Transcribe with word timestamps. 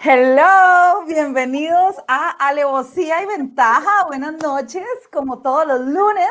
Hello, 0.00 1.04
bienvenidos 1.08 1.96
a 2.06 2.30
Alevosía 2.30 3.20
y 3.20 3.26
Ventaja. 3.26 4.06
Buenas 4.06 4.40
noches, 4.40 4.84
como 5.12 5.42
todos 5.42 5.66
los 5.66 5.80
lunes. 5.80 6.28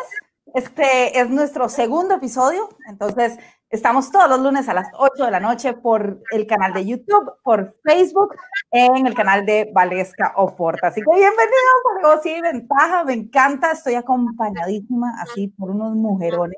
Este 0.53 1.19
es 1.19 1.29
nuestro 1.29 1.67
segundo 1.67 2.15
episodio, 2.15 2.69
entonces 2.87 3.37
estamos 3.69 4.09
todos 4.09 4.29
los 4.29 4.39
lunes 4.39 4.69
a 4.69 4.73
las 4.73 4.87
8 4.93 5.25
de 5.25 5.31
la 5.31 5.41
noche 5.41 5.73
por 5.73 6.21
el 6.31 6.47
canal 6.47 6.71
de 6.71 6.85
YouTube, 6.85 7.33
por 7.43 7.75
Facebook, 7.83 8.35
en 8.71 9.05
el 9.05 9.13
canal 9.13 9.45
de 9.45 9.69
Valesca 9.73 10.31
Oporta. 10.37 10.87
Así 10.87 11.01
que 11.01 11.17
bienvenidos 11.17 11.81
a 11.83 11.99
Alevosía 11.99 12.37
y 12.37 12.41
Ventaja. 12.41 13.03
Me 13.03 13.13
encanta, 13.15 13.71
estoy 13.71 13.95
acompañadísima 13.95 15.21
así 15.21 15.49
por 15.49 15.71
unos 15.71 15.93
mujerones 15.93 16.57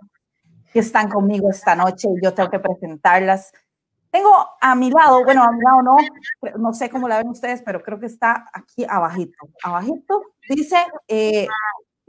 que 0.71 0.79
están 0.79 1.09
conmigo 1.09 1.49
esta 1.49 1.75
noche 1.75 2.07
y 2.15 2.23
yo 2.23 2.35
tengo 2.35 2.51
que 2.51 2.59
presentarlas. 2.59 3.51
Tengo 4.11 4.31
a 4.59 4.75
mi 4.75 4.89
lado, 4.89 5.23
bueno, 5.23 5.43
a 5.43 5.51
mi 5.51 5.61
lado 5.61 5.83
no, 5.83 5.97
no 6.57 6.73
sé 6.73 6.89
cómo 6.89 7.07
la 7.07 7.17
ven 7.17 7.29
ustedes, 7.29 7.61
pero 7.61 7.83
creo 7.83 7.99
que 7.99 8.07
está 8.07 8.49
aquí 8.53 8.85
abajito. 8.89 9.37
Abajito 9.63 10.23
dice, 10.49 10.77
eh, 11.07 11.47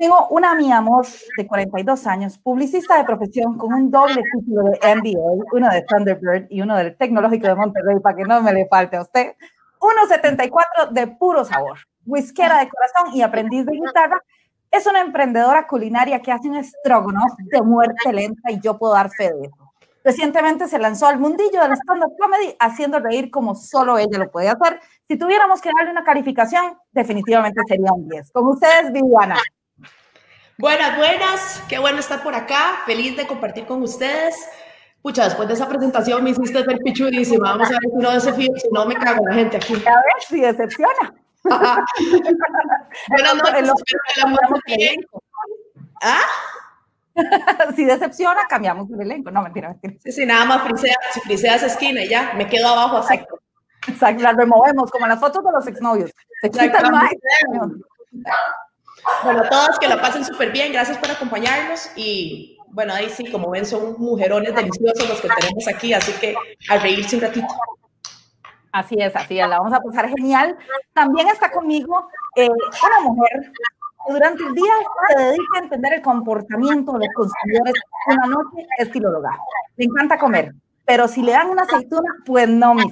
tengo 0.01 0.29
una 0.29 0.55
mi 0.55 0.73
amor 0.73 1.05
de 1.37 1.47
42 1.47 2.07
años, 2.07 2.39
publicista 2.39 2.97
de 2.97 3.05
profesión 3.05 3.59
con 3.59 3.75
un 3.75 3.91
doble 3.91 4.23
título 4.35 4.71
de 4.71 4.95
MBA, 4.97 5.45
uno 5.53 5.69
de 5.69 5.83
Thunderbird 5.83 6.47
y 6.49 6.63
uno 6.63 6.75
del 6.75 6.97
Tecnológico 6.97 7.47
de 7.47 7.55
Monterrey, 7.55 8.01
para 8.01 8.17
que 8.17 8.23
no 8.23 8.41
me 8.41 8.55
le 8.55 8.67
falte 8.67 8.97
a 8.97 9.03
usted. 9.03 9.35
1,74 9.79 10.91
de 10.93 11.07
puro 11.07 11.45
sabor, 11.45 11.81
whiskera 12.07 12.61
de 12.61 12.71
corazón 12.71 13.15
y 13.15 13.21
aprendiz 13.21 13.67
de 13.67 13.73
guitarra. 13.73 14.23
Es 14.71 14.87
una 14.87 15.03
emprendedora 15.03 15.67
culinaria 15.67 16.23
que 16.23 16.33
hace 16.33 16.49
un 16.49 16.57
estrogonoff 16.57 17.33
de 17.37 17.61
muerte 17.61 18.11
lenta 18.11 18.51
y 18.51 18.59
yo 18.61 18.79
puedo 18.79 18.95
dar 18.95 19.11
fe 19.11 19.33
de 19.35 19.49
eso. 19.49 19.70
Recientemente 20.03 20.67
se 20.67 20.79
lanzó 20.79 21.07
al 21.07 21.19
mundillo 21.19 21.63
del 21.63 21.73
stand-up 21.73 22.17
comedy 22.19 22.57
haciendo 22.59 23.01
reír 23.01 23.31
como 23.31 23.55
solo 23.55 23.99
ella 23.99 24.19
lo 24.19 24.31
puede 24.31 24.49
hacer. 24.49 24.81
Si 25.07 25.19
tuviéramos 25.19 25.61
que 25.61 25.71
darle 25.77 25.91
una 25.91 26.05
calificación, 26.05 26.79
definitivamente 26.91 27.61
sería 27.69 27.93
un 27.93 28.09
10. 28.09 28.33
Con 28.33 28.47
ustedes, 28.49 28.93
Viviana. 28.93 29.37
Buenas, 30.57 30.97
buenas. 30.97 31.63
Qué 31.69 31.79
bueno 31.79 31.99
estar 31.99 32.23
por 32.23 32.35
acá. 32.35 32.81
Feliz 32.87 33.17
de 33.17 33.27
compartir 33.27 33.67
con 33.67 33.83
ustedes. 33.83 34.35
Pucha, 35.03 35.25
después 35.25 35.49
de 35.49 35.55
esa 35.55 35.69
presentación 35.69 36.23
me 36.23 36.31
hiciste 36.31 36.63
ver 36.63 36.79
pichudísima. 36.79 37.53
Vamos 37.53 37.69
a 37.69 37.73
ver 37.73 37.81
si 37.81 37.97
no 37.97 38.11
desafío, 38.11 38.53
si 38.57 38.69
no 38.71 38.85
me 38.85 38.95
cago 38.95 39.25
la 39.27 39.35
gente 39.35 39.57
aquí. 39.57 39.75
A 39.75 39.77
ver 39.77 40.23
si 40.29 40.41
decepciona. 40.41 41.15
Buenas 43.09 43.35
noches. 43.37 43.71
¿Ah? 46.03 46.21
si 47.77 47.85
decepciona, 47.85 48.47
cambiamos 48.49 48.91
el 48.91 49.01
elenco. 49.01 49.31
No, 49.31 49.43
mentira, 49.43 49.69
mentira. 49.69 49.95
Sí, 50.03 50.13
sí, 50.13 50.27
nada 50.27 50.45
más 50.45 50.63
frisea, 50.63 50.97
si 51.13 51.21
frisea 51.21 51.57
esa 51.57 51.67
esquina 51.67 52.03
y 52.03 52.09
ya, 52.09 52.33
me 52.37 52.47
quedo 52.47 52.69
abajo 52.69 52.99
así. 52.99 53.21
Exacto, 53.89 54.23
la 54.23 54.33
removemos, 54.33 54.91
como 54.91 55.07
las 55.07 55.19
fotos 55.19 55.43
de 55.45 55.53
los 55.53 55.67
exnovios. 55.67 56.11
Se 56.43 56.51
quitan 56.51 56.93
más. 56.93 57.11
Bueno, 59.25 59.43
todos 59.49 59.79
que 59.79 59.89
la 59.89 60.01
pasen 60.01 60.25
súper 60.25 60.53
bien, 60.53 60.73
gracias 60.73 60.99
por 60.99 61.11
acompañarnos 61.11 61.91
y 61.97 62.59
bueno, 62.69 62.93
ahí 62.93 63.09
sí, 63.11 63.31
como 63.31 63.51
ven, 63.51 63.67
son 63.67 63.97
mujerones 63.99 64.55
deliciosos 64.55 65.09
los 65.09 65.21
que 65.21 65.29
tenemos 65.29 65.67
aquí, 65.69 65.93
así 65.93 66.13
que 66.21 66.35
a 66.69 66.79
reírse 66.79 67.17
un 67.17 67.23
ratito. 67.23 67.49
Así 68.73 68.95
es, 68.99 69.15
así 69.17 69.41
es, 69.41 69.49
la 69.49 69.59
vamos 69.59 69.73
a 69.73 69.81
pasar 69.81 70.09
genial. 70.09 70.57
También 70.93 71.29
está 71.29 71.51
conmigo 71.51 72.09
eh, 72.37 72.49
una 72.49 73.01
mujer 73.01 73.53
durante 74.09 74.45
el 74.45 74.55
día 74.55 74.73
se 75.09 75.23
dedica 75.23 75.59
a 75.59 75.63
entender 75.63 75.93
el 75.95 76.03
comportamiento 76.03 76.93
de 76.93 77.07
los 77.07 77.15
consumidores, 77.15 77.75
una 78.07 78.27
noche 78.27 78.67
es 78.79 78.91
filóloga. 78.91 79.39
Le 79.77 79.85
encanta 79.85 80.19
comer, 80.19 80.53
pero 80.85 81.07
si 81.09 81.23
le 81.23 81.33
dan 81.33 81.51
una 81.51 81.63
aceituna, 81.63 82.17
pues 82.25 82.49
no, 82.49 82.75
mis 82.75 82.87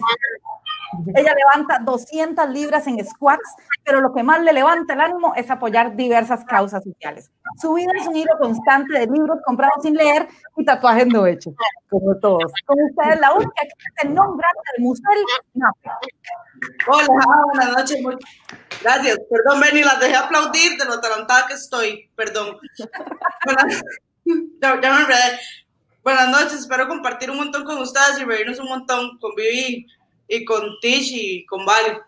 ella 1.15 1.35
levanta 1.35 1.79
200 1.81 2.49
libras 2.51 2.87
en 2.87 3.05
squats, 3.05 3.57
pero 3.85 4.01
lo 4.01 4.13
que 4.13 4.23
más 4.23 4.41
le 4.43 4.53
levanta 4.53 4.95
el 4.95 5.01
ánimo 5.01 5.35
es 5.37 5.51
apoyar 5.51 5.97
diversas 5.97 6.45
causas 6.45 6.83
sociales. 6.85 7.31
Su 7.61 7.75
vida 7.75 7.91
es 7.99 8.07
un 8.07 8.17
hilo 8.17 8.33
constante 8.39 8.99
de 8.99 9.07
libros 9.07 9.39
comprados 9.45 9.83
sin 9.83 9.95
leer 9.95 10.29
y 10.57 10.65
tatuajes 10.65 11.07
no 11.07 11.27
hechos, 11.27 11.55
como 11.89 12.17
todos. 12.17 12.53
Con 12.67 12.77
ustedes, 12.83 13.21
la 13.21 13.33
única 13.33 13.63
que 13.63 13.69
es 13.69 14.05
el 14.05 14.15
nombre 14.15 14.47
del 14.77 14.85
museo. 14.85 15.05
Hola, 16.87 17.09
buenas 17.53 17.77
noches. 17.77 17.99
Gracias. 18.83 19.19
Perdón, 19.31 19.61
Benny, 19.61 19.83
las 19.83 20.01
dejé 20.01 20.17
aplaudir 20.17 20.79
de 20.79 20.85
lo 20.85 21.01
talentada 21.01 21.47
que 21.47 21.55
estoy. 21.55 22.11
Perdón. 22.17 22.59
Buenas, 26.05 26.31
noches, 26.31 26.61
espero 26.61 26.89
compartir 26.89 27.31
un 27.31 27.37
montón 27.39 27.65
con 27.65 27.79
ustedes 27.79 28.19
y 28.21 28.25
reírnos 28.25 28.59
un 28.61 28.69
montón 28.69 29.19
con 29.19 29.35
Vivi 29.35 29.87
y 30.29 30.45
con 30.45 30.79
Tish 30.81 31.13
y 31.15 31.47
con 31.47 31.65
Vale. 31.65 32.01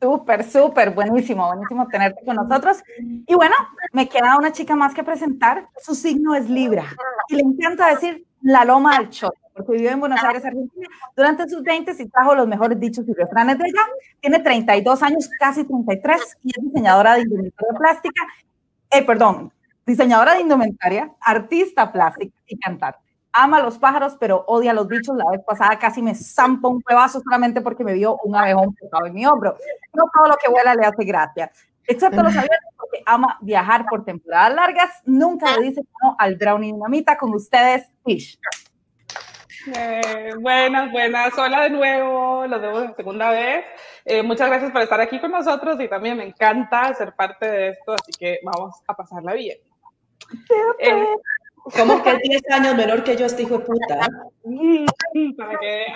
Súper, 0.00 0.44
súper, 0.44 0.90
buenísimo, 0.90 1.46
buenísimo 1.48 1.88
tenerte 1.88 2.24
con 2.24 2.36
nosotros. 2.36 2.78
Y 3.26 3.34
bueno, 3.34 3.56
me 3.92 4.08
queda 4.08 4.36
una 4.36 4.52
chica 4.52 4.76
más 4.76 4.94
que 4.94 5.02
presentar. 5.02 5.68
Su 5.82 5.94
signo 5.94 6.36
es 6.36 6.48
Libra 6.48 6.84
y 7.28 7.36
le 7.36 7.42
encanta 7.42 7.88
decir 7.88 8.24
la 8.42 8.64
loma 8.64 8.96
del 8.98 9.10
choto, 9.10 9.36
porque 9.54 9.72
vive 9.72 9.90
en 9.90 9.98
Buenos 9.98 10.22
Aires, 10.22 10.44
Argentina. 10.44 10.86
Durante 11.16 11.48
sus 11.48 11.64
20 11.64 11.96
y 11.98 12.08
trajo 12.08 12.34
los 12.36 12.46
mejores 12.46 12.78
dichos 12.78 13.08
y 13.08 13.12
refranes 13.12 13.58
de 13.58 13.64
ella. 13.64 13.82
Tiene 14.20 14.38
32 14.38 15.02
años, 15.02 15.28
casi 15.40 15.64
33, 15.64 16.38
y 16.44 16.50
es 16.50 16.64
diseñadora 16.64 17.14
de 17.14 17.22
indumentaria 17.22 17.78
plástica. 17.78 18.22
Eh, 18.90 19.02
perdón, 19.02 19.52
diseñadora 19.84 20.34
de 20.34 20.42
indumentaria, 20.42 21.10
artista 21.20 21.90
plástica 21.90 22.36
y 22.46 22.56
cantante 22.56 23.07
ama 23.42 23.60
los 23.60 23.78
pájaros, 23.78 24.16
pero 24.18 24.44
odia 24.46 24.72
los 24.72 24.88
bichos. 24.88 25.16
La 25.16 25.30
vez 25.30 25.40
pasada 25.46 25.78
casi 25.78 26.02
me 26.02 26.14
zampa 26.14 26.68
un 26.68 26.82
pedazo 26.82 27.20
solamente 27.20 27.60
porque 27.60 27.84
me 27.84 27.94
vio 27.94 28.18
un 28.24 28.36
abejón 28.36 28.74
pegado 28.74 29.06
en 29.06 29.14
mi 29.14 29.26
hombro. 29.26 29.56
No 29.94 30.04
todo 30.12 30.28
lo 30.28 30.36
que 30.36 30.50
vuela 30.50 30.74
le 30.74 30.84
hace 30.84 31.04
gracia, 31.04 31.50
excepto 31.86 32.22
los 32.22 32.32
aviones, 32.32 32.58
porque 32.76 33.02
ama 33.06 33.38
viajar 33.40 33.86
por 33.88 34.04
temporadas 34.04 34.54
largas. 34.54 34.90
Nunca 35.04 35.56
le 35.56 35.68
dice 35.68 35.82
no 36.02 36.16
al 36.18 36.36
brownie 36.36 36.72
dinamita. 36.72 37.16
Con 37.16 37.34
ustedes, 37.34 37.88
Fish. 38.04 38.38
Eh, 39.76 40.32
buenas, 40.40 40.90
buenas. 40.90 41.36
Hola 41.36 41.62
de 41.64 41.70
nuevo, 41.70 42.46
los 42.46 42.60
vemos 42.60 42.84
en 42.84 42.96
segunda 42.96 43.30
vez. 43.30 43.64
Eh, 44.04 44.22
muchas 44.22 44.48
gracias 44.48 44.70
por 44.70 44.82
estar 44.82 45.00
aquí 45.00 45.20
con 45.20 45.30
nosotros 45.30 45.80
y 45.80 45.88
también 45.88 46.16
me 46.16 46.24
encanta 46.24 46.94
ser 46.94 47.14
parte 47.14 47.46
de 47.46 47.68
esto, 47.70 47.92
así 47.92 48.12
que 48.18 48.38
vamos 48.42 48.76
a 48.86 48.94
pasarla 48.94 49.34
bien. 49.34 49.58
Eh, 50.78 51.16
¿Cómo 51.76 52.02
que 52.02 52.16
10 52.16 52.42
años 52.50 52.74
menor 52.74 53.04
que 53.04 53.16
yo 53.16 53.26
este 53.26 53.42
hijo 53.42 53.58
de 53.58 53.64
puta? 53.64 54.08
Para 55.36 55.58
que... 55.58 55.86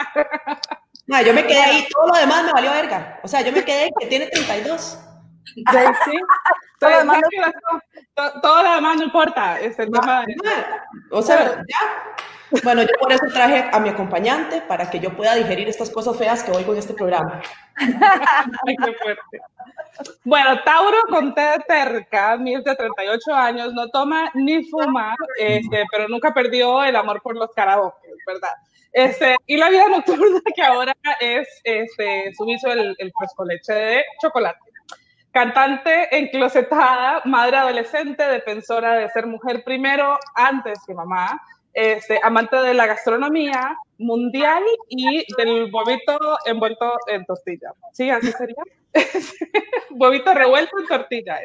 Yo 1.26 1.34
me 1.34 1.46
quedé 1.46 1.60
ahí, 1.60 1.86
todo 1.92 2.08
lo 2.08 2.14
demás 2.14 2.44
me 2.44 2.52
valió 2.52 2.70
verga. 2.70 3.20
O 3.22 3.28
sea, 3.28 3.42
yo 3.42 3.52
me 3.52 3.64
quedé 3.64 3.90
que 3.98 4.06
tiene 4.06 4.26
32. 4.26 4.98
Sí, 5.54 5.64
todo, 6.78 6.90
lo 6.90 6.98
demás 6.98 7.20
no, 8.16 8.40
todo, 8.40 8.62
lo 8.62 8.74
demás 8.74 8.96
no 8.96 9.04
importa. 9.04 9.60
Es 9.60 9.78
el 9.78 9.90
tema 9.90 10.24
O 11.10 11.20
sea, 11.20 11.62
ya. 11.68 11.78
Bueno, 12.62 12.82
yo 12.82 12.90
por 13.00 13.12
eso 13.12 13.24
traje 13.32 13.68
a 13.72 13.80
mi 13.80 13.88
acompañante 13.88 14.60
para 14.62 14.90
que 14.90 15.00
yo 15.00 15.16
pueda 15.16 15.34
digerir 15.34 15.68
estas 15.68 15.90
cosas 15.90 16.16
feas 16.16 16.42
que 16.42 16.52
oigo 16.52 16.72
en 16.72 16.78
este 16.78 16.94
programa. 16.94 17.40
Ay, 17.76 18.76
qué 18.76 18.92
fuerte. 18.94 19.40
Bueno, 20.24 20.62
Tauro 20.62 20.98
con 21.08 21.34
T 21.34 21.42
terca, 21.66 22.36
de 22.36 22.62
38 22.62 23.34
años, 23.34 23.72
no 23.72 23.88
toma 23.88 24.30
ni 24.34 24.64
fuma, 24.64 25.14
este, 25.38 25.84
pero 25.90 26.08
nunca 26.08 26.32
perdió 26.32 26.84
el 26.84 26.96
amor 26.96 27.20
por 27.22 27.36
los 27.36 27.50
karaoke, 27.52 28.08
¿verdad? 28.26 28.52
Este, 28.92 29.36
y 29.46 29.56
la 29.56 29.70
vida 29.70 29.88
nocturna 29.88 30.40
que 30.54 30.62
ahora 30.62 30.94
es 31.20 31.48
este, 31.64 32.32
sumiso 32.34 32.70
el, 32.70 32.94
el 32.98 33.12
leche 33.46 33.72
de 33.72 34.04
chocolate. 34.20 34.58
Cantante 35.32 36.14
enclosetada, 36.14 37.22
madre 37.24 37.56
adolescente, 37.56 38.22
defensora 38.22 38.94
de 38.96 39.08
ser 39.08 39.26
mujer 39.26 39.64
primero 39.64 40.18
antes 40.34 40.78
que 40.86 40.92
mamá, 40.92 41.40
este, 41.72 42.20
amante 42.22 42.56
de 42.56 42.74
la 42.74 42.86
gastronomía 42.86 43.76
mundial 43.98 44.62
y 44.88 45.24
del 45.36 45.70
huevito 45.72 46.18
envuelto 46.44 46.94
en 47.06 47.24
tortilla. 47.24 47.72
¿Sí? 47.92 48.10
¿Así 48.10 48.32
sería? 48.32 48.62
huevito 49.90 50.34
revuelto 50.34 50.78
en 50.78 50.86
tortilla. 50.86 51.40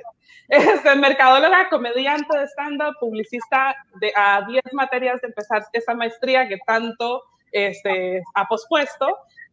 Este, 0.49 0.95
mercadóloga, 0.95 1.69
comediante 1.69 2.37
de 2.37 2.47
stand-up, 2.47 2.95
publicista 2.99 3.75
de, 3.99 4.11
a 4.15 4.45
10 4.47 4.63
materias 4.73 5.21
de 5.21 5.27
empezar 5.27 5.65
esa 5.73 5.93
maestría 5.93 6.47
que 6.47 6.57
tanto 6.65 7.23
este, 7.51 8.21
ha 8.33 8.45
pospuesto. 8.47 9.07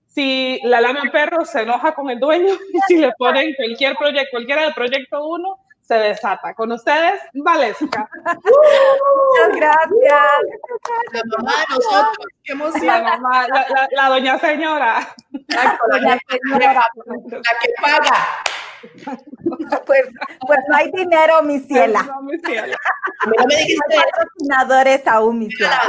Si 0.07 0.61
la 0.63 0.81
lama 0.81 1.03
perro 1.11 1.45
se 1.45 1.63
enoja 1.63 1.95
con 1.95 2.11
el 2.11 2.21
dueño, 2.21 2.55
si 2.89 2.97
le 2.97 3.13
ponen 3.19 3.55
cualquier 3.55 3.97
proyecto, 3.97 4.31
cualquiera 4.31 4.63
del 4.63 4.75
proyecto 4.75 5.27
1, 5.27 5.59
se 5.87 5.95
desata. 5.95 6.55
Con 6.55 6.73
ustedes, 6.73 7.21
Valesca. 7.35 8.09
Muchas 8.25 9.57
gracias. 9.57 10.23
La 11.13 11.23
mamá 11.37 11.53
de 11.53 11.75
nosotros, 11.75 12.27
qué 12.43 12.53
emoción. 12.53 12.87
La, 12.87 13.19
mamá, 13.19 13.47
la, 13.91 14.09
doña 14.09 14.39
señora. 14.39 15.15
La, 15.49 15.79
doña 15.91 16.19
señora, 16.29 16.73
la 16.73 17.59
que 17.61 17.73
paga. 17.81 18.17
Pues, 19.87 20.03
pues 20.47 20.59
no 20.69 20.77
hay 20.77 20.91
dinero, 20.91 21.43
mi 21.43 21.59
ciela. 21.61 22.03
No, 22.03 22.23
mi 22.23 22.39
ciela. 22.39 22.77
No 23.27 23.47
me 23.47 23.57
dijiste 23.57 23.79
No 23.89 23.95
hay 23.95 24.11
patrocinadores 24.11 25.07
aún, 25.07 25.39
mi 25.39 25.51
ciela. 25.51 25.81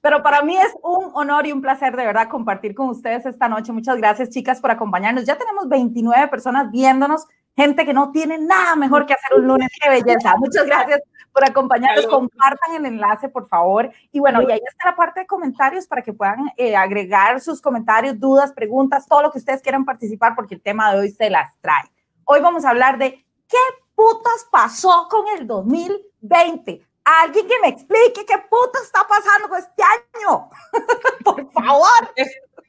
Pero 0.00 0.22
para 0.22 0.42
mí 0.42 0.56
es 0.56 0.72
un 0.82 1.10
honor 1.14 1.46
y 1.46 1.52
un 1.52 1.62
placer 1.62 1.96
de 1.96 2.04
verdad 2.04 2.28
compartir 2.28 2.74
con 2.74 2.88
ustedes 2.88 3.26
esta 3.26 3.48
noche. 3.48 3.72
Muchas 3.72 3.96
gracias, 3.96 4.30
chicas, 4.30 4.60
por 4.60 4.70
acompañarnos. 4.70 5.24
Ya 5.24 5.36
tenemos 5.36 5.68
29 5.68 6.28
personas 6.28 6.70
viéndonos, 6.70 7.26
gente 7.56 7.84
que 7.84 7.92
no 7.92 8.10
tiene 8.10 8.38
nada 8.38 8.76
mejor 8.76 9.06
que 9.06 9.14
hacer 9.14 9.38
un 9.38 9.46
lunes. 9.46 9.70
¡Qué 9.80 9.90
belleza! 9.90 10.34
Muchas 10.36 10.66
gracias 10.66 11.00
por 11.32 11.44
acompañarnos. 11.44 12.06
Compartan 12.06 12.74
el 12.74 12.86
enlace, 12.86 13.28
por 13.28 13.46
favor. 13.48 13.90
Y 14.12 14.20
bueno, 14.20 14.42
y 14.42 14.50
ahí 14.50 14.60
está 14.66 14.90
la 14.90 14.96
parte 14.96 15.20
de 15.20 15.26
comentarios 15.26 15.86
para 15.86 16.02
que 16.02 16.12
puedan 16.12 16.52
eh, 16.56 16.76
agregar 16.76 17.40
sus 17.40 17.60
comentarios, 17.60 18.18
dudas, 18.18 18.52
preguntas, 18.52 19.06
todo 19.06 19.22
lo 19.22 19.30
que 19.30 19.38
ustedes 19.38 19.62
quieran 19.62 19.84
participar, 19.84 20.34
porque 20.34 20.54
el 20.54 20.62
tema 20.62 20.92
de 20.92 21.00
hoy 21.00 21.10
se 21.10 21.30
las 21.30 21.56
trae. 21.60 21.90
Hoy 22.24 22.40
vamos 22.40 22.64
a 22.64 22.70
hablar 22.70 22.98
de 22.98 23.24
qué 23.48 23.58
putas 23.94 24.46
pasó 24.50 25.08
con 25.10 25.26
el 25.36 25.46
2020. 25.46 26.86
Alguien 27.02 27.48
que 27.48 27.60
me 27.60 27.68
explique 27.68 28.24
qué 28.26 28.38
putas 28.48 28.82
está 28.82 29.06
pasando 29.08 29.48
con 29.48 29.58
este 29.58 29.82
año. 29.82 30.48
por 31.24 31.52
favor. 31.52 32.14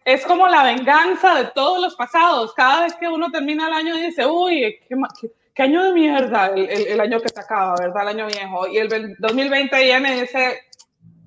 Es, 0.05 0.25
como 0.25 0.47
la 0.47 0.63
venganza 0.63 1.35
de 1.35 1.45
todos 1.51 1.79
los 1.81 1.95
pasados. 1.95 2.53
Cada 2.53 2.83
vez 2.83 2.95
que 2.95 3.07
uno 3.07 3.29
termina 3.31 3.67
el 3.67 3.73
año 3.73 3.95
dice, 3.95 4.25
uy, 4.25 4.79
qué, 4.89 4.95
qué- 5.19 5.31
qué 5.53 5.63
año 5.63 5.83
de 5.83 5.93
mierda 5.93 6.47
el, 6.47 6.69
el- 6.69 6.99
año 7.01 7.19
que 7.19 7.29
se 7.29 7.39
acaba, 7.39 7.75
¿verdad? 7.79 8.03
El 8.03 8.07
año 8.19 8.27
viejo. 8.27 8.67
Y 8.67 8.77
el 8.77 8.87
ve- 8.87 9.15
2020 9.19 9.77
viene 9.83 10.17
y 10.17 10.21
dice, 10.21 10.61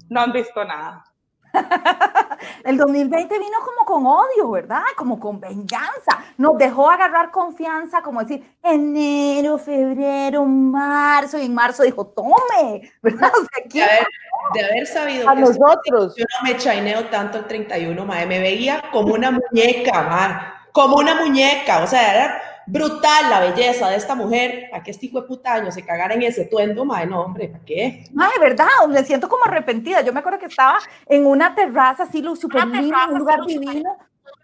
no 0.08 0.20
han 0.22 0.32
visto 0.32 0.64
nada. 0.64 1.04
El 2.64 2.76
2020 2.76 3.38
vino 3.38 3.58
como 3.64 3.84
con 3.86 4.06
odio, 4.06 4.50
¿verdad? 4.50 4.82
Como 4.96 5.18
con 5.18 5.40
venganza. 5.40 6.18
Nos 6.36 6.58
dejó 6.58 6.90
agarrar 6.90 7.30
confianza, 7.30 8.02
como 8.02 8.20
decir, 8.20 8.56
enero, 8.62 9.58
febrero, 9.58 10.44
marzo. 10.44 11.38
Y 11.38 11.46
en 11.46 11.54
marzo 11.54 11.82
dijo, 11.82 12.06
tome, 12.08 12.92
¿verdad? 13.02 13.30
O 13.34 13.38
sea, 13.40 13.62
de 13.64 13.68
¿quién- 13.70 13.84
haber, 13.84 14.06
de 14.54 14.64
haber 14.64 14.86
sabido 14.86 15.28
A 15.28 15.34
que 15.34 15.40
nosotros. 15.42 16.14
yo 16.16 16.24
no 16.24 16.48
me 16.50 16.56
chaineo 16.56 17.06
tanto 17.06 17.38
el 17.38 17.46
31, 17.46 18.04
mae. 18.04 18.26
Me 18.26 18.38
veía 18.40 18.82
como 18.92 19.14
una 19.14 19.30
muñeca, 19.30 20.02
mae. 20.02 20.36
Como 20.72 20.96
una 20.96 21.14
muñeca. 21.16 21.82
O 21.82 21.86
sea, 21.86 22.14
era 22.14 22.42
brutal 22.66 23.30
la 23.30 23.40
belleza 23.40 23.88
de 23.88 23.96
esta 23.96 24.14
mujer. 24.14 24.68
¿Para 24.70 24.82
que 24.82 24.90
este 24.90 25.06
hijo 25.06 25.20
de 25.20 25.28
puta 25.28 25.54
año 25.54 25.70
se 25.70 25.84
cagara 25.84 26.14
en 26.14 26.22
ese 26.22 26.46
tuendo, 26.46 26.84
mae? 26.84 27.06
No, 27.06 27.22
hombre, 27.22 27.48
¿para 27.48 27.64
qué? 27.64 28.04
Ay, 28.18 28.32
¿verdad? 28.40 28.66
Me 28.88 29.04
siento 29.04 29.28
como 29.28 29.44
arrepentida. 29.44 30.00
Yo 30.02 30.12
me 30.12 30.20
acuerdo 30.20 30.38
que 30.38 30.46
estaba 30.46 30.78
en 31.06 31.26
una 31.26 31.54
terraza 31.54 32.04
así, 32.04 32.22
lo 32.22 32.36
súper 32.36 32.66
lindo, 32.66 32.96
en 33.06 33.12
un 33.12 33.18
lugar 33.18 33.40
divino. 33.46 33.96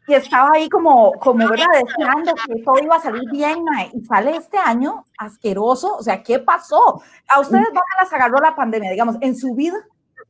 Y 0.06 0.14
estaba 0.14 0.50
ahí 0.54 0.68
como, 0.68 1.12
como, 1.12 1.48
¿verdad? 1.48 1.66
Deseando 1.72 2.34
que 2.34 2.62
todo 2.62 2.82
iba 2.82 2.96
a 2.96 3.00
salir 3.00 3.22
bien, 3.30 3.62
mae. 3.64 3.90
Y 3.92 4.04
sale 4.04 4.36
este 4.36 4.58
año 4.58 5.04
asqueroso. 5.16 5.96
O 5.96 6.02
sea, 6.02 6.22
¿qué 6.22 6.38
pasó? 6.38 7.02
A 7.28 7.40
ustedes 7.40 7.66
van 7.68 7.84
a 7.98 8.02
las 8.02 8.12
agarró 8.12 8.38
la 8.38 8.56
pandemia, 8.56 8.90
digamos, 8.90 9.16
en 9.20 9.36
su 9.36 9.54
vida, 9.54 9.76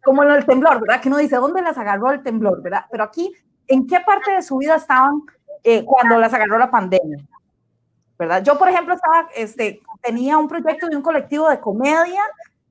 como 0.03 0.23
en 0.23 0.31
el 0.31 0.45
temblor, 0.45 0.81
¿verdad? 0.81 1.01
Que 1.01 1.09
uno 1.09 1.19
dice, 1.19 1.37
¿dónde 1.37 1.63
las 1.63 1.79
agarró 1.79 2.11
el 2.11 2.23
temblor, 2.23 2.63
verdad? 2.63 2.85
Pero 2.91 3.05
aquí, 3.05 3.33
¿en 3.69 3.87
qué 3.87 4.01
parte 4.01 4.33
de 4.33 4.43
su 4.43 4.59
vida 4.59 4.77
estaban 4.77 5.23
eh, 5.63 5.85
cuando 5.85 6.19
las 6.19 6.33
agarró 6.35 6.59
la 6.59 6.71
pandemia? 6.71 7.25
¿Verdad? 8.21 8.45
Yo, 8.45 8.59
por 8.59 8.69
ejemplo, 8.69 8.95
estaba, 8.95 9.29
este, 9.35 9.81
tenía 10.03 10.37
un 10.37 10.47
proyecto 10.47 10.87
de 10.89 10.95
un 10.95 11.03
colectivo 11.03 11.49
de 11.49 11.59
comedia 11.59 12.23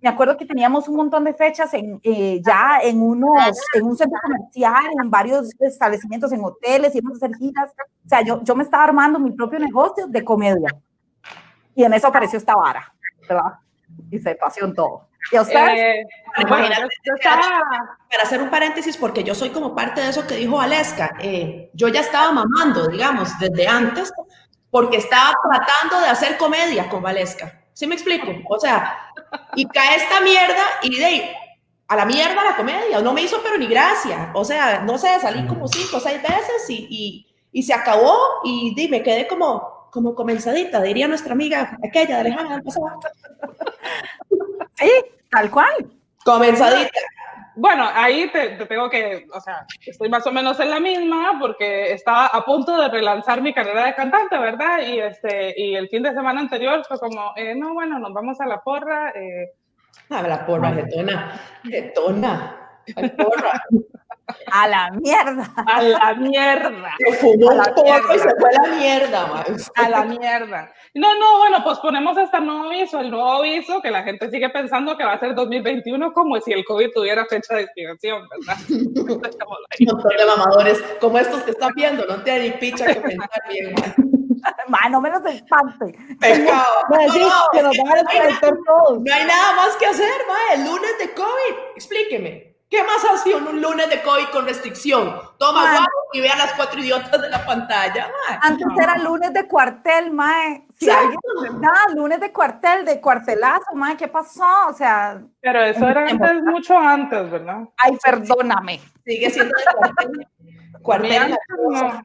me 0.01 0.09
acuerdo 0.09 0.37
que 0.37 0.45
teníamos 0.45 0.87
un 0.87 0.95
montón 0.95 1.25
de 1.25 1.33
fechas 1.33 1.73
en, 1.73 1.99
eh, 2.03 2.41
ya 2.45 2.79
en 2.81 3.01
unos, 3.01 3.57
en 3.73 3.83
un 3.83 3.97
centro 3.97 4.17
comercial, 4.21 4.85
en 5.01 5.09
varios 5.09 5.49
establecimientos, 5.59 6.31
en 6.31 6.43
hoteles, 6.43 6.95
íbamos 6.95 7.21
a 7.21 7.25
hacer 7.25 7.37
giras. 7.37 7.71
O 8.05 8.09
sea, 8.09 8.21
yo, 8.21 8.41
yo 8.43 8.55
me 8.55 8.63
estaba 8.63 8.85
armando 8.85 9.19
mi 9.19 9.31
propio 9.31 9.59
negocio 9.59 10.07
de 10.07 10.23
comedia. 10.23 10.69
Y 11.75 11.83
en 11.83 11.93
eso 11.93 12.07
apareció 12.07 12.37
esta 12.37 12.55
vara, 12.55 12.93
¿verdad? 13.27 13.55
Y 14.09 14.19
se 14.19 14.35
pasó 14.35 14.65
en 14.65 14.73
todo. 14.73 15.09
¿Y 15.33 15.35
a 15.35 15.41
ustedes? 15.41 15.79
Eh, 15.79 16.05
Bueno, 16.47 16.69
yo 17.03 17.13
estaba, 17.15 17.41
Para 18.09 18.23
hacer 18.23 18.41
un 18.41 18.49
paréntesis, 18.49 18.95
porque 18.95 19.25
yo 19.25 19.35
soy 19.35 19.49
como 19.49 19.75
parte 19.75 19.99
de 19.99 20.09
eso 20.09 20.25
que 20.25 20.35
dijo 20.35 20.61
Aleska, 20.61 21.17
eh, 21.19 21.69
yo 21.73 21.89
ya 21.89 21.99
estaba 21.99 22.31
mamando, 22.31 22.87
digamos, 22.87 23.37
desde 23.37 23.67
antes, 23.67 24.13
porque 24.71 24.97
estaba 24.97 25.33
tratando 25.43 26.01
de 26.01 26.09
hacer 26.09 26.37
comedia 26.37 26.89
con 26.89 27.01
Valesca. 27.01 27.63
¿Sí 27.73 27.87
me 27.87 27.95
explico? 27.95 28.27
O 28.49 28.59
sea, 28.59 29.11
y 29.55 29.65
cae 29.67 29.95
esta 29.97 30.21
mierda 30.21 30.63
y 30.81 30.97
de 30.97 31.05
ahí, 31.05 31.31
a 31.87 31.95
la 31.95 32.05
mierda 32.05 32.43
la 32.43 32.55
comedia, 32.55 32.99
no 32.99 33.13
me 33.13 33.21
hizo 33.21 33.41
pero 33.41 33.57
ni 33.57 33.67
gracia. 33.67 34.31
O 34.33 34.43
sea, 34.43 34.81
no 34.81 34.97
sé, 34.97 35.19
salí 35.19 35.45
como 35.47 35.67
cinco 35.67 35.97
o 35.97 35.99
seis 35.99 36.21
veces 36.21 36.69
y, 36.69 36.87
y, 36.89 37.35
y 37.51 37.63
se 37.63 37.73
acabó 37.73 38.15
y 38.43 38.75
di, 38.75 38.87
me 38.89 39.01
quedé 39.01 39.27
como, 39.27 39.87
como 39.91 40.13
comenzadita, 40.13 40.81
diría 40.81 41.07
nuestra 41.07 41.33
amiga 41.33 41.77
aquella 41.83 42.15
de 42.15 42.21
Alejandra. 42.21 42.61
Sí, 44.75 44.91
tal 45.31 45.49
cual. 45.49 45.91
Comenzadita. 46.23 46.91
Bueno, 47.59 47.87
ahí 47.93 48.29
te, 48.31 48.49
te 48.51 48.65
tengo 48.65 48.89
que, 48.89 49.27
o 49.33 49.39
sea, 49.41 49.65
estoy 49.85 50.09
más 50.09 50.25
o 50.25 50.31
menos 50.31 50.59
en 50.59 50.69
la 50.69 50.79
misma 50.79 51.37
porque 51.39 51.91
estaba 51.93 52.27
a 52.27 52.43
punto 52.45 52.77
de 52.81 52.87
relanzar 52.89 53.41
mi 53.41 53.53
carrera 53.53 53.85
de 53.85 53.95
cantante, 53.95 54.37
¿verdad? 54.37 54.79
Y, 54.87 54.99
este, 54.99 55.53
y 55.55 55.75
el 55.75 55.89
fin 55.89 56.03
de 56.03 56.13
semana 56.13 56.41
anterior 56.41 56.83
fue 56.87 56.97
como, 56.99 57.33
eh, 57.35 57.53
no, 57.55 57.73
bueno, 57.73 57.99
nos 57.99 58.13
vamos 58.13 58.39
a 58.41 58.45
la 58.47 58.59
porra. 58.61 59.09
eh, 59.15 59.49
Ah, 60.09 60.21
la 60.23 60.45
porra, 60.45 60.71
getona. 60.73 61.39
Getona. 61.63 62.55
Ay, 62.95 63.09
porra. 63.09 63.61
A 64.51 64.67
la 64.67 64.91
mierda. 64.91 65.53
a 65.55 65.81
la 65.81 66.13
mierda. 66.15 66.95
Se 66.97 67.13
fumó 67.17 67.49
A 67.49 67.53
un 67.53 67.57
la 67.57 67.75
porro 67.75 68.15
y 68.15 68.19
se 68.19 68.29
fue 68.35 68.49
a 68.49 68.61
la 68.61 68.75
mierda, 68.75 69.27
man. 69.27 69.57
A 69.75 69.89
la 69.89 70.03
mierda. 70.05 70.71
No, 70.93 71.17
no, 71.19 71.37
bueno, 71.39 71.63
pues 71.63 71.79
ponemos 71.79 72.17
hasta 72.17 72.37
el 72.37 72.45
nuevo 72.45 72.63
aviso, 72.65 72.99
el 72.99 73.11
nuevo 73.11 73.31
aviso 73.31 73.81
que 73.81 73.91
la 73.91 74.03
gente 74.03 74.29
sigue 74.29 74.49
pensando 74.49 74.97
que 74.97 75.03
va 75.03 75.13
a 75.13 75.19
ser 75.19 75.35
2021 75.35 76.13
como 76.13 76.39
si 76.41 76.51
el 76.51 76.65
COVID 76.65 76.89
tuviera 76.93 77.25
fecha 77.25 77.55
de 77.55 77.63
expiración, 77.63 78.27
¿verdad? 78.29 78.57
Un 78.69 79.85
montón 79.85 80.17
de 80.17 80.25
mamadores 80.25 80.81
como 80.99 81.17
estos 81.17 81.43
que 81.43 81.51
están 81.51 81.71
viendo, 81.75 82.05
no 82.05 82.21
tienen 82.23 82.43
ni 82.43 82.51
picha 82.51 82.87
que 82.87 83.01
pensar 83.01 83.29
bien, 83.49 83.73
man. 83.73 84.09
Ma, 84.67 84.89
no 84.89 85.01
me 85.01 85.09
los 85.09 85.25
espante. 85.25 85.97
Pecado. 86.19 86.65
No, 86.89 87.49
que 87.51 87.61
nos 87.61 87.77
van 87.77 87.91
a 87.91 88.03
desconectar 88.03 88.53
todos. 88.65 89.01
no 89.01 89.13
hay 89.13 89.25
nada 89.25 89.55
más 89.55 89.75
que 89.77 89.85
hacer, 89.85 90.11
ma. 90.27 90.53
El 90.53 90.65
lunes 90.65 90.97
de 90.99 91.13
COVID. 91.13 91.75
Explíqueme. 91.75 92.48
¿Qué 92.69 92.83
más 92.83 93.03
hace 93.13 93.33
un 93.33 93.47
un 93.47 93.61
lunes 93.61 93.89
de 93.89 94.01
COVID 94.03 94.25
con 94.31 94.45
restricción? 94.45 95.15
Toma 95.39 95.63
Ma. 95.63 95.71
guapo 95.71 95.89
y 96.13 96.21
vea 96.21 96.35
las 96.35 96.53
cuatro 96.53 96.79
idiotas 96.79 97.19
de 97.19 97.29
la 97.29 97.43
pantalla, 97.43 98.07
ma. 98.29 98.39
Antes 98.43 98.67
era 98.79 98.97
lunes 98.99 99.33
de 99.33 99.47
cuartel, 99.47 100.11
mae. 100.11 100.67
Si 100.77 100.85
Exacto. 100.87 101.17
alguien, 101.35 101.61
¿verdad? 101.61 101.95
Lunes 101.95 102.19
de 102.19 102.31
cuartel, 102.31 102.85
de 102.85 103.01
cuartelazo, 103.01 103.73
mae, 103.73 103.97
¿qué 103.97 104.07
pasó? 104.07 104.67
O 104.69 104.73
sea, 104.73 105.19
Pero 105.41 105.63
eso 105.63 105.87
era 105.87 106.05
antes, 106.07 106.43
mucho 106.43 106.77
antes, 106.77 107.31
¿verdad? 107.31 107.61
ay, 107.77 107.97
perdóname. 108.03 108.79
Sigue 109.03 109.29
siendo 109.31 109.53
de 109.57 109.75
cuartel. 109.75 110.27
Cuartel. 110.83 111.37
No. 111.57 112.03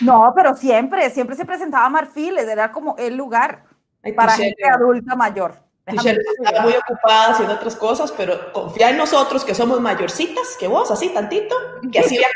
No, 0.00 0.32
pero 0.34 0.54
siempre, 0.56 1.10
siempre 1.10 1.36
se 1.36 1.44
presentaba 1.44 1.88
Marfiles, 1.88 2.46
era 2.48 2.70
como 2.72 2.96
el 2.96 3.16
lugar 3.16 3.64
Ay, 4.02 4.12
para 4.12 4.32
gente 4.32 4.64
adulta 4.68 5.16
mayor. 5.16 5.56
Michelle 5.86 6.20
estaba 6.38 6.62
muy 6.62 6.72
ocupada 6.72 7.32
haciendo 7.32 7.54
otras 7.54 7.76
cosas, 7.76 8.12
pero 8.12 8.52
confía 8.52 8.90
en 8.90 8.96
nosotros 8.96 9.44
que 9.44 9.54
somos 9.54 9.80
mayorcitas 9.80 10.56
que 10.58 10.66
vos, 10.66 10.90
así 10.90 11.10
tantito, 11.10 11.54
que 11.92 11.98
así. 12.00 12.18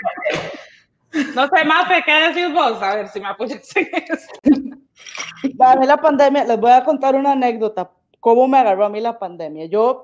No 1.35 1.49
sé, 1.49 1.65
Mafe, 1.65 2.03
¿qué 2.05 2.13
decís 2.13 2.53
vos? 2.53 2.83
A 2.83 2.97
ver 2.97 3.09
si 3.09 3.19
me 3.19 3.29
apoyas 3.29 3.75
en 3.75 3.89
eso. 3.95 4.29
A 5.59 5.77
mí 5.77 5.87
la 5.87 5.97
pandemia, 5.97 6.45
les 6.45 6.61
voy 6.61 6.71
a 6.71 6.85
contar 6.85 7.15
una 7.15 7.33
anécdota, 7.33 7.91
cómo 8.21 8.47
me 8.47 8.59
agarró 8.59 8.85
a 8.85 8.91
mí 8.91 9.01
la 9.01 9.19
pandemia. 9.19 9.65
Yo, 9.67 10.03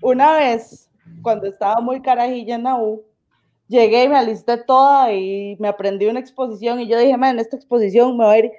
una 0.00 0.32
vez, 0.38 0.90
cuando 1.20 1.46
estaba 1.46 1.80
muy 1.82 2.00
carajilla 2.00 2.54
en 2.54 2.62
la 2.62 2.76
U, 2.76 3.04
llegué 3.68 4.04
y 4.04 4.08
me 4.08 4.16
alisté 4.16 4.56
toda 4.56 5.12
y 5.12 5.56
me 5.60 5.68
aprendí 5.68 6.06
una 6.06 6.20
exposición 6.20 6.80
y 6.80 6.88
yo 6.88 6.98
dije, 6.98 7.16
man, 7.18 7.38
esta 7.38 7.56
exposición 7.56 8.16
me 8.16 8.24
va 8.24 8.32
a 8.32 8.38
ir 8.38 8.50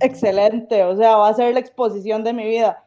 excelente, 0.00 0.84
o 0.84 0.96
sea, 0.96 1.16
va 1.16 1.28
a 1.28 1.34
ser 1.34 1.54
la 1.54 1.60
exposición 1.60 2.22
de 2.22 2.32
mi 2.32 2.44
vida. 2.44 2.84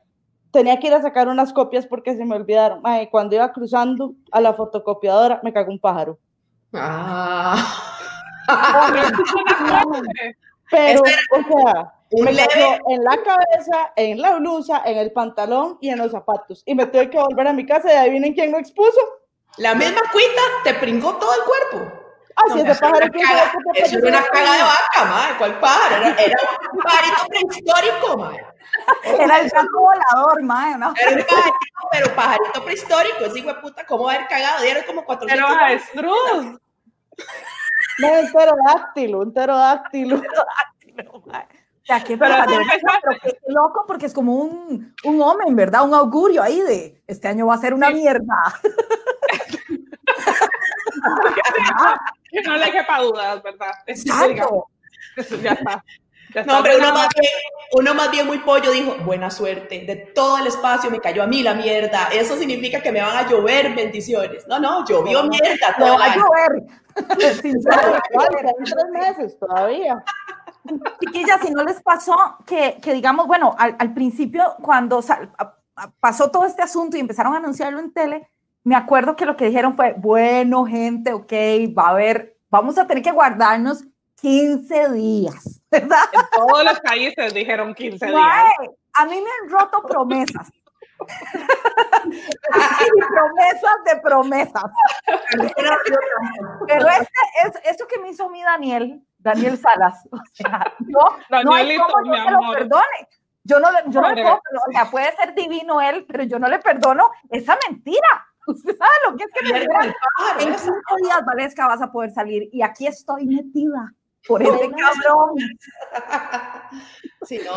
Tenía 0.54 0.80
que 0.80 0.86
ir 0.86 0.94
a 0.94 1.02
sacar 1.02 1.28
unas 1.28 1.52
copias 1.52 1.88
porque 1.88 2.16
se 2.16 2.24
me 2.26 2.36
olvidaron. 2.36 2.80
Ay, 2.84 3.08
cuando 3.10 3.36
iba 3.36 3.52
cruzando 3.52 4.14
a 4.32 4.40
la 4.40 4.54
fotocopiadora, 4.54 5.42
me 5.42 5.52
cagó 5.52 5.72
un 5.72 5.80
pájaro. 5.80 6.20
Ah. 6.72 7.58
Pero, 10.70 11.02
o 11.02 11.06
sea, 11.64 11.94
me 12.12 12.36
cayó 12.36 12.78
en 12.88 13.04
la 13.04 13.18
cabeza, 13.24 13.94
en 13.96 14.22
la 14.22 14.36
blusa, 14.36 14.84
en 14.86 15.00
el 15.00 15.12
pantalón 15.12 15.80
y 15.82 15.90
en 15.90 15.98
los 15.98 16.12
zapatos. 16.12 16.62
Y 16.68 16.76
me 16.76 16.86
tuve 16.86 17.10
que 17.10 17.18
volver 17.18 17.48
a 17.48 17.54
mi 17.54 17.66
casa 17.66 17.92
y 17.92 17.96
adivinen 17.96 18.36
quién 18.36 18.52
lo 18.52 18.60
expuso. 18.60 19.02
La 19.58 19.74
misma 19.74 20.02
cuita 20.12 20.42
te 20.64 20.76
pringó 20.76 21.16
todo 21.16 21.32
el 21.34 21.42
cuerpo. 21.46 21.92
Así 22.36 22.56
No, 22.56 22.62
es, 22.62 22.68
de 22.68 22.76
pájaro 22.76 23.08
Eso 23.74 23.98
era 23.98 24.08
una 24.08 24.24
caga 24.24 24.54
de 24.54 24.64
vaca, 24.64 25.06
madre. 25.06 25.36
¿Cuál 25.40 25.60
pájaro? 25.60 25.96
Era, 25.96 26.22
era 26.22 26.38
un 26.72 26.80
pajarito 26.80 27.26
prehistórico, 27.28 28.18
madre. 28.18 28.53
Era 29.04 29.40
el 29.40 29.50
gato 29.50 29.80
volador, 29.80 30.44
mae, 30.44 30.78
¿no? 30.78 30.94
Era 31.00 31.12
un 31.22 31.26
pajarito, 31.26 31.60
pero 31.92 32.16
pajarito 32.16 32.66
prehistórico. 32.66 33.26
Ese 33.26 33.40
hijo 33.40 33.48
de 33.50 33.56
puta, 33.56 33.86
¿cómo 33.86 34.06
va 34.06 34.14
a 34.14 34.16
haber 34.16 34.28
cagado? 34.28 34.64
Dieron 34.64 34.84
como 34.86 35.06
400. 35.06 35.46
Pero 35.48 35.62
avestruz. 35.64 36.60
No, 38.00 38.12
un 38.20 38.32
pterodáctilo, 38.32 39.20
un 39.20 39.34
pterodáctilo. 39.34 40.18
O 40.18 41.84
sea, 41.86 42.02
qué, 42.04 42.18
Pero 42.18 42.36
pero 42.48 42.62
qué- 43.22 43.32
qué 43.32 43.38
loco 43.48 43.84
porque 43.86 44.06
es 44.06 44.14
como 44.14 44.36
un, 44.36 44.96
un 45.04 45.22
omen, 45.22 45.54
¿verdad? 45.56 45.84
Un 45.84 45.94
augurio 45.94 46.42
ahí 46.42 46.62
de 46.62 47.04
este 47.08 47.28
año 47.28 47.48
va 47.48 47.56
a 47.56 47.58
ser 47.58 47.74
una 47.74 47.90
Sí. 47.90 47.96
mierda. 47.96 48.36
Que 52.32 52.42
no 52.42 52.56
le 52.58 52.72
quepa 52.72 53.00
dudas, 53.02 53.44
¿verdad? 53.44 53.72
Exacto. 53.86 54.68
Eso 55.16 55.36
ya 55.38 55.52
está. 55.52 55.84
No, 56.46 56.64
pero 56.64 56.78
uno 56.78 56.94
más, 56.94 57.08
bien, 57.20 57.32
uno 57.74 57.94
más 57.94 58.12
bien 58.12 58.28
muy 58.28 58.40
pollo 58.40 58.72
dijo, 58.72 58.96
buena 59.06 59.30
suerte, 59.30 59.84
de 59.86 59.96
todo 59.96 60.38
el 60.40 60.48
espacio 60.48 60.90
me 60.90 61.00
cayó 61.00 61.24
a 61.24 61.28
mí 61.28 61.44
la 61.44 61.54
mierda, 61.54 62.08
eso 62.12 62.36
significa 62.38 62.82
que 62.82 62.92
me 62.92 63.02
van 63.02 63.16
a 63.18 63.30
llover 63.30 63.76
bendiciones. 63.76 64.46
No, 64.48 64.60
no, 64.60 64.86
llovió 64.86 65.24
mierda 65.26 65.76
No 65.78 65.86
todo 65.86 65.94
el 65.96 66.02
va 66.02 66.06
a 66.06 66.16
llover. 66.16 66.64
Tres 68.64 68.90
meses 68.92 69.38
todavía. 69.40 70.04
Chiquillas, 71.00 71.42
si 71.42 71.52
no 71.52 71.64
les 71.64 71.82
pasó 71.82 72.16
que, 72.46 72.78
que 72.82 72.94
digamos, 72.94 73.28
bueno, 73.28 73.54
al, 73.58 73.76
al 73.80 73.94
principio 73.94 74.56
cuando 74.62 75.02
sal- 75.02 75.32
a- 75.38 75.56
a- 75.76 75.92
pasó 76.00 76.32
todo 76.32 76.46
este 76.46 76.62
asunto 76.62 76.96
y 76.96 77.00
empezaron 77.02 77.34
a 77.34 77.38
anunciarlo 77.38 77.80
en 77.80 77.92
tele, 77.94 78.30
me 78.64 78.76
acuerdo 78.76 79.16
que 79.16 79.26
lo 79.26 79.36
que 79.36 79.46
dijeron 79.48 79.76
fue, 79.76 79.94
bueno, 79.98 80.66
gente, 80.66 81.12
ok, 81.12 81.34
va 81.78 81.88
a 81.88 81.90
haber, 81.90 82.38
vamos 82.50 82.78
a 82.78 82.88
tener 82.88 83.04
que 83.04 83.12
guardarnos 83.12 83.84
15 84.24 84.90
días, 84.94 85.62
¿verdad? 85.72 86.00
En 86.14 86.22
todos 86.32 86.64
los 86.64 86.80
países 86.80 87.34
dijeron 87.34 87.76
15 87.76 88.06
días. 88.06 88.16
Mae, 88.18 88.70
a 88.94 89.06
mí 89.06 89.22
me 89.22 89.30
han 89.30 89.50
roto 89.50 89.84
promesas. 89.84 90.50
y 92.50 93.02
promesas 93.02 93.84
de 93.86 94.00
promesas. 94.02 94.64
Pero 95.06 96.88
este, 96.88 97.10
es, 97.44 97.60
eso 97.76 97.86
que 97.86 98.00
me 98.00 98.12
hizo 98.12 98.30
mi 98.30 98.42
Daniel, 98.42 99.02
Daniel 99.18 99.58
Salas, 99.58 100.08
o 100.10 100.18
sea, 100.32 100.74
yo, 100.80 101.00
no 101.30 101.38
hay 101.54 101.78
Danielito, 101.78 101.86
cómo 101.92 102.06
yo 102.06 102.12
mi 102.12 102.26
te 102.26 102.32
lo 102.32 102.54
perdone. 102.54 103.08
Yo 103.44 103.60
no, 103.60 103.72
le- 103.74 103.84
yo 103.88 104.00
no 104.00 104.12
le 104.14 104.22
puedo, 104.22 104.36
o 104.36 104.72
sea, 104.72 104.90
puede 104.90 105.14
ser 105.18 105.36
divino 105.36 105.82
él, 105.82 106.06
pero 106.08 106.24
yo 106.24 106.40
no 106.40 106.48
le 106.48 106.60
perdono 106.60 107.12
esa 107.30 107.58
mentira. 107.68 108.26
Usted 108.48 108.78
sabe 108.78 108.92
lo 109.10 109.18
que 109.18 109.26
es 109.26 109.30
que 109.34 109.52
me 109.52 109.60
del 109.60 109.68
pájaro, 109.68 110.40
en. 110.40 110.48
15 110.54 110.72
días, 111.02 111.26
Valesca, 111.26 111.68
vas 111.68 111.82
a 111.82 111.92
poder 111.92 112.12
salir. 112.12 112.48
Y 112.54 112.62
aquí 112.62 112.88
estoy 112.88 113.26
metida 113.26 113.94
por 114.28 114.42
ese 114.42 114.52
cabrón. 114.72 115.36
Sí, 117.26 117.40
no. 117.46 117.54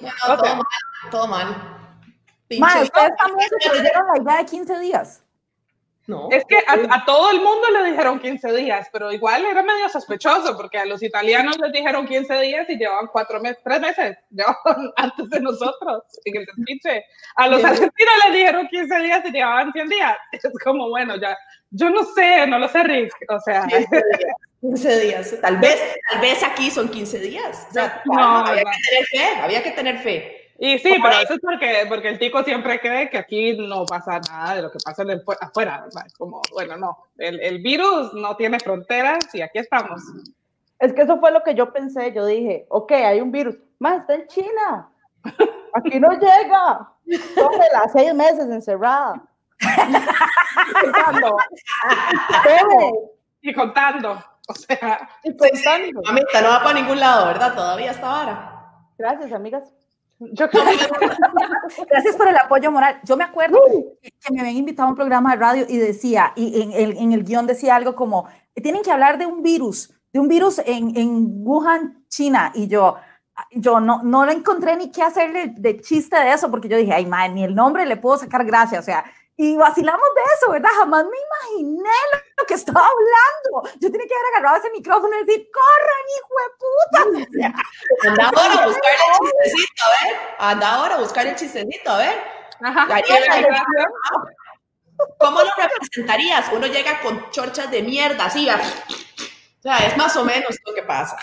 No, 0.00 0.08
no, 0.28 0.34
Ok. 0.34 0.42
todo 0.44 0.54
mal, 0.56 0.66
todo 1.10 1.26
mal. 1.26 1.56
Dios. 2.48 2.60
ustedes 2.84 3.10
también 3.16 3.48
se 3.60 3.68
creyeron 3.70 4.06
la 4.14 4.22
idea 4.22 4.36
de 4.38 4.44
15 4.46 4.78
días. 4.78 5.24
No. 6.06 6.28
Es 6.30 6.44
que 6.46 6.56
a, 6.66 6.94
a 6.94 7.04
todo 7.04 7.30
el 7.32 7.38
mundo 7.42 7.68
le 7.70 7.90
dijeron 7.90 8.18
15 8.20 8.52
días, 8.54 8.88
pero 8.92 9.12
igual 9.12 9.44
era 9.44 9.62
medio 9.62 9.88
sospechoso 9.90 10.56
porque 10.56 10.78
a 10.78 10.86
los 10.86 11.02
italianos 11.02 11.58
les 11.58 11.70
dijeron 11.72 12.06
15 12.06 12.40
días 12.40 12.66
y 12.70 12.78
llevaban 12.78 13.08
cuatro 13.08 13.40
meses, 13.40 13.58
tres 13.62 13.80
meses, 13.80 14.16
llevaban 14.30 14.90
antes 14.96 15.28
de 15.28 15.40
nosotros 15.40 16.04
en 16.24 16.36
el 16.36 16.46
despiche. 16.46 17.04
A 17.36 17.48
los 17.48 17.60
Sí. 17.60 17.66
argentinos 17.66 18.14
les 18.26 18.34
dijeron 18.34 18.68
15 18.68 18.98
días 19.00 19.22
y 19.26 19.30
llevaban 19.32 19.72
100 19.72 19.88
días. 19.88 20.16
Es 20.32 20.42
como, 20.64 20.88
bueno, 20.88 21.16
ya, 21.16 21.36
yo 21.70 21.90
no 21.90 22.02
sé, 22.04 22.46
no 22.46 22.58
lo 22.58 22.68
sé, 22.68 22.82
Rick. 22.84 23.12
O 23.28 23.40
sea, 23.40 23.66
15 24.60 25.00
días. 25.00 25.30
15 25.30 25.36
días. 25.36 25.40
Tal 25.40 25.56
vez, 25.58 25.80
tal 26.10 26.20
vez 26.20 26.42
aquí 26.42 26.70
son 26.70 26.88
15 26.88 27.18
días. 27.20 27.66
O 27.70 27.72
sea, 27.72 28.02
No, 28.06 28.38
había 28.46 28.62
no. 28.64 28.70
que 28.70 28.78
tener 28.90 29.06
fe, 29.06 29.40
había 29.40 29.62
que 29.62 29.70
tener 29.72 29.98
fe. 29.98 30.50
y 30.58 30.78
sí, 30.80 30.94
pero 31.02 31.14
eso 31.20 31.34
es 31.34 31.40
porque, 31.40 31.84
porque 31.88 32.08
el 32.08 32.18
tico 32.18 32.42
siempre 32.42 32.80
cree 32.80 33.08
que 33.10 33.18
aquí 33.18 33.56
no 33.56 33.84
pasa 33.86 34.18
nada 34.28 34.56
de 34.56 34.62
lo 34.62 34.70
que 34.72 34.78
pasa 34.84 35.02
en 35.02 35.10
el, 35.10 35.22
fu- 35.22 35.32
afuera. 35.40 35.82
¿verdad? 35.84 36.06
Como, 36.18 36.42
bueno, 36.52 36.76
no, 36.76 36.98
el, 37.18 37.40
el 37.40 37.62
virus 37.62 38.12
no 38.14 38.36
tiene 38.36 38.58
fronteras 38.58 39.32
y 39.34 39.40
aquí 39.42 39.58
estamos. 39.58 40.02
Es 40.80 40.92
que 40.92 41.02
eso 41.02 41.18
fue 41.20 41.30
lo 41.32 41.42
que 41.42 41.54
yo 41.54 41.72
pensé. 41.72 42.12
Yo 42.12 42.26
dije, 42.26 42.66
ok, 42.68 42.92
hay 42.92 43.20
un 43.20 43.30
virus. 43.32 43.56
Más 43.78 44.00
está 44.00 44.14
en 44.14 44.26
China. 44.28 44.88
Aquí 45.74 46.00
no 46.00 46.08
llega. 46.12 46.88
Tómela, 47.36 47.88
seis 47.92 48.12
meses 48.14 48.48
encerrada. 48.50 49.22
Pensando, 50.82 51.36
"Tome", 52.44 52.92
Y 53.42 53.52
contando, 53.54 54.22
o 54.50 54.54
sea, 54.54 55.08
y 55.22 55.32
pensando. 55.32 56.00
Mamita, 56.04 56.40
no 56.40 56.48
va 56.48 56.62
para 56.62 56.80
ningún 56.80 56.98
lado, 56.98 57.26
¿verdad? 57.26 57.54
Todavía 57.54 57.90
está 57.90 58.08
vara. 58.08 58.54
Gracias, 58.96 59.32
amigas. 59.32 59.74
yo 60.18 60.48
creo 60.48 60.64
que 60.64 61.84
Gracias 61.90 62.16
por 62.16 62.28
el 62.28 62.36
apoyo 62.36 62.72
moral. 62.72 62.98
Yo 63.04 63.16
me 63.16 63.24
acuerdo 63.24 63.60
que, 64.02 64.10
que 64.10 64.32
me 64.32 64.40
habían 64.40 64.56
invitado 64.56 64.88
a 64.88 64.90
un 64.90 64.96
programa 64.96 65.32
de 65.32 65.36
radio 65.36 65.66
y 65.68 65.76
decía, 65.76 66.32
y 66.34 66.62
en 66.62 66.72
el, 66.72 66.96
en 66.96 67.12
el 67.12 67.24
guion 67.24 67.46
decía 67.46 67.76
algo 67.76 67.94
como, 67.94 68.26
tienen 68.54 68.82
que 68.82 68.90
hablar 68.90 69.18
de 69.18 69.26
un 69.26 69.42
virus, 69.42 69.94
de 70.12 70.18
un 70.18 70.28
virus 70.28 70.60
en, 70.60 70.96
en 70.96 71.26
Wuhan, 71.46 72.04
China. 72.08 72.50
Y 72.54 72.68
yo, 72.68 72.96
yo 73.52 73.80
no, 73.80 74.02
no 74.02 74.24
le 74.24 74.32
encontré 74.32 74.76
ni 74.76 74.90
qué 74.90 75.02
hacerle 75.02 75.52
de 75.56 75.80
chiste 75.80 76.16
de 76.18 76.32
eso, 76.32 76.50
porque 76.50 76.68
yo 76.68 76.78
dije, 76.78 76.94
ay, 76.94 77.04
madre, 77.04 77.34
ni 77.34 77.44
el 77.44 77.54
nombre 77.54 77.84
le 77.84 77.98
puedo 77.98 78.16
sacar 78.16 78.46
gracia. 78.46 78.80
O 78.80 78.82
sea, 78.82 79.04
y 79.36 79.56
vacilamos 79.56 80.08
de 80.16 80.22
eso, 80.34 80.50
¿verdad? 80.52 80.70
Jamás 80.78 81.04
me 81.04 81.58
imaginé 81.60 81.90
lo 82.38 82.46
que 82.46 82.54
estaba 82.54 82.80
hablando. 82.86 83.70
Yo 83.80 83.90
tenía 83.90 84.06
que 84.06 84.14
haber 84.14 84.26
agarrado 84.36 84.56
ese 84.58 84.70
micrófono 84.70 85.16
y 85.16 85.24
decir, 85.24 85.48
corran, 85.52 86.04
hijo 86.16 86.34
de 86.44 87.44
puta. 87.44 88.08
Anda 88.08 88.28
ahora 88.28 88.62
a 88.62 88.66
buscar 88.66 88.92
el 88.94 89.00
chistecito, 89.18 89.82
a 89.84 90.04
ver. 90.06 90.16
Anda 90.38 90.74
ahora 90.74 90.94
a 90.94 90.98
buscar 90.98 91.26
el 91.26 91.34
chistecito, 91.36 91.90
a 91.90 91.98
ver. 91.98 92.22
Ajá. 92.62 92.86
¿Cómo 95.18 95.40
lo 95.42 95.50
representarías? 95.56 96.46
Uno 96.52 96.66
llega 96.66 97.00
con 97.00 97.30
chorchas 97.30 97.70
de 97.70 97.82
mierda, 97.82 98.24
así. 98.26 98.48
O 98.50 99.62
sea, 99.62 99.78
es 99.78 99.96
más 99.96 100.16
o 100.16 100.24
menos 100.24 100.56
lo 100.64 100.74
que 100.74 100.82
pasa. 100.82 101.16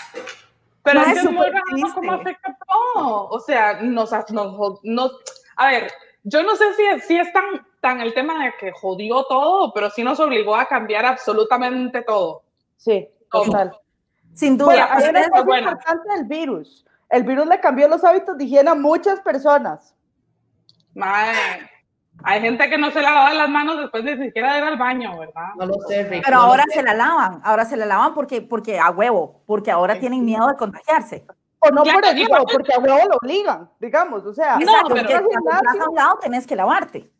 Pero 0.82 1.00
No, 1.00 1.06
es 1.06 1.08
es 1.08 1.14
que 1.14 1.18
es 1.20 1.24
muy 1.32 1.34
súper 1.46 1.52
raro 1.52 1.64
triste. 1.70 1.90
cómo 1.94 2.12
afecta 2.12 2.56
todo. 2.66 3.28
O 3.28 3.40
sea, 3.40 3.74
nos, 3.82 4.10
nos, 4.30 4.80
nos- 4.82 5.20
a 5.56 5.66
ver, 5.68 5.92
yo 6.28 6.42
no 6.42 6.56
sé 6.56 6.74
si, 6.74 6.82
es- 6.82 7.06
si 7.06 7.16
es 7.16 7.32
tan, 7.32 7.44
tan 7.80 8.00
el 8.00 8.12
tema 8.14 8.44
de 8.44 8.52
que 8.58 8.72
jodió 8.72 9.24
todo, 9.24 9.72
pero 9.72 9.90
sí 9.90 10.02
nos 10.02 10.18
obligó 10.20 10.56
a 10.56 10.66
cambiar 10.66 11.06
absolutamente 11.06 12.02
todo. 12.02 12.42
Sí, 12.76 13.08
total. 13.30 13.78
sin 14.34 14.58
duda. 14.58 14.66
Bueno, 14.66 14.86
hay 14.90 15.08
una 15.10 15.28
cosa 15.30 15.42
buena. 15.44 15.70
importante 15.70 16.08
del 16.14 16.24
virus. 16.24 16.84
El 17.08 17.22
virus 17.22 17.46
le 17.46 17.60
cambió 17.60 17.88
los 17.88 18.02
hábitos 18.04 18.36
de 18.36 18.44
higiene 18.44 18.70
a 18.70 18.74
muchas 18.74 19.20
personas. 19.20 19.94
Mae, 20.94 21.34
hay 22.24 22.40
gente 22.40 22.68
que 22.68 22.78
no 22.78 22.90
se 22.90 23.00
lavaba 23.02 23.32
las 23.34 23.48
manos 23.48 23.78
después 23.78 24.04
de 24.04 24.16
ni 24.16 24.26
siquiera 24.26 24.52
de 24.54 24.58
ir 24.58 24.64
al 24.64 24.76
baño, 24.78 25.18
¿verdad? 25.18 25.48
No 25.56 25.66
lo 25.66 25.74
sé, 25.86 26.04
Rick. 26.04 26.22
Pero 26.24 26.38
no 26.38 26.42
ahora 26.44 26.64
sé. 26.68 26.74
se 26.78 26.82
la 26.82 26.94
lavan, 26.94 27.40
ahora 27.44 27.64
se 27.64 27.76
la 27.76 27.86
lavan 27.86 28.14
porque, 28.14 28.42
porque 28.42 28.78
a 28.78 28.90
huevo, 28.90 29.42
porque 29.46 29.70
ahora 29.70 29.98
tienen 29.98 30.24
miedo 30.24 30.46
de 30.48 30.56
contagiarse. 30.56 31.24
O 31.68 31.70
no 31.70 31.82
Claro, 31.82 32.00
por 32.00 32.08
el 32.08 32.28
huevo, 32.30 32.44
porque 32.52 32.72
a 32.74 32.78
huevo 32.78 33.08
lo 33.10 33.16
obligan, 33.16 33.70
digamos. 33.80 34.24
O 34.26 34.32
sea, 34.34 34.58
No, 34.58 34.72
pero- 34.88 34.88
porque 34.88 35.04
cuando 35.06 35.50
entras 35.50 35.80
a 35.80 35.88
un 35.90 35.94
lado 35.94 36.18
tenés 36.20 36.46
que 36.46 36.56
lavarte. 36.56 37.10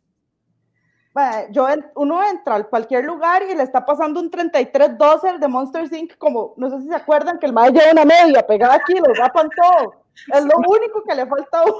mae, 1.13 1.47
yo 1.51 1.67
uno 1.95 2.23
entra 2.27 2.55
a 2.57 2.63
cualquier 2.63 3.03
lugar 3.03 3.41
y 3.41 3.55
le 3.55 3.63
está 3.63 3.83
pasando 3.83 4.19
un 4.19 4.29
33 4.29 4.97
12 4.99 5.39
de 5.39 5.47
Monster 5.47 5.91
Inc. 5.91 6.15
como, 6.19 6.53
no 6.57 6.69
sé 6.69 6.79
si 6.81 6.87
se 6.89 6.95
acuerdan 6.95 7.39
que 7.39 7.47
el 7.47 7.53
mae 7.53 7.71
lleva 7.71 7.91
una 7.91 8.05
media 8.05 8.45
pegada 8.45 8.75
aquí, 8.75 8.93
lo 8.95 9.11
rapan 9.15 9.49
todo. 9.49 9.93
Es 10.31 10.45
lo 10.45 10.57
único 10.57 11.03
que 11.03 11.15
le 11.15 11.25
falta 11.25 11.59
a 11.59 11.63
uno. 11.63 11.75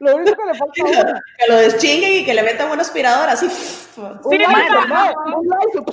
Lo 0.00 0.14
único 0.16 0.36
que 0.36 0.46
le 0.46 0.54
falta 0.54 0.82
a 0.82 0.84
uno. 0.86 1.20
Que 1.38 1.52
lo 1.52 1.56
deschinguen 1.58 2.12
y 2.22 2.24
que 2.24 2.32
le 2.32 2.42
metan 2.44 2.70
una 2.70 2.80
aspiradora 2.82 3.32
así. 3.32 3.46
Un 3.46 3.52
Sí, 3.52 4.38
un 4.38 5.84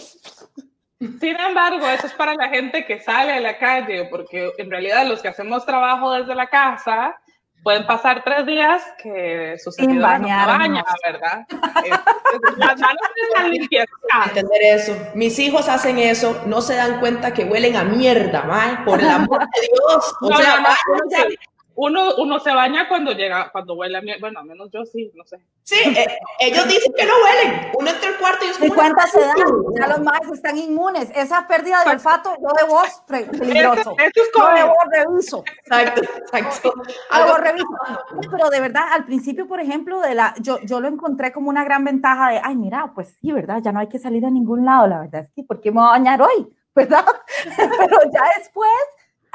Sin 1.20 1.40
embargo, 1.40 1.88
eso 1.88 2.08
es 2.08 2.14
para 2.14 2.34
la 2.36 2.50
gente 2.50 2.86
que 2.86 3.00
sale 3.00 3.34
a 3.34 3.40
la 3.40 3.58
calle, 3.58 4.06
porque 4.06 4.52
en 4.58 4.70
realidad 4.70 5.06
los 5.08 5.22
que 5.22 5.28
hacemos 5.30 5.66
trabajo 5.66 6.12
desde 6.12 6.36
la 6.36 6.48
casa 6.48 7.16
pueden 7.64 7.88
pasar 7.88 8.24
tres 8.24 8.46
días 8.46 8.84
que 9.02 9.56
su 9.58 9.72
servidora 9.72 10.20
no 10.20 10.28
baña, 10.28 10.86
¿verdad? 11.04 11.46
Las 12.58 12.80
manos 12.80 13.02
están 13.28 13.50
limpias. 13.52 13.88
entender 14.28 14.62
eso. 14.62 14.96
Mis 15.16 15.40
hijos 15.40 15.68
hacen 15.68 15.98
eso, 15.98 16.40
no 16.46 16.62
se 16.62 16.76
dan 16.76 17.00
cuenta 17.00 17.34
que 17.34 17.44
huelen 17.46 17.76
a 17.76 17.84
mierda, 17.84 18.44
mae, 18.44 18.78
por 18.86 19.00
el 19.00 19.10
amor 19.10 19.40
de 19.40 19.62
Dios. 19.62 20.14
O 20.22 20.30
No, 20.30 20.38
sea, 20.38 20.60
no, 20.60 20.68
no, 20.70 21.26
uno, 21.76 22.12
se, 22.12 22.22
uno, 22.22 22.40
se 22.40 22.52
baña 22.54 22.88
cuando 22.88 23.12
llega, 23.12 23.52
cuando 23.52 23.74
huele 23.76 23.98
a 23.98 24.02
mierda. 24.02 24.20
Bueno, 24.22 24.40
al 24.40 24.46
menos 24.46 24.70
yo 24.72 24.86
sí, 24.86 25.12
no 25.16 25.24
sé. 25.26 25.40
sí, 25.64 25.76
eh, 25.96 26.18
ellos 26.40 26.68
dicen 26.68 26.94
que 26.96 27.06
no 27.06 27.14
huelen. 27.24 27.72
Uno 27.74 27.90
entra 27.90 28.10
al 28.10 28.18
cuarto 28.18 28.46
y 28.46 28.50
es 28.50 28.58
como 28.58 28.74
cuenta 28.76 29.08
se 29.08 29.20
dan, 29.20 29.36
ya 29.80 29.88
los 29.88 30.00
más 30.02 30.20
están 30.34 30.58
inmunes. 30.58 31.12
Esa 31.16 31.48
pérdida 31.48 31.84
de 31.84 31.92
olfato, 31.92 32.34
yo 32.42 32.48
de 32.48 32.90
pre- 33.08 33.26
peligroso. 33.26 33.96
Esto, 33.98 34.22
es 34.22 34.30
Yo 34.36 34.48
de 34.48 34.62
como, 34.62 34.68
voz 34.68 34.78
reviso. 34.92 35.44
Exacto, 35.66 36.02
exacto. 36.02 36.74
Algo- 37.12 37.36
de 37.36 37.42
reviso. 37.42 37.68
Pero 38.32 38.50
de 38.50 38.60
verdad, 38.62 38.84
al 38.92 39.06
principio, 39.06 39.48
por 39.48 39.60
ejemplo, 39.60 40.00
de 40.02 40.16
la, 40.16 40.34
yo, 40.40 40.60
yo 40.62 40.80
lo 40.80 40.88
encontré 40.88 41.32
como 41.32 41.50
una 41.50 41.64
gran 41.64 41.84
ventaja 41.84 42.30
de, 42.32 42.42
ay, 42.44 42.56
mira, 42.56 42.92
pues 42.96 43.18
sí, 43.22 43.32
¿verdad? 43.32 43.62
Ya 43.64 43.72
no 43.72 43.80
hay 43.80 43.88
que 43.90 44.00
salir 44.00 44.26
a 44.26 44.30
ningún 44.32 44.66
lado. 44.66 44.88
La 44.88 45.00
verdad 45.02 45.22
es 45.22 45.32
que, 45.32 45.44
¿por 45.44 45.62
qué 45.62 45.72
me 45.72 45.80
voy 45.80 45.88
a 45.88 45.92
bañar 45.92 46.22
hoy? 46.22 46.48
¿Verdad? 46.76 47.06
Pero 47.78 48.00
ya 48.14 48.24
después, 48.38 48.70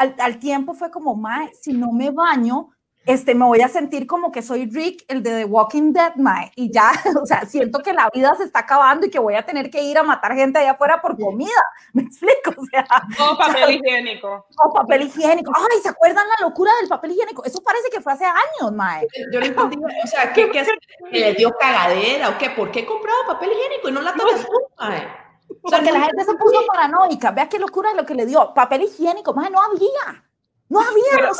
al, 0.00 0.14
al 0.18 0.38
tiempo 0.38 0.72
fue 0.72 0.90
como, 0.90 1.14
mae, 1.14 1.50
si 1.60 1.74
no 1.74 1.92
me 1.92 2.10
baño, 2.10 2.70
este, 3.04 3.34
me 3.34 3.44
voy 3.44 3.60
a 3.60 3.68
sentir 3.68 4.06
como 4.06 4.32
que 4.32 4.40
soy 4.40 4.64
Rick, 4.64 5.04
el 5.08 5.22
de 5.22 5.30
The 5.30 5.44
Walking 5.44 5.92
Dead, 5.92 6.14
mae, 6.16 6.50
y 6.56 6.72
ya, 6.72 6.90
o 7.22 7.26
sea, 7.26 7.44
siento 7.44 7.80
que 7.80 7.92
la 7.92 8.08
vida 8.14 8.34
se 8.34 8.44
está 8.44 8.60
acabando 8.60 9.06
y 9.06 9.10
que 9.10 9.18
voy 9.18 9.34
a 9.34 9.44
tener 9.44 9.70
que 9.70 9.82
ir 9.82 9.98
a 9.98 10.02
matar 10.02 10.34
gente 10.34 10.58
allá 10.58 10.70
afuera 10.72 11.02
por 11.02 11.18
comida, 11.18 11.62
¿me 11.92 12.02
explico? 12.02 12.54
O 12.56 12.64
sea, 12.70 12.86
O 13.30 13.36
papel 13.36 13.72
higiénico. 13.72 14.46
o 14.64 14.72
papel 14.72 15.02
higiénico. 15.02 15.52
Ay, 15.54 15.80
¿se 15.82 15.90
acuerdan 15.90 16.24
la 16.38 16.46
locura 16.48 16.72
del 16.80 16.88
papel 16.88 17.10
higiénico? 17.12 17.44
Eso 17.44 17.62
parece 17.62 17.90
que 17.92 18.00
fue 18.00 18.14
hace 18.14 18.24
años, 18.24 18.72
mae. 18.72 19.06
Yo 19.32 19.40
no 19.40 19.46
entendí, 19.46 19.76
o 19.76 20.06
sea, 20.06 20.32
¿qué, 20.32 20.50
qué, 20.50 20.64
que 21.10 21.20
le 21.20 21.34
dio 21.34 21.50
cagadera 21.60 22.30
o 22.30 22.38
qué? 22.38 22.48
¿Por 22.50 22.70
qué 22.70 22.86
compraba 22.86 23.18
papel 23.26 23.50
higiénico 23.52 23.90
y 23.90 23.92
no 23.92 24.00
la 24.00 24.12
de 24.12 24.22
atún, 24.22 24.62
mae? 24.78 25.29
O 25.62 25.68
sea, 25.68 25.80
que 25.80 25.92
la 25.92 26.00
gente 26.00 26.24
se 26.24 26.34
puso 26.34 26.64
paranoica. 26.66 27.30
Vea 27.30 27.48
qué 27.48 27.58
locura 27.58 27.90
es 27.90 27.96
lo 27.96 28.06
que 28.06 28.14
le 28.14 28.26
dio. 28.26 28.52
Papel 28.54 28.82
higiénico, 28.82 29.34
mae, 29.34 29.50
no 29.50 29.60
había. 29.60 30.24
No 30.70 30.80
había. 30.80 31.32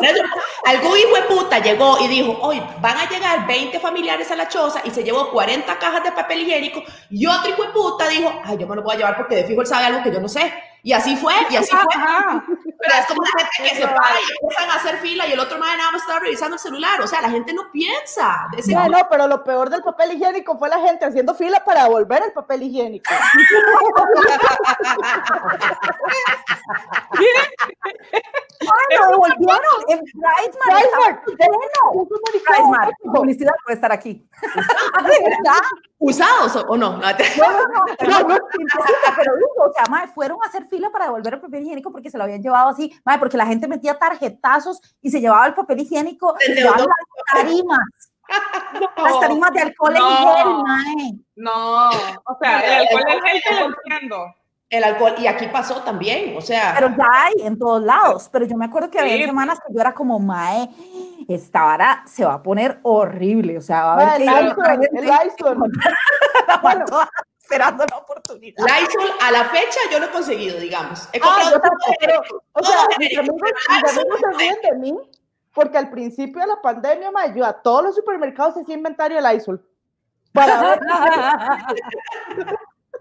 Algún 0.65 0.99
hijo 0.99 1.15
de 1.15 1.23
puta 1.23 1.61
llegó 1.61 1.99
y 2.01 2.09
dijo, 2.09 2.37
hoy 2.43 2.61
van 2.81 2.99
a 2.99 3.09
llegar 3.09 3.47
20 3.47 3.79
familiares 3.79 4.29
a 4.33 4.37
la 4.37 4.49
choza 4.49 4.83
y 4.85 4.91
se 4.91 5.05
llevó 5.05 5.31
40 5.31 5.79
cajas 5.79 6.03
de 6.03 6.11
papel 6.11 6.41
higiénico 6.41 6.83
y 7.11 7.27
otro 7.27 7.49
hijo 7.49 7.63
de 7.63 7.69
puta 7.69 8.09
dijo, 8.09 8.29
ay, 8.45 8.59
yo 8.59 8.67
me 8.67 8.75
lo 8.75 8.83
voy 8.83 8.97
a 8.97 8.99
llevar 8.99 9.17
porque 9.17 9.37
de 9.37 9.45
fijo 9.45 9.61
él 9.61 9.69
sabe 9.69 9.87
algo 9.87 10.03
que 10.03 10.13
yo 10.13 10.21
no 10.21 10.29
sé. 10.29 10.53
Y 10.83 10.93
así 10.93 11.15
fue, 11.17 11.35
y 11.49 11.57
así 11.57 11.71
fue. 11.71 12.55
Pero 12.81 12.95
es 12.99 13.07
como 13.07 13.23
la 13.23 13.29
gente 13.39 13.51
que 13.63 13.77
se 13.77 13.87
para 13.87 14.21
y 14.21 14.25
empiezan 14.43 14.71
a 14.71 14.75
hacer 14.75 14.97
fila 14.99 15.27
y 15.27 15.33
el 15.33 15.41
otro 15.41 15.59
madre 15.59 15.77
nada 15.77 15.93
más 15.93 16.01
estaba 16.01 16.21
revisando 16.21 16.57
el 16.57 16.61
celular. 16.61 17.01
O 17.01 17.07
sea, 17.07 17.21
la 17.21 17.31
gente 17.31 17.53
no 17.53 17.71
piensa. 17.71 18.49
No, 18.69 18.89
no, 18.89 19.09
pero 19.11 19.27
lo 19.27 19.45
peor 19.45 19.69
del 19.69 19.83
papel 19.83 20.13
higiénico 20.13 20.59
fue 20.59 20.69
la 20.69 20.81
gente 20.81 21.05
haciendo 21.05 21.35
fila 21.35 21.63
para 21.65 21.85
devolver 21.85 22.23
el 22.23 22.33
papel 22.33 22.63
higiénico. 22.63 23.11
Ay, 28.61 28.97
lo 28.99 29.07
devolvieron 29.11 29.77
en 29.89 30.01
Pride 30.01 30.53
Pride 32.45 32.93
publicidad 33.13 33.53
puede 33.65 33.75
estar 33.75 33.93
aquí. 33.93 34.29
¿De 34.43 35.19
verdad? 35.23 35.63
¿Usados 36.03 36.57
o, 36.57 36.61
o 36.63 36.77
no? 36.79 36.93
No, 36.93 36.99
No, 36.99 37.07
no, 37.07 37.69
no, 37.69 37.85
pero, 37.99 38.19
no, 38.21 38.39
pero 39.17 39.37
digo, 39.37 39.69
o 39.69 39.73
sea, 39.75 39.85
mae, 39.91 40.09
fueron 40.09 40.39
a 40.43 40.49
hacer 40.49 40.65
fila 40.67 40.89
para 40.91 41.05
devolver 41.05 41.35
el 41.35 41.41
papel 41.43 41.63
higiénico 41.63 41.93
porque 41.93 42.11
se 42.11 42.17
lo 42.17 42.25
habían 42.25 42.43
llevado 42.43 42.71
así, 42.71 42.91
mae, 43.05 43.19
porque 43.19 43.37
la 43.37 43.45
gente 43.45 43.69
metía 43.69 43.99
tarjetazos 43.99 44.81
y 45.03 45.11
se 45.11 45.21
llevaba 45.21 45.47
el 45.47 45.53
papel 45.55 45.81
higiénico, 45.81 46.35
llevaban 46.49 46.81
endeudó. 46.81 46.89
las 46.89 47.43
tarimas, 47.43 47.79
las 48.97 49.21
tarimas 49.21 49.53
de 49.53 49.61
alcohol 49.61 49.95
en 49.95 50.03
No. 50.03 50.35
gel, 50.35 50.55
mae. 50.65 51.13
No, 51.37 51.89
o 51.91 52.39
sea, 52.41 52.61
el 52.61 52.73
alcohol 52.89 53.05
en 53.07 53.21
gel 53.23 53.43
te 53.43 53.55
lo 53.61 53.67
entiendo. 53.67 54.35
El 54.71 54.85
alcohol, 54.85 55.15
y 55.19 55.27
aquí 55.27 55.49
pasó 55.49 55.83
también, 55.83 56.37
o 56.37 56.41
sea, 56.41 56.73
Pero 56.77 56.95
ya 56.97 57.09
hay 57.11 57.35
en 57.45 57.59
todos 57.59 57.83
lados. 57.83 58.29
Pero 58.31 58.47
yo 58.47 58.57
me 58.57 58.67
acuerdo 58.67 58.89
que 58.89 59.01
había 59.01 59.27
semanas 59.27 59.59
que 59.59 59.75
yo 59.75 59.81
era 59.81 59.93
como, 59.93 60.21
mae, 60.21 60.71
esta 61.29 61.65
vara 61.65 62.05
se 62.07 62.25
va 62.25 62.35
a 62.35 62.43
poner 62.43 62.79
horrible. 62.85 63.59
O 63.59 63.61
sea, 63.61 63.85
va 63.85 63.91
a 63.91 64.15
haber 64.15 64.23
que 64.23 64.89
el 64.93 65.07
Lysol, 65.07 65.59
esperando 67.43 67.85
la 67.85 67.97
oportunidad. 67.97 68.65
Lysol 68.65 69.11
a 69.21 69.33
la 69.33 69.45
fecha 69.47 69.81
yo 69.91 69.99
lo 69.99 70.07
he 70.07 70.11
conseguido, 70.11 70.61
digamos. 70.61 71.09
He 71.13 71.21
Ah, 71.21 71.51
yo 71.53 71.61
pero, 71.99 72.23
o 72.53 72.63
sea, 72.63 72.87
mis 72.97 73.19
amigos, 73.19 73.41
mis 73.71 73.99
amigos 73.99 74.21
se 74.21 74.39
ríen 74.39 74.57
de 74.63 74.77
mí 74.79 74.97
porque 75.53 75.79
al 75.79 75.91
principio 75.91 76.41
de 76.41 76.47
la 76.47 76.63
pandemia, 76.63 77.11
ma, 77.11 77.27
yo 77.35 77.45
a 77.45 77.61
todos 77.61 77.83
los 77.83 77.97
supermercados 77.97 78.57
hacía 78.57 78.77
inventario 78.77 79.21
de 79.21 79.35
Lysol 79.35 79.67
para 80.33 80.61
ver 80.79 80.81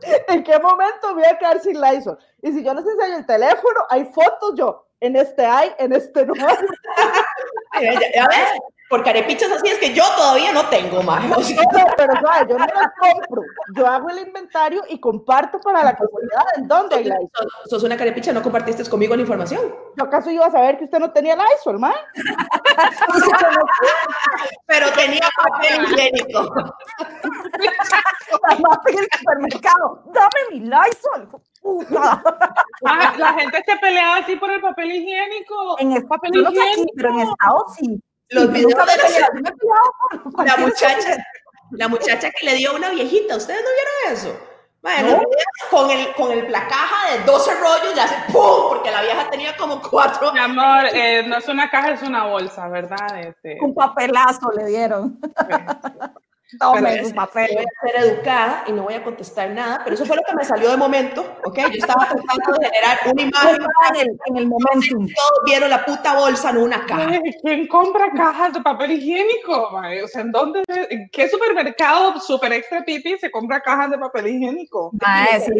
en 0.28 0.44
qué 0.44 0.60
momento 0.60 1.14
voy 1.14 1.24
a 1.26 1.38
quedar 1.38 1.60
sin 1.62 1.80
Lysol. 1.80 2.18
Y 2.42 2.52
si 2.52 2.64
yo 2.64 2.74
les 2.74 2.86
enseño 2.86 3.18
el 3.18 3.26
teléfono, 3.26 3.82
hay 3.90 4.06
fotos 4.06 4.54
yo, 4.56 4.86
en 5.00 5.16
este 5.16 5.46
hay, 5.46 5.72
en 5.78 5.94
este 5.94 6.26
no 6.26 6.34
ya- 7.82 8.12
ya 8.16 8.28
ves, 8.28 8.50
por 8.90 9.04
carepichas 9.04 9.52
así 9.52 9.68
es 9.68 9.78
que 9.78 9.94
yo 9.94 10.04
todavía 10.18 10.52
no 10.52 10.66
tengo 10.68 11.04
más. 11.04 11.24
No, 11.26 11.38
no, 11.38 11.44
pero 11.96 12.14
¿sabes? 12.22 12.50
yo 12.50 12.58
no 12.58 12.66
las 12.66 12.92
compro, 13.00 13.44
yo 13.76 13.88
hago 13.88 14.10
el 14.10 14.20
inventario 14.28 14.84
y 14.90 15.00
comparto 15.00 15.60
para 15.60 15.84
la 15.84 15.96
comunidad 15.96 16.44
en 16.58 16.68
dónde 16.68 16.96
hay 16.96 17.04
Lysol. 17.04 17.30
sos, 17.34 17.70
sos 17.70 17.84
una 17.84 17.96
carepicha, 17.96 18.34
no 18.34 18.42
compartiste 18.42 18.84
conmigo 18.90 19.16
la 19.16 19.22
información. 19.22 19.62
¿Yo 19.96 20.04
acaso 20.06 20.32
iba 20.32 20.48
a 20.48 20.52
saber 20.52 20.78
que 20.78 20.86
usted 20.86 21.00
no 21.00 21.12
tenía 21.12 21.36
Lysol, 21.36 21.80
ma? 21.80 21.94
Pero 24.66 24.92
tenía 24.94 25.30
papel 25.36 25.84
higiénico. 25.84 26.50
El 28.88 29.08
supermercado, 29.18 30.04
dame 30.14 30.30
mi 30.52 30.60
Lysol. 30.62 31.30
Puta. 31.62 32.24
La 33.18 33.34
gente 33.34 33.62
se 33.66 33.76
peleaba 33.78 34.18
así 34.18 34.36
por 34.38 34.50
el 34.52 34.62
papel 34.62 34.92
higiénico. 34.92 35.78
En 35.80 35.92
el 35.92 36.08
papel 36.08 36.46
aquí, 36.46 36.56
higiénico. 36.58 36.94
pero 36.96 37.10
en 37.10 37.20
Estados 37.20 37.76
sí. 37.76 38.02
Los 38.30 38.46
Sí, 38.46 38.50
videos 38.52 38.86
de 38.86 38.98
la- 38.98 40.46
La 40.46 40.58
muchacha, 40.58 41.18
la 41.72 41.88
muchacha 41.88 42.30
que 42.32 42.46
le 42.46 42.56
dio 42.56 42.72
a 42.72 42.76
una 42.76 42.90
viejita, 42.90 43.36
¿ustedes 43.36 43.62
no 43.64 43.70
vieron 43.70 44.18
eso? 44.18 44.40
Bueno, 44.82 45.22
con, 45.70 45.92
el, 45.92 46.14
con 46.14 46.32
el, 46.32 46.50
la 46.50 46.66
caja 46.68 47.12
de 47.12 47.24
12 47.26 47.54
rollos 47.56 47.94
le 47.96 48.02
hace 48.02 48.16
¡pum! 48.32 48.70
Porque 48.70 48.90
la 48.92 49.02
vieja 49.02 49.30
tenía 49.30 49.58
como 49.58 49.82
cuatro. 49.82 50.32
Mi 50.32 50.40
amor, 50.40 50.86
eh, 50.94 51.22
no 51.28 51.36
es 51.38 51.48
una 51.50 51.70
caja, 51.70 51.92
es 51.92 52.02
una 52.02 52.28
bolsa, 52.28 52.70
¿verdad? 52.70 53.20
Este, 53.20 53.58
Un 53.62 53.74
papelazo 53.76 54.50
le 54.56 54.66
dieron. 54.68 55.20
Tome 56.58 57.04
su 57.04 57.14
papel. 57.14 57.50
Voy 57.54 57.64
a 57.66 57.88
ser 57.88 58.04
educada 58.06 58.64
y 58.68 58.72
no 58.72 58.84
voy 58.84 58.94
a 58.96 59.04
contestar 59.04 59.50
nada, 59.52 59.82
pero 59.84 59.94
eso 59.96 60.06
fue 60.06 60.16
lo 60.16 60.24
que 60.24 60.34
me 60.36 60.44
salió 60.44 60.72
de 60.72 60.78
momento, 60.78 61.22
¿ok? 61.46 61.58
Yo 61.58 61.68
estaba 61.74 62.08
tratando 62.08 62.60
de 62.60 62.66
generar 62.66 62.98
una 63.12 63.22
imagen. 63.22 63.58
En 63.94 64.02
el, 64.02 64.20
en 64.26 64.38
el 64.38 64.48
momentum. 64.48 65.08
Todos 65.08 65.42
vieron 65.46 65.70
la 65.70 65.86
puta 65.86 66.16
bolsa, 66.18 66.52
no 66.52 66.64
una 66.64 66.86
caja. 66.86 67.20
¿Quién 67.42 67.68
compra 67.68 68.12
cajas 68.16 68.54
de 68.54 68.62
papel 68.62 68.92
higiénico? 68.92 69.70
mae? 69.72 70.02
O 70.04 70.08
sea, 70.08 70.22
¿en 70.22 70.32
dónde? 70.32 70.64
¿En 70.90 71.10
qué 71.12 71.30
supermercado 71.30 72.20
super 72.20 72.52
extra 72.54 72.84
pipi 72.84 73.18
se 73.18 73.30
compra 73.30 73.62
cajas 73.62 73.92
de 73.92 73.98
papel 73.98 74.28
higiénico? 74.28 74.92
Mae, 75.02 75.40
sí, 75.42 75.52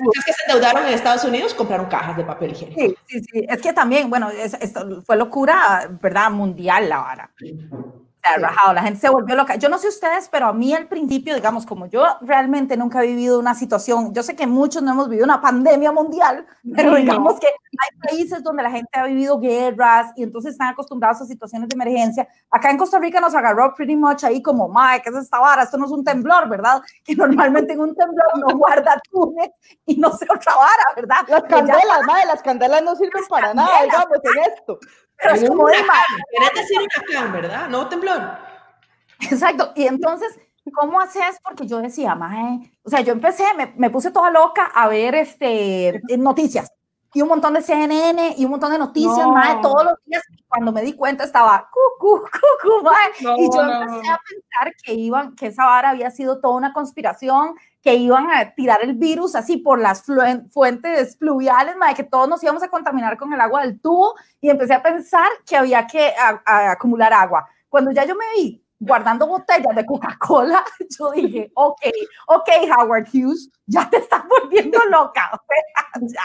muchas 0.00 0.24
que 0.24 0.32
se 0.32 0.42
endeudaron 0.46 0.86
en 0.86 0.94
Estados 0.94 1.24
Unidos 1.24 1.54
compraron 1.54 1.86
cajas 1.86 2.16
de 2.16 2.24
papel 2.24 2.52
higiénico. 2.52 2.80
Sí, 2.80 2.96
sí, 3.06 3.20
sí. 3.32 3.46
Es 3.48 3.60
que 3.62 3.72
también, 3.72 4.10
bueno, 4.10 4.30
es- 4.30 4.54
esto 4.54 5.02
fue 5.06 5.16
locura, 5.16 5.88
¿verdad? 6.00 6.30
Mundial 6.30 6.88
la 6.88 6.98
vara. 6.98 7.30
Rajado, 8.38 8.72
la 8.72 8.82
gente 8.82 9.00
se 9.00 9.08
volvió 9.10 9.36
loca. 9.36 9.56
Yo 9.56 9.68
no 9.68 9.76
sé 9.78 9.88
ustedes, 9.88 10.28
pero 10.30 10.46
a 10.46 10.52
mí 10.52 10.72
al 10.74 10.86
principio, 10.88 11.34
digamos, 11.34 11.66
como 11.66 11.86
yo 11.86 12.04
realmente 12.22 12.76
nunca 12.76 13.02
he 13.02 13.06
vivido 13.06 13.38
una 13.38 13.54
situación, 13.54 14.14
yo 14.14 14.22
sé 14.22 14.34
que 14.34 14.46
muchos 14.46 14.82
no 14.82 14.92
hemos 14.92 15.08
vivido 15.08 15.24
una 15.26 15.40
pandemia 15.42 15.92
mundial, 15.92 16.46
pero 16.74 16.90
No. 16.92 16.96
digamos 16.96 17.38
que 17.38 17.46
hay 17.48 17.98
países 18.08 18.42
donde 18.42 18.62
la 18.62 18.70
gente 18.70 18.88
ha 18.98 19.04
vivido 19.04 19.38
guerras 19.38 20.12
y 20.16 20.22
entonces 20.22 20.52
están 20.52 20.68
acostumbrados 20.68 21.20
a 21.20 21.26
situaciones 21.26 21.68
de 21.68 21.74
emergencia. 21.74 22.26
Acá 22.50 22.70
en 22.70 22.78
Costa 22.78 22.98
Rica 22.98 23.20
nos 23.20 23.34
agarró 23.34 23.74
pretty 23.74 23.94
much 23.96 24.24
ahí 24.24 24.40
como, 24.40 24.68
mae, 24.68 25.02
¿qué 25.02 25.10
es 25.10 25.16
esta 25.16 25.38
vara? 25.40 25.62
Esto 25.64 25.76
no 25.76 25.84
es 25.86 25.92
un 25.92 26.02
temblor, 26.04 26.48
¿verdad? 26.48 26.80
Que 27.04 27.14
normalmente 27.16 27.74
en 27.74 27.80
un 27.80 27.94
temblor 27.94 28.38
no 28.38 28.56
guarda 28.56 29.00
túnel 29.10 29.50
y 29.86 29.96
no 29.96 30.10
sé 30.16 30.26
otra 30.34 30.54
vara, 30.56 30.84
¿verdad? 30.96 31.16
Las 31.28 31.42
Que 31.42 31.48
ya- 31.50 31.56
candelas, 31.56 32.06
madre, 32.06 32.26
las 32.26 32.42
candelas 32.42 32.82
no 32.82 32.96
sirven 32.96 33.24
para 33.28 33.52
nada, 33.52 33.68
candelas. 33.68 34.06
digamos, 34.08 34.18
en 34.46 34.52
esto. 34.52 34.78
pero 35.16 35.34
es 35.34 35.48
como 35.48 35.66
de, 35.68 35.76
mae, 35.82 36.00
¿Querés 36.30 36.54
decir 36.54 36.78
huracán, 36.80 37.32
verdad? 37.32 37.68
No 37.68 37.88
temblor. 37.88 38.13
Exacto. 39.30 39.72
Y 39.74 39.86
entonces, 39.86 40.38
¿cómo 40.74 41.00
haces? 41.00 41.38
Porque 41.42 41.66
yo 41.66 41.78
decía, 41.80 42.14
mae, 42.14 42.72
o 42.82 42.90
sea, 42.90 43.00
yo 43.00 43.12
empecé, 43.12 43.44
me, 43.56 43.72
me 43.76 43.90
puse 43.90 44.10
toda 44.10 44.30
loca 44.30 44.66
a 44.74 44.88
ver 44.88 45.14
este, 45.14 46.00
noticias 46.18 46.70
y 47.16 47.22
un 47.22 47.28
montón 47.28 47.54
de 47.54 47.62
CNN 47.62 48.34
y 48.36 48.44
un 48.44 48.50
montón 48.50 48.72
de 48.72 48.78
noticias, 48.78 49.16
No. 49.18 49.32
mae, 49.32 49.56
todos 49.62 49.84
los 49.84 49.94
días. 50.04 50.22
Cuando 50.48 50.72
me 50.72 50.82
di 50.82 50.94
cuenta 50.94 51.22
estaba, 51.24 51.68
cucu, 51.70 52.22
cucu, 52.22 52.82
mae. 52.82 53.10
No, 53.20 53.36
y 53.36 53.48
yo 53.54 53.60
empecé 53.62 54.06
no. 54.08 54.14
a 54.14 54.18
pensar 54.28 54.74
que 54.82 54.94
iban, 54.94 55.34
que 55.36 55.46
esa 55.46 55.64
vara 55.64 55.90
había 55.90 56.10
sido 56.10 56.40
toda 56.40 56.54
una 56.56 56.72
conspiración, 56.72 57.54
que 57.82 57.94
iban 57.94 58.30
a 58.32 58.54
tirar 58.54 58.80
el 58.82 58.94
virus 58.94 59.34
así 59.36 59.58
por 59.58 59.78
las 59.78 60.04
fuentes 60.52 61.16
fluviales, 61.18 61.76
mae, 61.76 61.94
que 61.94 62.02
todos 62.02 62.28
nos 62.28 62.42
íbamos 62.42 62.62
a 62.64 62.68
contaminar 62.68 63.16
con 63.16 63.32
el 63.32 63.40
agua 63.40 63.60
del 63.62 63.80
tubo. 63.80 64.14
Y 64.40 64.50
empecé 64.50 64.74
a 64.74 64.82
pensar 64.82 65.28
que 65.46 65.56
había 65.56 65.86
que 65.86 66.12
a- 66.18 66.42
a 66.44 66.72
acumular 66.72 67.12
agua. 67.12 67.46
Cuando 67.74 67.90
ya 67.90 68.04
yo 68.04 68.14
me 68.14 68.24
vi 68.36 68.64
guardando 68.78 69.26
botellas 69.26 69.74
de 69.74 69.84
Coca-Cola, 69.84 70.62
yo 70.96 71.10
dije, 71.10 71.50
ok, 71.56 71.80
ok, 72.28 72.48
Howard 72.78 73.08
Hughes, 73.12 73.50
ya 73.66 73.90
te 73.90 73.96
estás 73.96 74.22
volviendo 74.28 74.78
loca, 74.90 75.28
o 75.32 75.40
sea, 75.44 76.06
ya, 76.06 76.22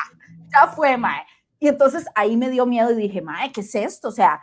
ya 0.53 0.67
fue, 0.67 0.95
mae. 0.95 1.25
Y 1.59 1.67
entonces 1.67 2.05
ahí 2.13 2.37
me 2.37 2.51
dio 2.51 2.67
miedo 2.67 2.91
y 2.91 2.97
dije, 2.97 3.23
mae, 3.23 3.51
¿qué 3.51 3.61
es 3.61 3.73
esto? 3.73 4.09
O 4.09 4.11
sea, 4.11 4.39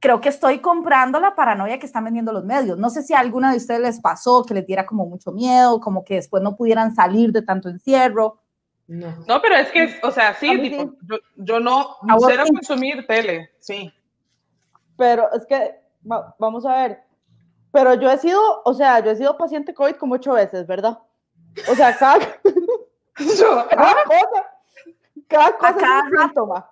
creo 0.00 0.20
que 0.20 0.30
estoy 0.30 0.58
comprando 0.58 1.20
la 1.20 1.36
paranoia 1.36 1.78
que 1.78 1.86
están 1.86 2.02
vendiendo 2.02 2.32
los 2.32 2.44
medios. 2.44 2.76
No 2.76 2.90
sé 2.90 3.04
si 3.04 3.14
a 3.14 3.20
alguna 3.20 3.52
de 3.52 3.58
ustedes 3.58 3.80
les 3.80 4.00
pasó 4.00 4.42
que 4.42 4.54
les 4.54 4.66
diera 4.66 4.84
como 4.84 5.06
mucho 5.06 5.30
miedo, 5.30 5.78
como 5.78 6.02
que 6.04 6.14
después 6.16 6.42
no 6.42 6.56
pudieran 6.56 6.92
salir 6.92 7.30
de 7.30 7.42
tanto 7.42 7.68
encierro. 7.68 8.40
No. 8.88 9.14
No, 9.28 9.40
pero 9.40 9.54
es 9.54 9.70
que, 9.70 9.94
o 10.02 10.10
sea, 10.10 10.34
sí, 10.34 10.60
tipo, 10.60 10.96
yo, 11.02 11.18
yo 11.36 11.60
no, 11.60 11.98
cero 12.26 12.42
sí. 12.46 12.52
consumir 12.52 13.06
tele, 13.06 13.48
sí. 13.60 13.92
Pero 14.96 15.32
es 15.32 15.46
que, 15.46 15.86
va- 16.10 16.34
vamos 16.38 16.64
a 16.66 16.74
ver, 16.76 17.02
pero 17.72 17.94
yo 17.94 18.10
he 18.10 18.18
sido, 18.18 18.40
o 18.64 18.74
sea, 18.74 19.00
yo 19.00 19.10
he 19.10 19.16
sido 19.16 19.36
paciente 19.36 19.74
COVID 19.74 19.96
como 19.96 20.14
ocho 20.14 20.32
veces, 20.32 20.66
¿verdad? 20.66 20.98
O 21.70 21.74
sea, 21.74 21.96
cada, 21.96 22.18
Yo, 23.18 23.66
cada 23.68 23.94
cosa, 24.04 24.50
cada 25.28 25.56
cosa 25.58 25.76
cada 25.76 25.98
es 26.00 26.04
un 26.12 26.18
síntoma. 26.22 26.70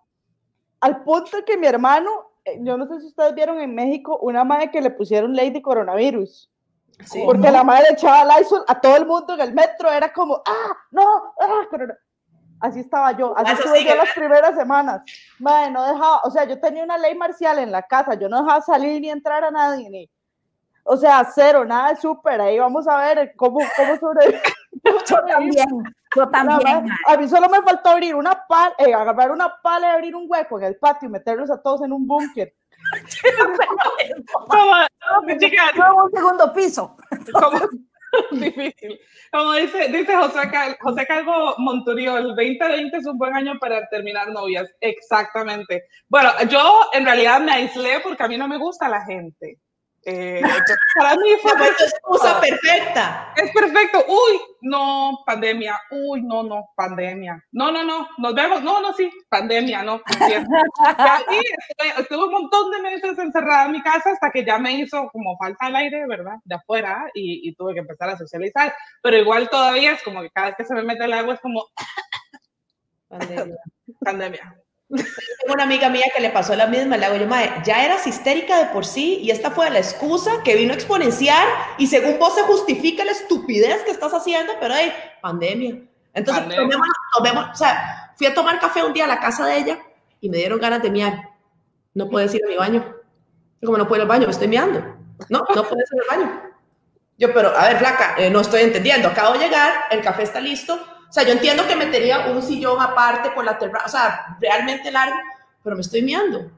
Al 0.81 1.03
punto 1.03 1.45
que 1.45 1.57
mi 1.57 1.67
hermano 1.67 2.31
eh, 2.47 2.59
yo 2.63 2.77
no 2.77 2.87
sé 2.87 3.01
si 3.01 3.07
ustedes 3.09 3.35
vieron 3.35 3.61
en 3.61 3.75
México 3.75 4.19
una 4.23 4.45
madre 4.45 4.71
que 4.71 4.81
le 4.81 4.91
pusieron 4.91 5.35
ley 5.35 5.51
de 5.51 5.61
coronavirus. 5.61 6.49
Sí. 7.05 7.23
Porque 7.27 7.51
la 7.51 7.63
madre 7.63 7.89
le 7.89 7.95
echaba 7.95 8.39
Lysol 8.39 8.65
a 8.67 8.81
todo 8.81 8.97
el 8.97 9.05
mundo 9.05 9.35
en 9.35 9.41
el 9.41 9.53
metro, 9.53 9.91
era 9.91 10.11
como, 10.13 10.41
ah, 10.47 10.77
no, 10.93 11.35
ah, 11.41 11.67
corona-". 11.69 11.99
Así 12.61 12.81
estaba 12.81 13.13
yo, 13.13 13.37
así 13.37 13.53
estuve 13.53 13.85
yo 13.85 13.95
las 13.95 14.13
primeras 14.15 14.57
semanas. 14.57 15.03
Madre, 15.39 15.71
no 15.71 15.85
dejaba, 15.85 16.21
o 16.25 16.31
sea, 16.31 16.45
yo 16.45 16.59
tenía 16.59 16.85
una 16.85 16.97
ley 16.97 17.15
marcial 17.15 17.59
en 17.59 17.71
la 17.71 17.83
casa, 17.83 18.15
yo 18.15 18.29
no 18.29 18.43
dejaba 18.43 18.63
salir 18.63 19.01
ni 19.01 19.11
entrar 19.11 19.45
a 19.45 19.51
nadie, 19.51 19.91
ni, 19.91 20.11
o 20.85 20.97
sea, 20.97 21.25
cero, 21.35 21.65
nada 21.65 21.91
de 21.91 21.97
súper, 21.97 22.41
ahí 22.41 22.59
vamos 22.59 22.87
a 22.89 22.97
ver 22.99 23.35
cómo, 23.37 23.59
cómo 23.77 23.97
sobrevivir. 23.99 24.41
Yo 25.09 25.25
también, 25.27 25.67
yo 26.15 26.29
también. 26.29 26.89
a 27.07 27.17
mí 27.17 27.29
solo 27.29 27.49
me 27.49 27.61
faltó 27.63 27.91
abrir 27.91 28.15
una 28.15 28.47
pala, 28.47 28.73
eh, 28.79 28.95
agarrar 28.95 29.33
una 29.33 29.61
pala 29.61 29.89
y 29.89 29.91
abrir 29.91 30.15
un 30.15 30.27
hueco 30.29 30.59
en 30.59 30.65
el 30.67 30.77
patio 30.77 31.09
y 31.09 31.13
meterlos 31.13 31.51
a 31.51 31.61
todos 31.61 31.83
en 31.83 31.93
un 31.93 32.07
búnker. 32.07 32.55
Como, 34.33 35.39
chicas, 35.39 35.75
Luego 35.75 36.05
un 36.05 36.11
segundo 36.13 36.53
piso. 36.53 36.97
como, 37.33 37.59
difícil. 38.33 38.99
Como 39.33 39.53
dice, 39.55 39.89
dice 39.89 40.15
José, 40.15 40.51
Cal- 40.51 40.77
José 40.81 41.07
Calvo 41.07 41.55
Monturiol, 41.59 42.35
2020 42.35 42.97
es 42.97 43.07
un 43.07 43.19
buen 43.19 43.35
año 43.35 43.59
para 43.59 43.87
terminar 43.89 44.29
novias. 44.31 44.71
Exactamente. 44.81 45.85
Bueno, 46.09 46.31
yo 46.49 46.81
en 46.93 47.05
realidad 47.05 47.41
me 47.41 47.53
aislé 47.53 48.01
porque 48.03 48.23
a 48.23 48.29
mí 48.29 48.37
no 48.37 48.49
me 48.49 48.59
gusta 48.59 48.89
la 48.89 49.05
gente. 49.05 49.59
Eh, 50.09 50.39
entonces, 50.39 50.77
para 50.95 51.17
mí 51.17 51.31
fue 51.43 51.53
tu 51.53 51.85
excusa 51.85 52.41
perfecta. 52.41 53.35
Es 53.35 53.51
perfecto. 53.51 54.05
Uy, 54.07 54.41
no, 54.63 55.19
pandemia. 55.27 55.81
Uy, 55.91 56.23
no, 56.23 56.45
no, 56.45 56.69
pandemia. 56.77 57.45
No, 57.51 57.73
no, 57.73 57.83
no, 57.83 58.09
nos 58.19 58.35
vemos. 58.35 58.63
No, 58.63 58.81
no, 58.81 58.93
sí, 58.93 59.11
pandemia, 59.29 59.83
no. 59.83 59.97
no 59.97 60.03
es 60.09 60.27
cierto. 60.27 60.51
Ya 60.97 61.19
sí, 61.29 61.41
estuve, 61.59 62.01
estuve 62.03 62.25
un 62.25 62.33
montón 62.33 62.71
de 62.71 62.83
meses 62.83 63.19
encerrada 63.19 63.67
en 63.67 63.73
mi 63.73 63.83
casa 63.83 64.11
hasta 64.13 64.31
que 64.31 64.45
ya 64.45 64.59
me 64.59 64.73
hizo 64.75 65.09
como 65.11 65.37
falta 65.39 65.67
el 65.67 65.75
aire, 65.75 66.07
¿verdad? 66.07 66.37
De 66.45 66.55
afuera 66.55 67.11
y, 67.13 67.49
y 67.49 67.55
tuve 67.57 67.75
que 67.75 67.81
empezar 67.81 68.09
a 68.09 68.17
socializar. 68.17 68.73
Pero 69.03 69.17
igual 69.17 69.51
todavía 69.51 69.93
es 69.93 70.03
como 70.05 70.23
que 70.23 70.31
cada 70.31 70.49
vez 70.49 70.57
que 70.57 70.65
se 70.65 70.75
me 70.75 70.85
mete 70.85 71.05
el 71.05 71.13
agua 71.15 71.35
es 71.35 71.41
como 71.41 71.67
Pandemia. 73.09 73.57
pandemia. 74.01 74.57
Tengo 74.89 75.55
una 75.55 75.65
amiga 75.65 75.89
mía 75.89 76.05
que 76.15 76.23
le 76.23 76.31
pasó 76.31 76.55
la 76.55 76.67
misma, 76.67 76.97
le 76.97 77.07
hago 77.07 77.17
yo, 77.17 77.27
mae, 77.27 77.51
ya 77.65 77.85
eras 77.85 78.07
histérica 78.07 78.59
de 78.59 78.67
por 78.67 78.85
sí 78.85 79.19
y 79.21 79.31
esta 79.31 79.51
fue 79.51 79.69
la 79.71 79.79
excusa 79.79 80.43
que 80.45 80.55
vino 80.55 80.73
a 80.73 80.77
exponenciar 80.77 81.47
y 81.77 81.89
según 81.89 82.19
vos 82.19 82.35
se 82.35 82.43
justifica 82.43 83.05
la 83.05 83.11
estupidez 83.11 83.83
que 83.83 83.91
estás 83.91 84.15
haciendo, 84.15 84.53
pero 84.61 84.75
hay 84.75 84.93
pandemia. 85.21 85.83
Entonces, 86.15 86.45
Pandemia. 86.45 86.65
tomemos, 86.65 86.89
tomemos, 87.17 87.47
o 87.53 87.55
sea, 87.57 88.13
fui 88.17 88.27
a 88.27 88.35
tomar 88.35 88.61
café 88.61 88.83
un 88.85 88.93
día 88.93 89.05
a 89.05 89.09
la 89.09 89.21
casa 89.21 89.45
de 89.45 89.59
ella 89.59 89.79
y 90.21 90.31
me 90.31 90.39
dieron 90.39 90.61
ganas 90.61 90.83
de 90.83 90.91
miar. 90.91 91.31
No 91.95 92.09
puedes 92.09 92.33
ir 92.35 92.43
a 92.45 92.49
mi 92.49 92.57
baño. 92.57 92.95
Como 93.65 93.77
no 93.77 93.89
puedo 93.89 94.01
ir 94.01 94.03
al 94.03 94.09
baño, 94.09 94.27
me 94.27 94.33
estoy 94.33 94.49
miando. 94.49 94.81
No, 95.29 95.45
no 95.55 95.65
puedes 95.65 95.91
ir 95.93 96.01
al 96.03 96.19
baño. 96.19 96.43
Yo, 97.19 97.33
pero, 97.33 97.57
a 97.57 97.69
ver, 97.69 97.79
flaca, 97.79 98.15
eh, 98.19 98.31
no 98.31 98.41
estoy 98.41 98.63
entendiendo. 98.63 99.09
Acabo 99.09 99.35
de 99.35 99.41
llegar, 99.41 99.73
el 99.91 100.03
café 100.03 100.23
está 100.23 100.41
listo. 100.41 100.79
O 101.09 101.13
sea, 101.13 101.23
yo 101.25 101.33
entiendo 101.33 101.67
que 101.67 101.77
metería 101.77 102.27
un 102.29 102.43
sillón 102.43 102.81
aparte 102.81 103.31
por 103.31 103.45
la 103.45 103.57
terraza, 103.59 103.87
o 103.87 103.89
sea, 103.89 104.37
realmente 104.41 104.91
largo, 104.91 105.17
pero 105.63 105.77
me 105.77 105.83
estoy 105.83 106.03
miando. 106.03 106.51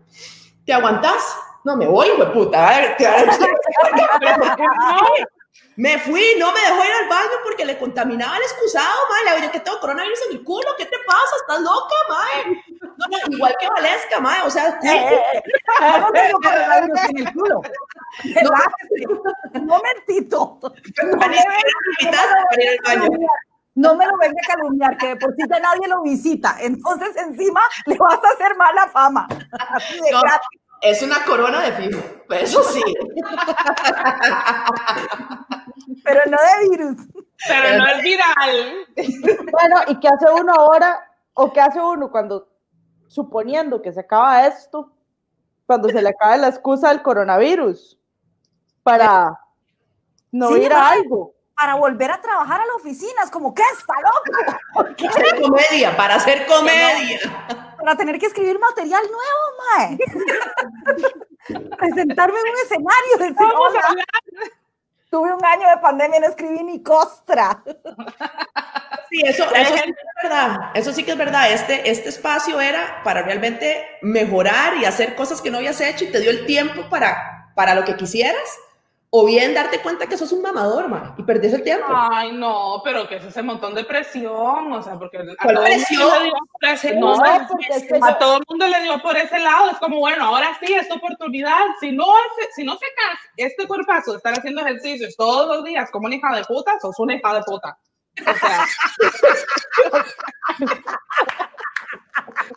¿Te 0.65 0.73
aguantás? 0.73 1.37
No, 1.65 1.77
me 1.77 1.87
voy, 1.87 2.09
güey, 2.17 2.33
puta. 2.33 2.67
A 2.69 2.81
ver, 2.81 2.97
te- 2.97 3.05
Pero 3.05 4.39
¿por 4.39 4.57
qué 4.57 4.63
no? 4.65 5.01
me 5.77 5.99
fui, 5.99 6.23
no 6.39 6.53
me 6.53 6.61
dejó 6.61 6.85
ir 6.85 6.93
al 7.03 7.09
baño 7.09 7.31
porque 7.45 7.65
le 7.65 7.79
contaminaba 7.79 8.37
el 8.37 8.43
excusado, 8.43 8.99
madre. 9.27 9.43
Yo 9.45 9.51
que 9.53 9.61
tengo 9.61 9.79
coronavirus 9.81 10.19
en 10.31 10.37
el 10.39 10.45
culo, 10.45 10.69
¿qué 10.77 10.87
te 10.87 10.97
pasa? 11.07 11.37
¿Estás 11.41 11.61
loca, 11.61 11.95
madre? 12.09 12.63
No, 12.81 13.07
no, 13.09 13.35
igual 13.37 13.55
que 13.61 13.69
Valesca, 13.69 14.21
madre. 14.21 14.41
O 14.45 14.51
sea, 14.51 14.79
No 16.01 16.11
tengo 16.13 16.39
coronavirus 16.41 17.01
en 17.11 17.19
el 17.19 17.33
culo. 17.33 17.61
Relájese. 18.25 19.07
Un 19.55 19.67
momentito. 19.67 20.59
Ir 22.01 22.09
al 22.09 22.99
baño. 22.99 23.09
No 23.81 23.95
me 23.95 24.05
lo 24.07 24.17
venga 24.19 24.41
a 24.45 24.47
calumniar, 24.57 24.97
que 24.99 25.07
de 25.09 25.17
por 25.17 25.31
sí 25.37 25.43
ya 25.49 25.61
nadie 25.61 25.87
lo 25.87 26.03
visita. 26.03 26.57
Entonces, 26.61 27.17
encima 27.17 27.61
le 27.87 27.97
vas 27.97 28.19
a 28.25 28.29
hacer 28.35 28.57
mala 28.57 28.89
fama. 28.89 29.29
Así 29.71 29.95
de 30.01 30.11
No, 30.11 30.21
gratis. 30.21 30.61
es 30.83 31.03
una 31.03 31.23
corona 31.25 31.61
de 31.63 31.73
fijo, 31.73 32.01
eso 32.31 32.63
sí. 32.65 32.83
pero 36.05 36.21
no 36.27 36.37
de 36.37 36.69
virus. 36.71 36.97
Pero 37.47 37.79
no 37.79 37.87
es 37.87 38.03
viral. 38.03 38.87
Bueno, 39.53 39.77
¿y 39.87 40.01
qué 40.01 40.09
hace 40.09 40.27
uno 40.41 40.53
ahora? 40.55 41.01
¿O 41.35 41.53
qué 41.53 41.61
hace 41.61 41.81
uno 41.81 42.11
cuando, 42.11 42.49
suponiendo 43.07 43.81
que 43.81 43.93
se 43.93 44.01
acaba 44.01 44.45
esto, 44.47 44.93
cuando 45.67 45.89
se 45.89 46.03
le 46.03 46.09
acaba 46.09 46.37
la 46.37 46.49
excusa 46.49 46.89
del 46.89 47.03
coronavirus, 47.03 47.97
para 48.83 49.39
no 50.33 50.49
Sí, 50.49 50.63
ir 50.63 50.73
a 50.73 50.91
algo? 50.91 51.35
Para 51.59 51.75
volver 51.75 52.09
a 52.13 52.21
trabajar 52.21 52.61
a 52.61 52.67
la 52.67 52.75
oficina, 52.77 53.21
es 53.25 53.31
como, 53.31 53.53
¿qué 53.53 53.65
está 53.77 53.93
loco? 54.01 54.57
¿Por 54.75 54.95
qué? 54.95 55.09
Hacer 55.09 55.41
comedia, 55.41 55.97
para 55.97 56.15
hacer 56.15 56.47
comedia. 56.47 57.19
Para 57.77 57.97
tener 57.97 58.17
que 58.21 58.27
escribir 58.27 58.57
material 58.61 59.03
nuevo, 59.03 59.43
mae. 59.75 59.99
Presentarme 61.79 62.39
en 62.39 62.49
un 62.49 62.59
escenario. 62.63 63.19
Decir, 63.19 63.35
Vamos 63.35 63.55
a 63.55 63.59
"Hola, 63.71 63.87
hablar. 63.89 64.07
tuve 65.11 65.33
un 65.33 65.45
año 65.45 65.69
de 65.69 65.77
pandemia 65.79 66.19
y 66.19 66.21
no 66.21 66.29
escribí 66.29 66.63
ni 66.63 66.81
costra. 66.81 67.61
Sí, 69.11 69.23
eso, 69.25 69.45
eso 69.53 69.75
sí 69.75 69.83
que 69.83 69.91
es 69.91 70.23
verdad. 70.23 70.57
Eso 70.75 70.93
sí 70.93 71.03
que 71.05 71.11
es 71.13 71.19
verdad. 71.19 71.51
Este, 71.51 71.91
este 71.91 72.09
espacio 72.11 72.61
era 72.61 73.03
para 73.03 73.23
realmente 73.23 73.85
mejorar 74.03 74.77
y 74.77 74.85
hacer 74.85 75.17
cosas 75.17 75.41
que 75.41 75.51
no 75.51 75.57
habías 75.59 75.81
hecho 75.81 76.05
y 76.05 76.13
te 76.13 76.21
dio 76.21 76.31
el 76.31 76.47
tiempo 76.47 76.89
para, 76.89 77.51
para 77.57 77.75
lo 77.75 77.85
que 77.85 77.97
quisieras. 77.97 78.59
O 79.11 79.25
bien 79.25 79.55
darte 79.55 79.81
cuenta 79.81 80.07
que 80.07 80.19
sos 80.19 80.33
un 80.33 80.43
mamador, 80.43 80.87
man, 80.89 81.15
y 81.17 81.23
perdés 81.23 81.55
el 81.55 81.63
tiempo. 81.63 81.87
Ay, 81.89 82.33
no, 82.33 82.83
pero 82.85 83.09
que 83.09 83.17
es 83.17 83.25
ese 83.25 83.43
montón 83.43 83.75
de 83.75 83.85
presión, 83.85 84.71
o 84.71 84.83
sea, 84.83 84.99
porque 84.99 85.17
a 85.17 85.23
¿Cuál 85.43 85.55
todo 85.55 85.65
el 85.67 85.73
mundo 85.79 85.87
presión? 85.89 86.13
le 86.19 86.25
dio 86.25 86.35
por 86.53 86.65
ese- 86.69 86.89
Sí, 86.91 86.95
no, 86.99 87.17
no, 87.17 87.25
es- 87.25 87.43
porque 87.49 87.67
es 87.71 87.85
que 87.85 87.99
a 88.03 88.19
todo 88.19 88.37
el 88.37 88.43
mundo 88.47 88.67
le 88.67 88.83
dio 88.83 89.01
por 89.01 89.17
ese 89.17 89.39
lado, 89.39 89.71
es 89.71 89.79
como, 89.79 89.99
bueno, 90.01 90.27
ahora 90.27 90.55
sí, 90.61 90.75
es 90.75 90.89
tu 90.89 90.97
oportunidad, 90.97 91.59
si 91.81 91.91
no, 91.91 92.05
si 92.55 92.65
no 92.65 92.73
sacas 92.75 93.19
este 93.39 93.67
cuerpazo 93.67 94.11
de 94.13 94.17
estar 94.19 94.35
haciendo 94.35 94.61
ejercicios 94.61 95.17
todos 95.17 95.47
los 95.57 95.65
días 95.65 95.91
como 95.91 96.07
una 96.07 96.17
hija 96.17 96.37
de 96.37 96.45
puta, 96.45 96.79
sos 96.79 96.99
una 96.99 97.15
hija 97.15 97.33
de 97.33 97.43
puta. 97.45 97.79
O 98.21 98.35
sea, 98.35 98.67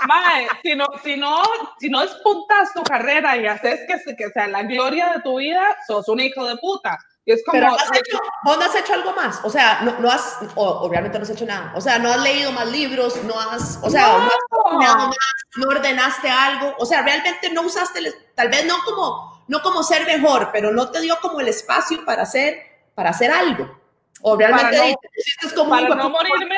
Mae, 0.08 0.48
si 0.64 0.76
no, 0.76 0.86
si 1.04 1.16
no, 1.16 1.42
si 1.80 1.90
no 1.90 2.02
despuntas 2.02 2.74
tu 2.74 2.84
carrera 2.84 3.38
y 3.38 3.46
haces 3.46 3.82
que, 3.88 4.16
que 4.16 4.30
sea 4.30 4.48
la 4.48 4.64
gloria 4.64 5.14
de 5.14 5.22
tu 5.22 5.38
vida, 5.38 5.78
sos 5.88 6.08
un 6.08 6.20
hijo 6.20 6.46
de 6.46 6.58
puta. 6.58 6.98
Y 7.24 7.34
es 7.34 7.44
como, 7.46 7.54
Pero 7.54 7.68
no 7.68 7.76
has 7.76 7.92
hecho, 7.98 8.20
vos 8.44 8.58
no 8.58 8.66
has 8.66 8.76
hecho 8.76 8.94
algo 8.94 9.14
más. 9.14 9.40
O 9.44 9.50
sea, 9.50 9.82
no, 9.82 10.00
no 10.00 10.10
has, 10.10 10.40
o, 10.56 10.66
o 10.66 10.90
realmente 10.90 11.20
no 11.20 11.24
has 11.24 11.30
hecho 11.30 11.46
nada. 11.46 11.72
O 11.76 11.82
sea, 11.82 12.00
no 12.00 12.10
has 12.10 12.22
leído 12.22 12.52
más 12.52 12.72
libros, 12.72 13.24
no 13.24 13.40
has, 13.40 13.80
o 13.84 13.90
sea, 13.90 14.18
no, 14.18 14.26
has 14.26 14.34
cocinado 14.50 15.08
más, 15.08 15.18
no 15.58 15.68
ordenaste 15.68 16.30
algo. 16.30 16.76
O 16.80 16.86
sea, 16.86 17.04
realmente 17.04 17.52
no 17.52 17.62
usaste, 17.62 18.00
tal 18.34 18.50
vez 18.50 18.66
no 18.66 18.76
como, 18.86 19.44
no 19.48 19.62
como 19.62 19.84
ser 19.84 20.06
mejor, 20.08 20.50
pero 20.52 20.72
no 20.72 20.90
te 20.90 21.02
dio 21.02 21.20
como 21.22 21.40
el 21.40 21.48
espacio 21.48 22.04
para 22.06 22.24
hacer, 22.24 22.60
para 22.96 23.12
hacer 23.12 23.32
algo. 23.32 23.81
O 24.24 24.36
realmente 24.38 24.64
Para 24.78 24.88
no- 24.90 24.96
te 25.02 25.10
hiciste 25.18 25.56
como 25.56 25.70
para 25.72 25.92
un 25.92 25.98
no 25.98 26.10
morirme. 26.10 26.58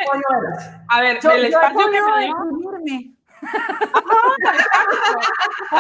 a 0.90 1.02
ver, 1.02 1.20
Yo, 1.22 1.32
el 1.32 1.38
yo 1.52 1.60
he 1.60 1.66
espacio 1.66 1.92
que 1.92 2.02
me 2.02 2.26
dio, 2.26 2.36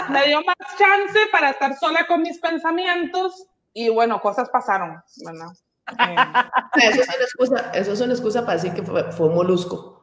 me 0.09 0.27
dio 0.27 0.41
más 0.43 0.55
chance 0.77 1.19
para 1.31 1.49
estar 1.51 1.75
sola 1.77 2.05
con 2.07 2.21
mis 2.21 2.39
pensamientos 2.39 3.47
y 3.73 3.89
bueno, 3.89 4.21
cosas 4.21 4.49
pasaron, 4.49 5.01
¿verdad? 5.25 5.51
Eh, 5.99 6.15
Eso 6.89 7.01
es 7.01 7.07
una 7.07 7.23
excusa, 7.23 7.71
eso 7.73 7.91
es 7.93 8.01
una 8.01 8.13
excusa 8.13 8.41
para 8.41 8.53
decir 8.53 8.73
que 8.73 8.83
fue, 8.83 9.11
fue 9.11 9.27
un 9.27 9.35
molusco. 9.35 10.01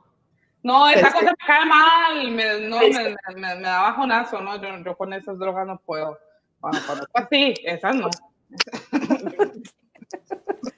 No, 0.63 0.87
esa 0.89 1.01
Pero 1.09 1.13
cosa 1.13 1.31
me 1.31 1.47
cae 1.47 1.65
mal, 1.65 2.31
me, 2.33 2.61
no, 2.69 2.81
Es 2.83 2.95
me, 2.97 3.17
me, 3.35 3.55
me- 3.57 3.61
da 3.63 3.83
bajonazo, 3.83 4.41
¿no? 4.43 4.61
Yo, 4.61 4.69
yo 4.85 4.95
con 4.97 5.13
esas 5.15 5.39
drogas 5.39 5.67
no 5.67 5.79
puedo. 5.79 6.19
Bueno, 6.61 6.79
cuando 6.87 7.07
fue 7.11 7.23
así, 7.23 7.55
esas 7.65 7.95
no. 7.97 8.11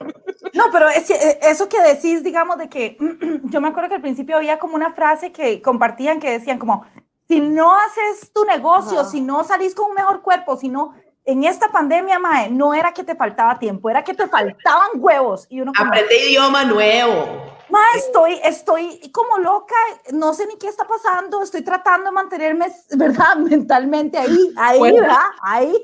No, 0.54 0.64
pero 0.70 0.88
es 0.88 1.08
eh, 1.10 1.38
eso 1.42 1.68
que 1.68 1.80
decís, 1.80 2.22
digamos, 2.22 2.58
de 2.58 2.68
que 2.68 2.96
yo 3.44 3.60
me 3.60 3.68
acuerdo 3.68 3.88
que 3.88 3.96
al 3.96 4.02
principio 4.02 4.36
había 4.36 4.58
como 4.58 4.74
una 4.74 4.92
frase 4.92 5.32
que 5.32 5.62
compartían 5.62 6.20
que 6.20 6.30
decían 6.30 6.58
como, 6.58 6.84
si 7.28 7.40
no 7.40 7.74
haces 7.74 8.32
tu 8.32 8.44
negocio, 8.44 9.00
Ajá. 9.00 9.10
si 9.10 9.20
no 9.20 9.44
salís 9.44 9.74
con 9.74 9.90
un 9.90 9.94
mejor 9.94 10.22
cuerpo, 10.22 10.56
si 10.56 10.68
no, 10.68 10.94
en 11.24 11.44
esta 11.44 11.68
pandemia, 11.70 12.18
mae, 12.18 12.50
no 12.50 12.74
era 12.74 12.92
que 12.92 13.04
te 13.04 13.14
faltaba 13.14 13.58
tiempo, 13.58 13.88
era 13.88 14.02
que 14.02 14.14
te 14.14 14.26
faltaban 14.26 14.90
huevos. 14.94 15.46
Y 15.48 15.60
uno 15.60 15.72
como, 15.76 15.88
Aprende 15.88 16.28
idioma 16.28 16.64
nuevo. 16.64 17.56
mae, 17.70 17.96
estoy, 17.98 18.40
estoy 18.42 19.10
como 19.12 19.38
loca, 19.38 19.74
no 20.12 20.34
sé 20.34 20.46
ni 20.46 20.56
qué 20.56 20.66
está 20.68 20.84
pasando, 20.84 21.42
estoy 21.42 21.62
tratando 21.62 22.06
de 22.06 22.12
mantenerme, 22.12 22.66
¿verdad? 22.96 23.36
Mentalmente 23.36 24.18
ahí, 24.18 24.52
ahí, 24.56 24.78
Bueno. 24.78 25.02
¿verdad? 25.02 25.26
Ahí. 25.42 25.76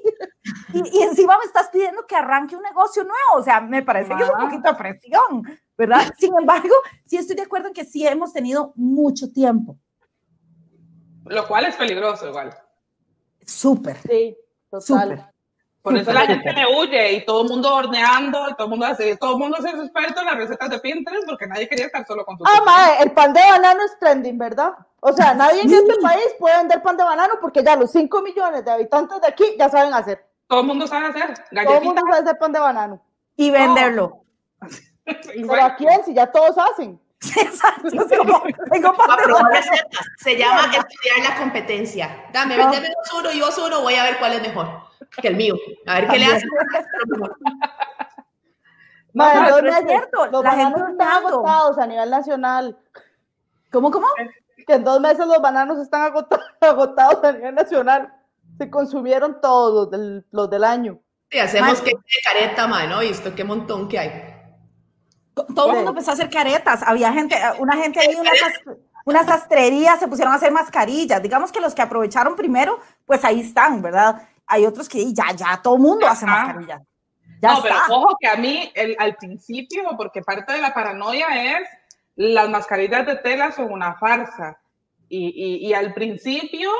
Y, 0.75 0.99
y 0.99 1.03
encima 1.03 1.39
me 1.39 1.45
estás 1.45 1.69
pidiendo 1.69 2.05
que 2.07 2.17
arranque 2.17 2.57
un 2.57 2.63
negocio 2.63 3.03
nuevo, 3.05 3.35
o 3.37 3.43
sea, 3.43 3.61
me 3.61 3.83
parece 3.83 4.15
que 4.17 4.23
es 4.23 4.29
un 4.29 4.37
Ah. 4.41 4.45
poquito 4.45 4.69
de 4.71 4.75
presión, 4.75 5.43
¿verdad? 5.77 6.01
Sin 6.19 6.37
embargo, 6.37 6.75
sí 7.07 7.17
estoy 7.17 7.37
de 7.37 7.43
acuerdo 7.43 7.69
en 7.69 7.75
que 7.75 7.85
sí 7.85 8.07
hemos 8.07 8.33
tenido 8.33 8.73
mucho 8.75 9.31
tiempo. 9.33 9.79
Lo 11.27 11.47
cual 11.47 11.67
es 11.67 11.77
peligroso 11.77 12.27
igual. 12.29 12.57
Súper. 13.45 13.99
Sí, 14.09 14.37
total. 14.71 15.31
Por 15.83 15.97
eso 15.97 16.13
la 16.13 16.27
gente 16.27 16.53
me 16.53 16.67
huye 16.67 17.13
y 17.13 17.25
todo 17.25 17.43
el 17.43 17.49
mundo 17.49 17.75
horneando, 17.75 18.49
y 18.51 18.55
todo 18.55 18.65
el 18.65 18.71
mundo 18.71 18.87
hace, 18.87 19.17
todo 19.17 19.33
el 19.33 19.39
mundo 19.39 19.57
se 19.63 19.69
es 19.69 19.75
experto 19.75 20.21
en 20.21 20.27
las 20.27 20.37
recetas 20.37 20.69
de 20.69 20.81
Pinterest 20.81 21.27
porque 21.27 21.47
nadie 21.47 21.69
quería 21.69 21.87
estar 21.87 22.05
solo 22.07 22.25
con 22.25 22.37
su 22.37 22.45
Ah, 22.45 22.63
mae, 22.65 23.03
el 23.03 23.13
pan 23.13 23.33
de 23.33 23.41
banano 23.41 23.85
es 23.85 23.99
trending, 23.99 24.37
¿verdad? 24.37 24.73
O 25.01 25.13
sea, 25.13 25.35
nadie 25.35 25.63
en 25.63 25.73
este 25.73 25.95
país 26.03 26.27
puede 26.39 26.59
vender 26.59 26.83
pan 26.83 26.97
de 26.97 27.05
banano 27.05 27.35
porque 27.41 27.63
ya 27.63 27.77
los 27.77 27.91
5 27.93 28.23
millones 28.23 28.65
de 28.65 28.71
habitantes 28.71 29.21
de 29.21 29.29
aquí 29.29 29.45
ya 29.59 29.69
saben 29.69 29.95
hacer. 29.95 30.27
Todo 30.49 30.61
el 30.61 30.67
mundo 30.67 30.87
sabe 30.87 31.07
hacer 31.07 31.35
Todo 31.65 31.79
el 31.79 31.85
mundo 31.85 32.03
sabe 32.11 32.23
hacer 32.23 32.39
pan 32.39 32.53
de 32.53 32.59
banano. 32.59 33.01
Y 33.37 33.51
venderlo. 33.51 34.25
Pero 35.05 35.63
¿a 35.63 35.77
quién? 35.77 36.05
Si 36.05 36.13
ya 36.13 36.27
todos 36.31 36.57
hacen. 36.59 37.01
Exacto. 37.37 37.89
Es 37.89 38.19
como, 38.19 38.43
tengo. 38.71 38.95
Se 40.19 40.37
llama 40.37 40.63
estudiar 40.67 41.31
la 41.31 41.37
competencia. 41.39 42.27
Dame, 42.33 42.57
vendeme 42.57 42.89
dos 42.89 43.21
uno 43.21 43.33
y 43.33 43.41
vos 43.41 43.59
uno, 43.59 43.81
voy 43.83 43.95
a 43.95 44.05
ver 44.05 44.19
cuál 44.19 44.35
es 44.35 44.43
mejor 44.43 44.69
que 45.21 45.29
el 45.29 45.37
mío. 45.37 45.55
A 45.87 45.95
ver 45.95 46.09
qué 46.09 46.19
le 46.19 46.27
hace. 46.27 46.47
En 46.47 47.21
No, 49.15 49.25
dos 49.51 49.63
es 49.65 49.85
cierto, 49.87 50.27
los 50.27 50.45
la 50.45 50.51
gente 50.53 50.73
bananos 50.79 50.91
están 50.93 51.09
horneando. 51.09 51.29
agotados 51.29 51.79
a 51.79 51.87
nivel 51.87 52.11
nacional. 52.11 52.79
¿Cómo, 53.73 53.91
cómo? 53.91 54.07
Que 54.67 54.75
en 54.75 54.85
dos 54.85 55.01
meses 55.01 55.27
los 55.27 55.41
bananos 55.41 55.79
están 55.79 56.03
agota- 56.03 56.41
agotados 56.61 57.25
a 57.25 57.33
nivel 57.33 57.55
nacional. 57.55 58.13
Se 58.59 58.71
consumieron 58.71 59.41
todos 59.41 59.75
los 59.75 59.91
del, 59.91 60.25
los 60.31 60.49
del 60.51 60.63
año. 60.63 61.01
Sí, 61.31 61.39
hacemos 61.39 61.81
que 61.81 61.91
de 61.91 62.21
careta, 62.25 62.67
mae, 62.67 62.87
¿no? 62.87 63.01
Visto 63.01 63.35
qué 63.35 63.45
montón 63.45 63.89
que 63.89 63.99
hay. 63.99 64.28
Todo 65.47 65.71
el 65.71 65.77
mundo 65.77 65.91
empezó 65.91 66.11
a 66.11 66.15
hacer 66.15 66.31
caretas. 66.31 66.83
Había 66.83 67.13
gente, 67.13 67.37
una 67.59 67.77
gente 67.77 68.01
ahí, 68.01 68.15
una, 68.15 68.31
una 69.05 69.25
sastrería, 69.25 69.97
se 69.97 70.09
pusieron 70.09 70.33
a 70.33 70.37
hacer 70.37 70.53
mascarillas. 70.53 71.23
Digamos 71.23 71.53
que 71.53 71.61
los 71.61 71.75
que 71.75 71.83
aprovecharon 71.83 72.37
primero, 72.37 72.81
pues 73.07 73.25
ahí 73.25 73.41
están, 73.41 73.81
¿verdad? 73.83 74.23
Hay 74.47 74.67
otros 74.67 74.89
que 74.89 75.13
ya, 75.13 75.33
ya, 75.35 75.61
todo 75.63 75.77
el 75.77 75.81
mundo 75.83 76.07
hace 76.07 76.25
Ajá. 76.27 76.45
mascarillas. 76.47 76.83
Ya 77.41 77.55
no, 77.55 77.63
pero 77.63 77.75
está. 77.77 77.93
ojo 77.95 78.17
que 78.21 78.27
a 78.29 78.37
mí, 78.37 78.71
el- 78.75 78.97
al 78.99 79.15
principio, 79.17 79.83
porque 79.97 80.23
parte 80.23 80.53
de 80.55 80.61
la 80.61 80.75
paranoia 80.75 81.27
es 81.59 81.69
las 82.17 82.49
mascarillas 82.49 83.07
de 83.07 83.17
tela 83.17 83.53
son 83.53 83.71
una 83.73 83.95
farsa. 83.95 84.59
Y, 85.09 85.29
y, 85.29 85.69
y 85.69 85.73
al 85.75 85.95
principio, 85.95 86.71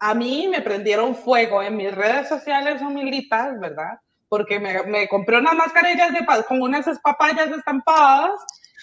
a 0.00 0.12
mí 0.14 0.48
me 0.48 0.60
prendieron 0.60 1.14
fuego 1.14 1.62
en 1.62 1.76
mis 1.76 1.94
redes 1.94 2.28
sociales 2.28 2.82
humilitas, 2.82 3.58
¿verdad? 3.60 4.00
Porque 4.28 4.60
me, 4.60 4.82
me 4.84 5.08
compré 5.08 5.38
unas 5.38 5.54
mascarillas 5.54 6.12
de, 6.12 6.22
pa- 6.22 6.42
con 6.42 6.60
unas 6.60 6.86
papayas 7.00 7.50
estampadas 7.50 8.32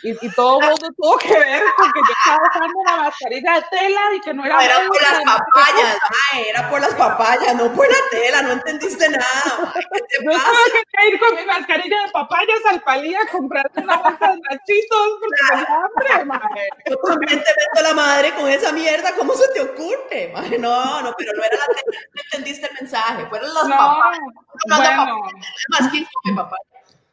y, 0.03 0.25
y 0.25 0.29
todo 0.31 0.59
el 0.61 0.67
mundo 0.69 0.87
tuvo 0.97 1.17
que 1.17 1.29
ver 1.39 1.63
con 1.77 1.91
que 1.91 1.99
yo 1.99 2.13
estaba 2.19 2.47
usando 2.49 2.79
una 2.79 2.97
mascarilla 2.97 3.53
de 3.55 3.61
tela 3.71 4.01
y 4.13 4.21
que 4.21 4.33
no 4.33 4.45
era... 4.45 4.55
No, 4.55 4.61
era 4.61 4.75
por 4.87 5.01
las 5.01 5.25
no 5.25 5.37
papayas, 5.37 5.97
mae, 6.33 6.49
era 6.49 6.69
por 6.69 6.81
las 6.81 6.93
papayas, 6.95 7.55
no 7.55 7.71
por 7.73 7.87
la 7.87 7.97
tela, 8.11 8.41
no 8.41 8.51
entendiste 8.53 9.09
nada. 9.09 9.43
mae, 9.73 9.83
¿Qué 9.93 9.99
te 10.19 10.23
Yo 10.25 10.31
pasa? 10.31 10.49
tuve 10.51 10.83
que 10.91 11.07
ir 11.09 11.19
con 11.19 11.35
mi 11.35 11.45
mascarilla 11.45 11.95
de 12.05 12.11
papayas 12.11 12.59
al 12.69 12.81
palí 12.81 13.15
a 13.15 13.27
comprarme 13.31 13.83
una 13.83 13.97
bolsa 13.97 14.27
de 14.31 14.39
nachitos 14.49 15.07
porque 15.21 15.41
tenía 15.49 15.75
hambre, 15.75 16.25
mae. 16.25 16.69
Yo 16.89 16.97
también 16.97 17.43
te 17.43 17.51
meto 17.57 17.81
la 17.87 17.93
madre 17.93 18.33
con 18.35 18.49
esa 18.49 18.71
mierda, 18.73 19.15
¿cómo 19.15 19.33
se 19.33 19.47
te 19.53 19.61
ocurre? 19.61 20.31
mae? 20.33 20.59
No, 20.59 21.01
no, 21.01 21.13
pero 21.17 21.31
no 21.33 21.43
era 21.43 21.57
la 21.57 21.65
tela, 21.67 21.99
no 22.13 22.21
entendiste 22.25 22.67
el 22.67 22.73
mensaje, 22.75 23.25
fueron 23.27 23.53
las 23.53 23.67
No, 23.67 23.77
papayas. 23.77 24.19
bueno, 24.67 25.21
Más 25.69 25.91
que 25.91 26.05
come 26.23 26.35
papaya. 26.35 26.63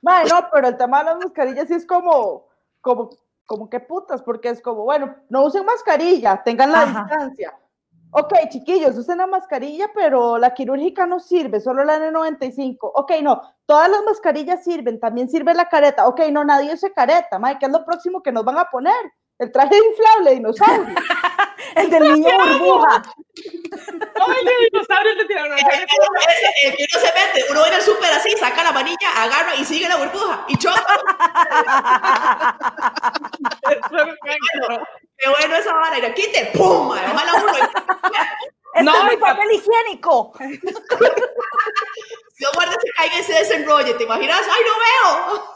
Mae, 0.03 0.25
no, 0.27 0.49
pero 0.53 0.69
el 0.69 0.77
tema 0.77 0.99
de 0.99 1.05
las 1.05 1.17
mascarillas 1.19 1.69
sí 1.69 1.75
es 1.75 1.87
como, 1.87 2.49
como, 2.83 3.11
como 3.47 3.71
que 3.71 3.81
putas, 3.81 4.23
porque 4.23 4.51
es 4.51 4.61
como, 4.61 4.85
bueno, 4.85 5.15
no 5.31 5.45
usen 5.45 5.65
mascarilla, 5.65 6.43
tengan 6.45 6.73
la 6.73 6.83
Ajá. 6.83 7.05
distancia. 7.05 7.59
Ok, 8.15 8.35
chiquillos, 8.51 8.99
usen 8.99 9.17
la 9.17 9.27
mascarilla, 9.27 9.91
pero 9.95 10.37
la 10.37 10.53
quirúrgica 10.53 11.07
no 11.07 11.19
sirve, 11.19 11.61
solo 11.61 11.83
la 11.83 11.99
N95. 11.99 12.77
Ok, 12.83 13.13
no, 13.23 13.41
todas 13.65 13.89
las 13.89 14.05
mascarillas 14.05 14.63
sirven, 14.63 15.01
también 15.01 15.31
sirve 15.31 15.55
la 15.55 15.67
careta. 15.71 16.07
Ok, 16.07 16.21
no, 16.31 16.45
nadie 16.45 16.75
use 16.75 16.93
careta, 16.93 17.39
mae, 17.39 17.59
¿qué 17.59 17.65
es 17.65 17.73
lo 17.73 17.87
próximo 17.87 18.23
que 18.23 18.31
nos 18.31 18.45
van 18.45 18.59
a 18.59 18.69
poner? 18.69 18.93
El 19.43 19.51
traje 19.51 19.75
inflable 19.77 20.31
de 20.31 20.37
dinosaurio. 20.37 20.87
El 21.75 21.91
del 21.91 22.13
niño 22.13 22.31
burbuja. 22.39 23.03
Ay, 23.03 24.45
de 24.45 24.53
dinosaurios 24.71 25.17
te 25.17 25.25
tiraron 25.25 25.59
Ese, 25.59 25.67
el 26.65 26.77
que 26.77 26.87
no 26.93 27.01
se 27.01 27.07
mete, 27.07 27.45
uno 27.51 27.67
en 27.67 27.73
el 27.73 27.81
súper 27.81 28.13
así, 28.13 28.31
saca 28.39 28.63
la 28.63 28.71
manilla, 28.73 29.11
agarra 29.17 29.55
y 29.57 29.65
sigue 29.65 29.89
la 29.89 29.97
burbuja 29.97 30.45
y 30.49 30.57
choca. 30.59 30.85
Qué 35.19 35.29
bueno 35.29 35.57
esa 35.57 35.75
vara, 35.75 35.99
y 35.99 36.03
la 36.03 36.15
quite, 36.15 36.53
¡pum! 36.55 36.91
uno. 36.91 37.01
Este 38.75 38.85
No, 38.85 38.97
es 38.97 39.05
mi 39.05 39.17
papel 39.17 39.51
higiénico. 39.53 40.33
Dios 42.39 42.53
guarde 42.55 42.77
se 42.81 42.93
caiga 42.97 43.19
y 43.19 43.25
se 43.25 43.33
desenrolle, 43.33 43.95
¿te 43.95 44.05
imaginas? 44.05 44.43
¡Ay, 44.51 44.63
no 44.67 44.73
veo! 44.85 45.55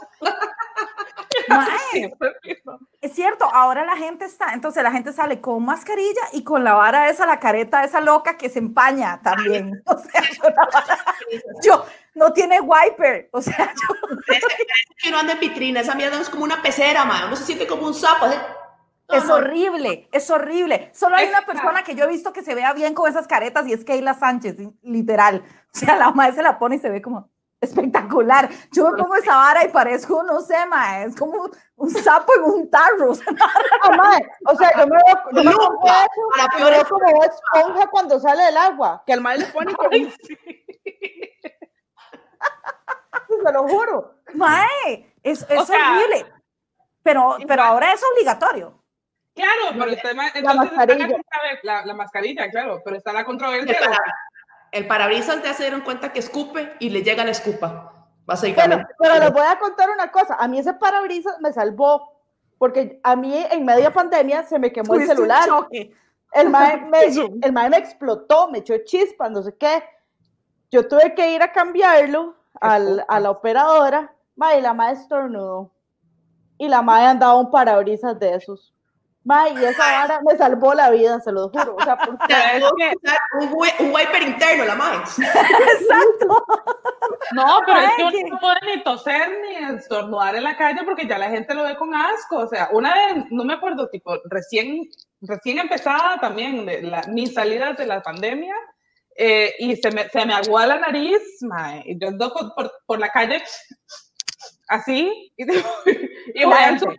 Es 3.06 3.14
cierto, 3.14 3.44
ahora 3.44 3.84
la 3.84 3.96
gente 3.96 4.24
está, 4.24 4.52
entonces 4.52 4.82
la 4.82 4.90
gente 4.90 5.12
sale 5.12 5.40
con 5.40 5.64
mascarilla 5.64 6.22
y 6.32 6.42
con 6.42 6.64
la 6.64 6.74
vara 6.74 7.08
esa, 7.08 7.24
la 7.24 7.38
careta 7.38 7.84
esa 7.84 8.00
loca 8.00 8.36
que 8.36 8.48
se 8.48 8.58
empaña 8.58 9.20
también. 9.22 9.80
O 9.86 9.96
sea, 9.96 10.22
yo, 10.22 10.42
la 10.50 10.68
vara- 10.72 10.98
yo- 11.62 11.84
no 12.16 12.32
tiene 12.32 12.60
wiper. 12.60 13.28
O 13.32 13.40
sea, 13.40 13.72
yo- 13.80 14.16
Que 14.98 15.08
uno 15.08 15.18
anda 15.18 15.34
en 15.34 15.40
vitrina, 15.40 15.80
esa 15.80 15.94
mierda 15.94 16.20
es 16.20 16.28
como 16.28 16.42
una 16.42 16.60
pecera, 16.62 17.04
mae. 17.04 17.26
Uno 17.26 17.36
se 17.36 17.44
siente 17.44 17.66
como 17.68 17.86
un 17.86 17.94
sapo. 17.94 18.26
No, 19.08 19.14
es 19.16 19.24
no. 19.26 19.34
horrible, 19.36 20.08
es 20.10 20.28
horrible. 20.30 20.90
Solo 20.92 21.14
hay 21.14 21.28
una 21.28 21.42
persona 21.42 21.84
que 21.84 21.94
yo 21.94 22.06
he 22.06 22.08
visto 22.08 22.32
que 22.32 22.42
se 22.42 22.56
vea 22.56 22.72
bien 22.72 22.92
con 22.92 23.08
esas 23.08 23.28
caretas 23.28 23.68
y 23.68 23.72
es 23.72 23.84
Keila 23.84 24.14
Sánchez, 24.14 24.56
literal. 24.82 25.44
O 25.72 25.78
sea, 25.78 25.94
la 25.94 26.10
madre 26.10 26.34
se 26.34 26.42
la 26.42 26.58
pone 26.58 26.74
y 26.74 26.78
se 26.80 26.90
ve 26.90 27.00
como 27.00 27.30
espectacular. 27.66 28.48
Yo 28.72 28.90
me 28.90 28.98
pongo 28.98 29.14
esa 29.16 29.36
vara 29.36 29.64
y 29.64 29.68
parezco, 29.68 30.22
no 30.22 30.40
sé, 30.40 30.64
ma, 30.66 31.02
es 31.02 31.14
como 31.16 31.50
un 31.76 31.90
sapo 31.90 32.32
en 32.36 32.42
un 32.44 32.70
tarro. 32.70 33.10
O 33.10 33.14
sea, 33.14 33.26
Ah, 33.82 33.90
mae, 33.96 34.26
o 34.46 34.56
sea, 34.56 34.70
yo 34.78 34.86
me 34.86 34.96
veo, 34.96 35.16
yo 36.58 36.66
veo 36.70 36.88
como 36.88 37.22
esponja 37.24 37.86
cuando 37.90 38.18
sale 38.18 38.44
del 38.44 38.56
agua, 38.56 39.02
que 39.06 39.12
el 39.12 39.20
mae 39.20 39.38
le 39.38 39.46
pone 39.46 39.74
como, 39.74 39.88
Ay, 39.92 40.12
sí. 40.22 40.36
se 43.44 43.52
lo 43.52 43.68
juro. 43.68 44.14
Mae, 44.34 45.14
es, 45.22 45.44
es 45.48 45.60
O 45.60 45.66
sea, 45.66 45.92
horrible. 45.92 46.26
Pero, 47.02 47.36
pero 47.46 47.54
igual. 47.54 47.60
ahora 47.68 47.92
es 47.92 48.02
obligatorio. 48.14 48.82
Claro, 49.34 49.50
pero 49.72 49.84
el 49.84 50.00
tema, 50.00 50.28
entonces 50.34 50.44
está 50.44 50.54
mascarilla. 50.54 51.06
la, 51.06 51.14
controver- 51.14 51.60
la, 51.62 51.86
la 51.86 51.94
mascarilla, 51.94 52.50
claro, 52.50 52.80
pero 52.84 52.96
está 52.96 53.12
la 53.12 53.24
controversia. 53.24 53.78
El 54.76 54.86
parabrisas 54.86 55.42
ya 55.42 55.52
se 55.54 55.62
dieron 55.64 55.80
cuenta 55.82 56.12
que 56.12 56.18
escupe 56.20 56.72
y 56.78 56.90
le 56.90 57.02
llega 57.02 57.24
la 57.24 57.30
escupa. 57.30 57.92
Bueno, 58.68 58.76
pero 58.98 59.14
les 59.20 59.32
voy 59.32 59.46
a 59.46 59.58
contar 59.58 59.88
una 59.90 60.10
cosa. 60.10 60.34
A 60.34 60.48
mí 60.48 60.58
ese 60.58 60.74
parabrisas 60.74 61.36
me 61.40 61.52
salvó, 61.52 62.12
porque 62.58 63.00
a 63.02 63.14
mí 63.16 63.34
en 63.50 63.64
media 63.64 63.92
pandemia 63.92 64.42
se 64.42 64.58
me 64.58 64.72
quemó 64.72 64.94
el 64.94 65.00
celular. 65.14 65.44
El 66.32 66.50
mae, 66.50 66.76
me, 66.90 67.04
el 67.42 67.52
mae 67.52 67.70
me 67.70 67.76
explotó, 67.78 68.48
me 68.48 68.58
echó 68.58 68.74
chispas, 68.84 69.30
no 69.30 69.42
sé 69.42 69.54
qué. 69.56 69.82
Yo 70.70 70.86
tuve 70.88 71.14
que 71.14 71.32
ir 71.32 71.42
a 71.42 71.52
cambiarlo 71.52 72.34
al- 72.60 73.04
a 73.08 73.20
la 73.20 73.30
operadora. 73.30 74.12
Mae, 74.34 74.58
y 74.58 74.62
la 74.62 74.74
mae 74.74 74.92
estornudó. 74.94 75.70
Y 76.58 76.68
la 76.68 76.82
mae 76.82 77.06
andaba 77.06 77.36
un 77.36 77.50
parabrisas 77.50 78.18
de 78.18 78.34
esos. 78.34 78.74
Mae, 79.26 79.54
y 79.54 79.64
esa 79.64 79.82
vara 79.82 80.20
me 80.24 80.38
salvó 80.38 80.72
la 80.72 80.88
vida, 80.90 81.18
se 81.18 81.32
lo 81.32 81.48
juro. 81.48 81.74
O 81.74 81.82
sea, 81.82 81.98
es 82.54 82.62
un, 82.62 83.86
un 83.86 83.94
wiper 83.94 84.22
interno, 84.22 84.64
la 84.64 84.76
más. 84.76 85.18
Exacto. 85.18 86.46
No, 87.32 87.60
pero 87.66 87.80
es 87.80 87.88
Ay, 87.88 87.96
que 87.96 88.02
uno 88.04 88.28
no 88.30 88.38
puede 88.38 88.76
ni 88.76 88.82
toser 88.84 89.28
ni 89.42 89.76
estornudar 89.76 90.36
en 90.36 90.44
la 90.44 90.56
calle 90.56 90.82
porque 90.84 91.08
ya 91.08 91.18
la 91.18 91.28
gente 91.28 91.54
lo 91.54 91.64
ve 91.64 91.76
con 91.76 91.92
asco. 91.92 92.38
O 92.38 92.46
sea, 92.46 92.68
una 92.72 92.94
vez, 92.94 93.24
no 93.30 93.42
me 93.42 93.54
acuerdo, 93.54 93.88
tipo, 93.88 94.16
recién, 94.30 94.88
recién 95.20 95.58
empezada 95.58 96.18
también 96.20 96.64
de 96.64 96.82
la, 96.82 97.02
mis 97.08 97.34
salidas 97.34 97.76
de 97.76 97.86
la 97.86 98.02
pandemia 98.02 98.54
eh, 99.16 99.56
y 99.58 99.74
se 99.74 99.90
me, 99.90 100.08
se 100.08 100.24
me 100.24 100.34
aguó 100.34 100.60
la 100.60 100.78
nariz, 100.78 101.20
mae, 101.40 101.82
y 101.84 101.98
yo 101.98 102.08
ando 102.08 102.32
por, 102.32 102.54
por, 102.54 102.72
por 102.86 103.00
la 103.00 103.08
calle 103.08 103.42
así 104.68 105.32
y, 105.36 105.44
y 106.34 106.42
al 106.44 106.78
gente. 106.78 106.96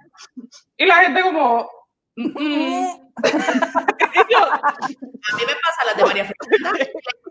y 0.75 0.85
la 0.85 0.95
gente 0.95 1.21
como... 1.21 1.76
"Mm, 2.17 2.27
mm". 2.35 2.99
Yo, 4.29 4.37
A 4.39 5.35
mí 5.37 5.43
me 5.47 5.55
pasa 5.55 5.85
las 5.85 5.97
de 5.97 6.03
María 6.05 6.25
Fernanda. 6.25 6.85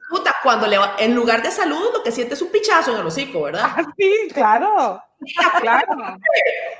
Puta, 0.09 0.35
cuando 0.43 0.67
le 0.67 0.79
va, 0.79 0.95
en 0.99 1.15
lugar 1.15 1.43
de 1.43 1.51
salud, 1.51 1.91
lo 1.93 2.03
que 2.03 2.13
siente 2.13 2.35
es 2.35 2.43
un 2.43 2.51
pichazo 2.51 2.93
en 2.95 3.01
el 3.01 3.07
hocico, 3.07 3.43
¿verdad? 3.43 3.71
sí, 3.99 4.29
claro, 4.33 5.03
claro. 5.61 5.87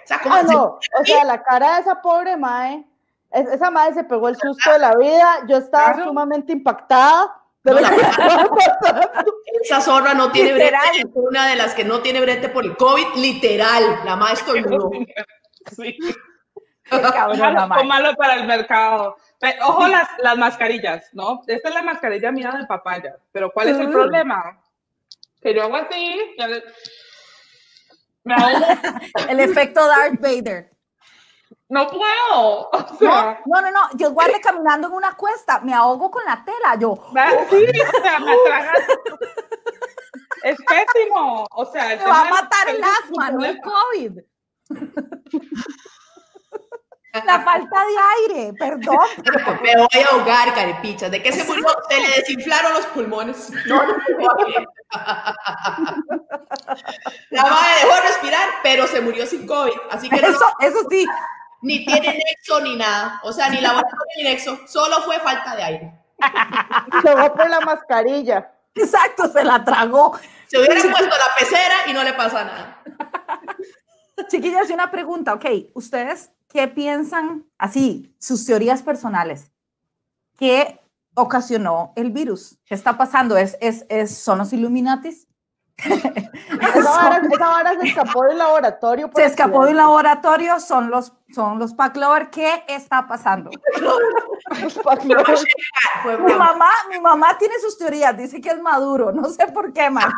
O 0.05 0.07
sea, 0.07 0.21
como 0.21 0.35
Ah, 0.37 0.43
no. 0.43 0.63
O 1.01 1.05
sea, 1.05 1.25
la 1.25 1.43
cara 1.43 1.75
de 1.77 1.81
esa 1.81 2.01
pobre 2.01 2.37
mae, 2.37 2.85
es- 3.33 3.49
esa 3.49 3.71
mae 3.71 3.93
se 3.95 4.05
pegó 4.05 4.29
el 4.29 4.37
susto 4.37 4.71
de 4.73 4.79
la 4.79 4.95
vida. 4.97 5.41
Yo 5.49 5.57
estaba 5.57 5.95
Claro. 5.95 6.05
sumamente 6.05 6.53
impactada. 6.53 7.35
No, 7.65 7.73
la 7.81 7.91
verdad. 7.91 9.25
esa 9.63 9.81
zorra 9.81 10.15
no 10.15 10.31
tiene 10.31 10.53
Literal. 10.53 10.81
brete, 10.93 11.09
es 11.09 11.15
una 11.15 11.49
de 11.49 11.57
las 11.57 11.75
que 11.75 11.83
no 11.85 12.01
tiene 12.01 12.21
brete 12.21 12.49
por 12.49 12.65
el 12.65 12.77
COVID, 12.77 13.15
literal, 13.17 14.01
la 14.05 14.15
maestra. 14.15 14.55
Sí. 15.75 15.99
Cabrona, 17.13 17.67
malo, 17.67 17.85
malo 17.85 18.15
para 18.17 18.35
el 18.35 18.47
mercado. 18.47 19.17
Ojo 19.67 19.87
las, 19.89 20.09
las 20.19 20.37
mascarillas, 20.39 21.09
¿no? 21.13 21.43
Esta 21.47 21.69
es 21.69 21.75
la 21.75 21.83
mascarilla 21.83 22.31
mía 22.33 22.53
de 22.59 22.67
papaya. 22.67 23.17
Pero 23.33 23.51
¿cuál 23.53 23.69
es 23.69 23.77
el 23.79 23.89
Mm. 23.89 23.93
problema? 23.93 24.61
Que 25.41 25.55
yo 25.55 25.63
hago 25.65 25.77
así, 25.77 26.35
ya 26.39 26.47
le- 26.49 26.65
me 28.25 28.35
ahogo. 28.35 28.67
El 29.31 29.41
efecto 29.41 29.87
Darth 29.87 30.21
Vader. 30.21 30.71
no 31.69 31.87
puedo. 31.89 32.71
O 32.71 32.71
No, 32.79 32.99
sea, 32.99 33.41
no, 33.47 33.61
no, 33.61 33.71
no. 33.71 33.81
Yo 33.95 34.11
guardé 34.13 34.41
caminando 34.41 34.89
en 34.89 34.95
una 34.95 35.15
cuesta, 35.15 35.61
me 35.61 35.75
ahogo 35.75 36.11
con 36.11 36.25
la 36.25 36.45
tela. 36.45 36.77
Yo, 36.79 36.95
sí, 37.51 37.67
o 37.99 38.03
sea, 38.03 38.19
me. 38.21 38.33
Es 40.43 40.57
pésimo. 40.67 41.47
O 41.53 41.65
sea, 41.67 41.89
me 41.97 42.05
va 42.07 42.21
a 42.23 42.31
matar 42.31 42.69
el 42.69 42.81
asma, 42.83 43.31
no 43.33 43.45
el 43.45 43.61
COVID. 43.61 44.19
La 47.25 47.41
falta 47.41 47.81
de 47.85 48.35
aire, 48.35 48.53
perdón. 48.59 48.99
Me 49.63 49.77
voy 49.77 50.03
a 50.03 50.09
ahogar, 50.13 50.55
caripichas. 50.55 51.11
¿De 51.11 51.23
qué 51.23 51.33
se 51.33 51.45
murió? 51.45 51.67
Se 51.89 52.01
le 52.01 52.09
desinflaron 52.09 52.73
los 52.75 52.87
pulmones. 52.87 53.51
No, 53.67 53.83
no. 53.87 53.97
La 57.31 57.43
madre 57.43 57.69
dejó 57.83 57.95
de 57.95 58.01
respirar, 58.03 58.49
pero 58.63 58.87
se 58.87 59.01
murió 59.01 59.27
sin 59.27 59.47
COVID. 59.47 59.73
Así 59.91 60.09
que 60.09 60.21
no, 60.21 60.29
Eso, 60.29 60.47
eso 60.61 60.79
sí. 60.91 61.07
ni 61.63 61.85
tiene 61.85 62.19
nexo 62.19 62.61
ni 62.61 62.77
nada. 62.77 63.21
O 63.23 63.33
sea, 63.33 63.49
ni 63.49 63.61
laboratorio 63.61 64.05
ni 64.17 64.25
nexo. 64.25 64.59
Solo 64.67 65.03
fue 65.03 65.19
falta 65.21 65.57
de 65.57 65.63
aire. 65.63 65.93
Se 67.03 67.15
va 67.15 67.33
por 67.35 67.49
la 67.49 67.61
mascarilla. 67.61 68.53
Exacto, 68.75 69.29
se 69.29 69.43
la 69.45 69.65
tragó. 69.65 70.19
Se 70.47 70.59
hubiera 70.59 70.81
puesto 70.81 71.09
la 71.09 71.35
pecera 71.39 71.75
y 71.87 71.93
no 71.93 72.03
le 72.05 72.13
pasa 72.13 72.45
nada. 72.45 72.83
Chiquillas, 74.29 74.69
y 74.71 74.73
una 74.73 74.91
pregunta, 74.91 75.35
ok, 75.35 75.45
¿ustedes 75.75 76.31
qué 76.49 76.69
piensan, 76.69 77.45
así, 77.59 78.15
sus 78.19 78.45
teorías 78.47 78.83
personales? 78.83 79.51
¿Qué 80.39 80.81
ocasionó 81.15 81.93
el 81.97 82.11
virus? 82.11 82.59
¿Qué 82.65 82.75
está 82.75 82.97
pasando? 82.99 83.37
¿Es, 83.37 83.57
es, 83.61 83.87
es, 83.89 84.17
¿Son 84.19 84.39
los 84.39 84.53
Illuminatis? 84.53 85.27
Esa 85.79 86.91
vara, 86.91 87.17
esa 87.31 87.49
vara 87.49 87.79
se 87.79 87.89
escapó 87.89 88.23
del 88.25 88.39
laboratorio. 88.39 89.11
Se 89.15 89.25
escapó 89.27 89.51
de 89.51 89.57
un 89.57 89.63
accidente. 89.65 89.83
laboratorio, 89.83 90.59
son 90.61 90.91
los, 90.91 91.13
son 91.35 91.59
los 91.59 91.75
Paclover. 91.75 92.31
¿Qué 92.31 92.65
está 92.69 93.07
pasando? 93.07 93.51
Mi 96.25 96.35
mamá, 96.35 96.71
mi 96.89 97.01
mamá 97.01 97.37
tiene 97.37 97.55
sus 97.61 97.77
teorías, 97.77 98.17
dice 98.17 98.41
que 98.41 98.51
es 98.51 98.61
Maduro, 98.63 99.11
no 99.13 99.29
sé 99.29 99.49
por 99.49 99.73
qué, 99.73 99.91
man. 99.91 100.11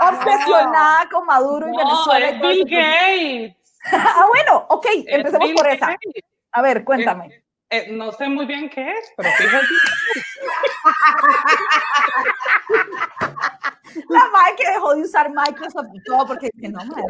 Obsesionada 0.00 1.08
con 1.10 1.24
Maduro 1.26 1.68
y 1.68 1.72
No, 1.72 1.78
Venezuela. 1.78 2.28
es 2.28 2.40
Bill. 2.40 2.64
Gates. 2.64 3.61
Ah, 3.92 4.26
bueno, 4.28 4.66
ok, 4.68 4.86
empecemos 5.06 5.50
por 5.52 5.66
esa. 5.68 5.96
A 6.52 6.62
ver, 6.62 6.84
cuéntame. 6.84 7.42
Eh, 7.70 7.88
no 7.90 8.12
sé 8.12 8.28
muy 8.28 8.46
bien 8.46 8.68
qué 8.68 8.92
es, 8.92 9.12
pero 9.16 9.28
fíjate. 9.30 9.66
La 14.08 14.20
madre 14.30 14.54
que 14.56 14.70
dejó 14.70 14.94
de 14.94 15.02
usar 15.02 15.30
Microsoft 15.30 15.88
y 15.94 16.02
todo 16.04 16.26
porque 16.26 16.48
dice, 16.52 16.68
no, 16.68 16.84
madre. 16.84 17.02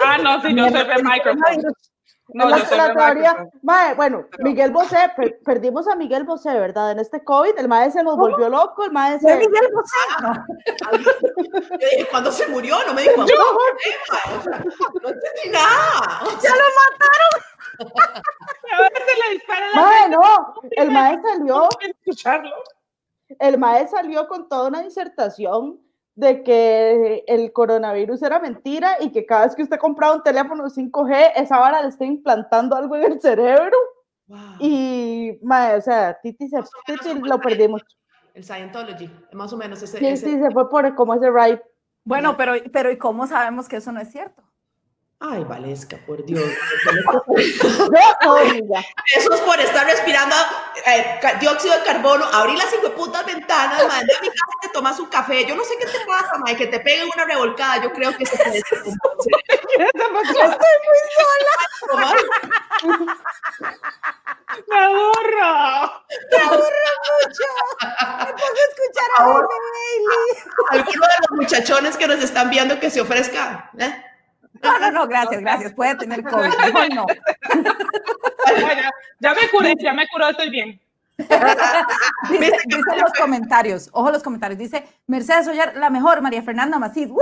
Ah, 0.00 0.18
no, 0.18 0.42
sí, 0.42 0.54
yo 0.54 0.68
soy 0.70 0.86
de 0.86 1.02
Microsoft. 1.02 1.88
No, 2.28 2.48
la, 2.48 2.58
yo 2.58 2.64
teoría, 2.64 3.14
Microsoft. 3.34 3.54
mae, 3.62 3.94
bueno, 3.94 4.26
Miguel 4.40 4.72
Bosé, 4.72 4.96
per- 5.16 5.38
perdimos 5.44 5.86
a 5.86 5.94
Miguel 5.94 6.24
Bosé, 6.24 6.50
¿verdad? 6.58 6.90
En 6.90 6.98
este 6.98 7.22
COVID, 7.22 7.56
el 7.56 7.68
maestro 7.68 8.00
se 8.00 8.04
nos 8.04 8.16
volvió 8.16 8.48
loco, 8.48 8.82
el 8.82 8.90
¿Fue 8.90 8.94
maestro 8.94 9.36
Miguel 9.36 9.70
Bosé? 9.72 9.96
Yo 12.00 12.06
¿cuándo 12.10 12.32
se 12.32 12.48
murió? 12.48 12.76
No 12.86 12.94
me 12.94 13.02
dijo. 13.02 13.14
No 13.16 15.08
entendí 15.08 15.50
nada. 15.52 16.20
¡Ya 16.42 16.50
lo 16.50 16.64
A 18.72 18.80
ver, 18.80 18.92
se 18.92 19.28
le 19.28 19.34
dispara 19.34 19.66
la 19.68 19.80
Mae, 19.82 20.08
no, 20.08 20.54
el 20.72 20.90
maestro 20.90 21.30
salió, 21.30 21.68
escucharlo. 21.80 22.50
el 23.38 23.58
maestro 23.58 23.98
salió 23.98 24.26
con 24.28 24.48
toda 24.48 24.68
una 24.68 24.80
disertación 24.82 25.78
de 26.16 26.42
que 26.42 27.24
el 27.28 27.52
coronavirus 27.52 28.22
era 28.22 28.40
mentira 28.40 28.96
y 29.00 29.12
que 29.12 29.26
cada 29.26 29.44
vez 29.44 29.54
que 29.54 29.62
usted 29.62 29.78
compraba 29.78 30.14
un 30.16 30.22
teléfono 30.22 30.64
5G, 30.68 31.32
esa 31.36 31.58
vara 31.58 31.82
le 31.82 31.88
está 31.88 32.04
implantando 32.06 32.74
algo 32.74 32.96
en 32.96 33.12
el 33.12 33.20
cerebro 33.20 33.76
Wow. 34.28 34.38
y, 34.58 35.38
mae, 35.42 35.76
o 35.76 35.80
sea, 35.80 36.18
Titi, 36.20 36.48
se, 36.48 36.58
Titi 36.84 37.14
lo 37.20 37.40
perdimos. 37.40 37.82
El 38.34 38.42
Scientology, 38.42 39.08
más 39.32 39.52
o 39.52 39.56
menos 39.56 39.80
ese. 39.82 39.98
Sí, 39.98 40.06
ese- 40.06 40.26
sí, 40.26 40.40
se 40.42 40.50
fue 40.50 40.68
por 40.68 40.92
como 40.96 41.14
ese 41.14 41.30
ride. 41.30 41.62
Bueno, 42.02 42.36
pero, 42.36 42.54
pero 42.72 42.90
¿y 42.90 42.98
cómo 42.98 43.26
sabemos 43.28 43.68
que 43.68 43.76
eso 43.76 43.92
no 43.92 44.00
es 44.00 44.10
cierto? 44.10 44.42
Ay, 45.18 45.44
Valesca, 45.44 45.96
por 46.06 46.24
Dios. 46.26 46.44
Eso 49.16 49.32
es 49.32 49.40
por 49.40 49.58
estar 49.58 49.86
respirando 49.86 50.36
eh, 50.84 51.18
dióxido 51.40 51.74
de 51.78 51.84
carbono, 51.84 52.26
abrir 52.26 52.58
las 52.58 52.68
cinco 52.70 52.94
putas 52.94 53.24
ventanas, 53.24 53.86
madre, 53.88 54.14
a 54.14 54.20
mi 54.20 54.28
casa 54.28 54.58
te 54.60 54.68
tomas 54.68 55.00
un 55.00 55.06
café. 55.06 55.46
Yo 55.46 55.56
no 55.56 55.64
sé 55.64 55.74
qué 55.80 55.86
te 55.86 56.04
pasa, 56.06 56.36
madre, 56.38 56.56
que 56.56 56.66
te 56.66 56.80
peguen 56.80 57.08
una 57.14 57.24
revolcada. 57.24 57.82
Yo 57.82 57.92
creo 57.92 58.14
que 58.14 58.26
se 58.26 58.36
te 58.36 58.50
descompone. 58.50 59.32
¡Me 64.68 64.78
aburro! 64.78 65.92
escuchar 68.68 69.10
a 69.18 69.24
Bailey. 69.24 70.30
Alguno 70.70 71.06
de 71.06 71.14
los 71.20 71.30
muchachones 71.32 71.96
que 71.96 72.06
nos 72.06 72.20
están 72.22 72.50
viendo 72.50 72.78
que 72.78 72.90
se 72.90 73.00
ofrezca. 73.00 73.70
¿eh? 73.78 74.04
No, 74.62 74.78
no, 74.78 74.90
no, 74.90 75.06
gracias, 75.06 75.40
gracias. 75.40 75.72
Puede 75.74 75.94
tener 75.96 76.22
COVID. 76.22 76.48
Mejor 76.64 76.94
no. 76.94 77.06
Ya, 78.46 78.74
ya, 78.74 78.90
ya 79.20 79.34
me 79.34 79.48
curé, 79.50 79.74
ya 79.78 79.92
me 79.92 80.06
curó, 80.08 80.28
estoy 80.28 80.50
bien. 80.50 80.80
Dice, 81.18 82.52
dice 82.66 82.96
los 83.00 83.12
comentarios, 83.18 83.88
ojo 83.92 84.10
los 84.10 84.22
comentarios, 84.22 84.58
dice 84.58 84.86
Mercedes 85.06 85.48
Oyer, 85.48 85.74
la 85.76 85.88
mejor, 85.88 86.20
María 86.20 86.42
Fernanda 86.42 86.78
Macid, 86.78 87.08
¡Woo! 87.08 87.20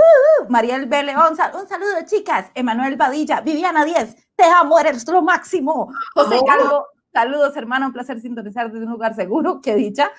Mariel 0.49 0.85
B. 0.85 1.01
León, 1.03 1.37
sal- 1.37 1.53
un 1.55 1.65
saludo 1.67 1.93
chicas, 2.05 2.47
Emanuel 2.55 2.97
Badilla, 2.97 3.39
Viviana 3.39 3.85
10, 3.85 4.15
te 4.35 4.43
amo, 4.43 4.77
eres 4.79 5.07
lo 5.07 5.21
máximo, 5.21 5.93
José 6.13 6.35
Amor. 6.35 6.45
Calvo, 6.45 6.87
saludos 7.13 7.55
hermano, 7.55 7.85
un 7.85 7.93
placer 7.93 8.19
sintonizar 8.19 8.69
desde 8.69 8.85
un 8.85 8.91
lugar 8.91 9.15
seguro, 9.15 9.61
qué 9.61 9.75
dicha, 9.75 10.11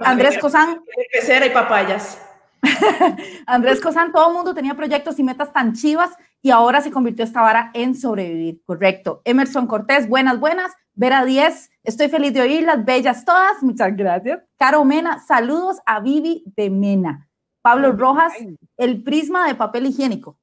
Andrés 0.00 0.38
Cosán, 0.38 0.82
Pecera 1.12 1.46
y 1.46 1.50
papayas. 1.50 2.20
Andrés 3.46 3.80
Cosán, 3.80 4.10
todo 4.12 4.28
el 4.28 4.34
mundo 4.34 4.52
tenía 4.52 4.74
proyectos 4.74 5.16
y 5.20 5.22
metas 5.22 5.52
tan 5.52 5.74
chivas 5.74 6.10
y 6.42 6.50
ahora 6.50 6.80
se 6.80 6.90
convirtió 6.90 7.24
esta 7.24 7.40
vara 7.40 7.70
en 7.74 7.94
sobrevivir, 7.94 8.60
correcto. 8.64 9.22
Emerson 9.24 9.66
Cortés, 9.66 10.08
buenas, 10.08 10.38
buenas. 10.40 10.72
Vera 10.94 11.24
10, 11.24 11.70
estoy 11.84 12.08
feliz 12.10 12.34
de 12.34 12.42
oírlas, 12.42 12.84
bellas 12.84 13.24
todas, 13.24 13.62
muchas 13.62 13.96
gracias. 13.96 14.40
Caro 14.58 14.84
Mena, 14.84 15.20
saludos 15.20 15.78
a 15.86 16.00
Vivi 16.00 16.42
de 16.56 16.68
Mena. 16.68 17.28
Pablo 17.62 17.92
Rojas, 17.92 18.32
el 18.76 19.02
prisma 19.02 19.46
de 19.46 19.54
papel 19.54 19.86
higiénico. 19.86 20.36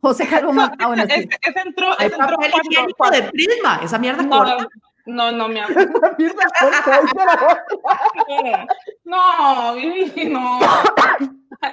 José 0.00 0.26
Calvo, 0.28 0.52
Ma- 0.52 0.72
ah, 0.78 0.86
bueno, 0.86 1.02
sí. 1.06 1.10
Ese, 1.16 1.28
ese 1.42 1.60
entró, 1.66 1.88
Hay 1.98 2.06
entró 2.06 2.20
papel 2.20 2.50
cuando- 2.52 2.70
higiénico 2.70 3.10
de 3.10 3.22
prisma. 3.32 3.80
Esa 3.82 3.98
mierda 3.98 4.22
No, 4.22 4.30
corta. 4.38 4.66
no, 5.06 5.32
no, 5.32 5.48
mi 5.48 5.58
amor. 5.58 5.72
Esa 5.90 6.14
mierda 6.18 6.44
corta. 6.54 7.64
No, 9.04 9.74
Vivi, 9.74 10.26
no. 10.30 10.60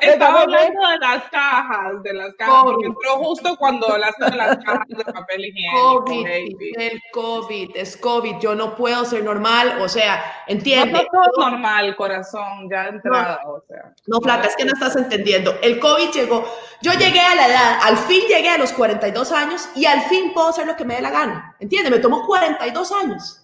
Estaba 0.02 0.42
hablando 0.42 0.88
de 0.88 0.98
las 1.00 1.24
cajas, 1.30 2.04
de 2.04 2.14
las 2.14 2.34
cajas, 2.36 2.64
porque 2.64 2.86
entró 2.86 3.16
justo 3.18 3.56
cuando 3.58 3.92
hablaste 3.92 4.26
de 4.26 4.36
las 4.38 4.58
cajas 4.58 4.88
de 4.88 5.04
papel 5.04 5.46
higiénico. 5.46 6.06
COVID, 6.06 6.24
baby. 6.24 6.74
el 6.78 7.02
COVID, 7.12 7.72
es 7.76 7.98
COVID. 7.98 8.38
Yo 8.40 8.54
no 8.54 8.76
puedo 8.76 9.04
ser 9.06 9.24
normal. 9.24 9.80
O 9.82 9.90
sea, 9.90 10.18
No, 10.48 10.54
entiende. 10.54 10.94
no 10.94 11.00
todo 11.12 11.22
es 11.24 11.52
normal, 11.52 11.96
corazón, 11.96 12.70
ya 12.70 12.88
entrada, 12.88 13.42
o 13.48 13.62
sea. 13.68 13.94
No, 14.06 14.22
flaca, 14.22 14.48
es 14.48 14.56
que 14.56 14.66
no 14.66 14.74
estás 14.74 14.96
entendiendo. 14.96 15.56
El 15.62 15.80
COVID 15.80 16.12
llegó. 16.12 16.46
Yo 16.82 16.94
llegué 16.94 17.20
a 17.22 17.36
la 17.36 17.48
edad, 17.48 17.80
al 17.82 17.98
fin 17.98 18.22
llegué 18.28 18.50
a 18.50 18.58
los 18.58 18.72
42 18.74 19.32
años 19.32 19.70
y 19.76 19.86
al 19.86 20.02
fin 20.04 20.34
puedo 20.34 20.50
hacer 20.50 20.68
lo 20.68 20.76
que 20.76 20.86
me 20.86 20.96
dé 20.96 21.02
la 21.02 21.10
gana. 21.10 21.56
¿Entiendes? 21.60 21.92
Me 21.92 22.00
tomó 22.00 22.26
42 22.28 22.92
años. 22.92 23.42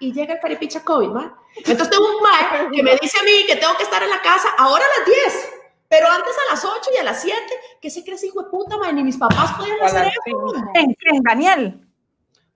Y 0.00 0.12
llega 0.12 0.34
el 0.34 0.40
caripicha 0.40 0.84
COVID, 0.84 1.08
¿va? 1.08 1.36
Entonces 1.56 1.90
tengo 1.90 2.04
un 2.08 2.22
mae 2.22 2.70
que 2.72 2.82
me 2.84 2.94
dice 3.02 3.18
a 3.18 3.24
mí 3.24 3.44
que 3.48 3.56
tengo 3.56 3.76
que 3.76 3.82
estar 3.82 4.00
en 4.00 4.10
la 4.10 4.22
casa 4.22 4.48
ahora 4.56 4.84
a 4.84 4.98
las 5.00 5.06
10. 5.34 5.54
Pero 5.88 6.06
antes 6.08 6.34
a 6.36 6.52
las 6.54 6.64
8 6.64 6.90
y 6.94 6.98
a 6.98 7.02
las 7.02 7.22
7, 7.22 7.40
¿qué 7.80 7.88
se 7.90 8.02
cree 8.04 8.16
ese 8.16 8.26
hijo 8.26 8.42
de 8.42 8.50
puta, 8.50 8.76
mae? 8.76 8.92
Ni 8.92 9.02
mis 9.02 9.16
papás 9.16 9.52
podían 9.56 9.80
hacer 9.82 10.06
eso. 10.08 10.20
cinco. 10.24 10.52
¿Quién, 10.74 10.94
quién? 11.00 11.22
Daniel. 11.22 11.88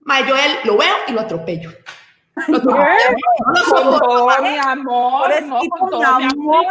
Mae, 0.01 0.25
yo 0.27 0.35
él 0.35 0.59
lo 0.65 0.77
veo 0.77 0.95
y 1.07 1.13
lo 1.13 1.21
atropello. 1.21 1.71
Lo 2.47 2.57
atropello. 2.57 2.85
¿Qué? 2.85 3.15
No 3.39 3.53
lo 3.53 3.65
Con 3.65 3.83
soporto. 3.83 4.07
todo 4.07 4.41
mi 4.41 4.57
amor, 4.57 5.41
no, 5.43 5.59
con 5.69 5.89
todo 5.89 6.03
amor, 6.03 6.25
amor. 6.29 6.65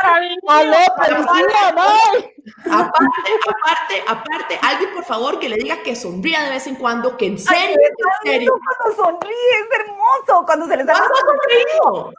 Aló, 0.49 0.77
policía, 0.97 1.73
mae. 1.75 2.35
Aparte, 2.71 3.33
aparte, 3.49 4.05
aparte, 4.09 4.59
alguien 4.63 4.91
por 4.95 5.05
favor 5.05 5.39
que 5.41 5.49
le 5.49 5.57
diga 5.57 5.83
que 5.83 5.97
sonría 5.97 6.43
de 6.43 6.51
vez 6.51 6.67
en 6.67 6.77
cuando, 6.77 7.17
que 7.17 7.27
en 7.27 7.39
serio, 7.39 7.77
en 7.77 8.31
serio. 8.31 8.55
Cuando 8.79 8.97
sonríe, 9.05 9.33
es 9.35 9.81
hermoso. 9.81 10.45
Cuando 10.47 10.67
se 10.67 10.77
le 10.77 10.85
sale 10.85 10.99
¿Cuándo 10.99 11.15
ha 11.17 11.21
sonreído? 11.21 12.13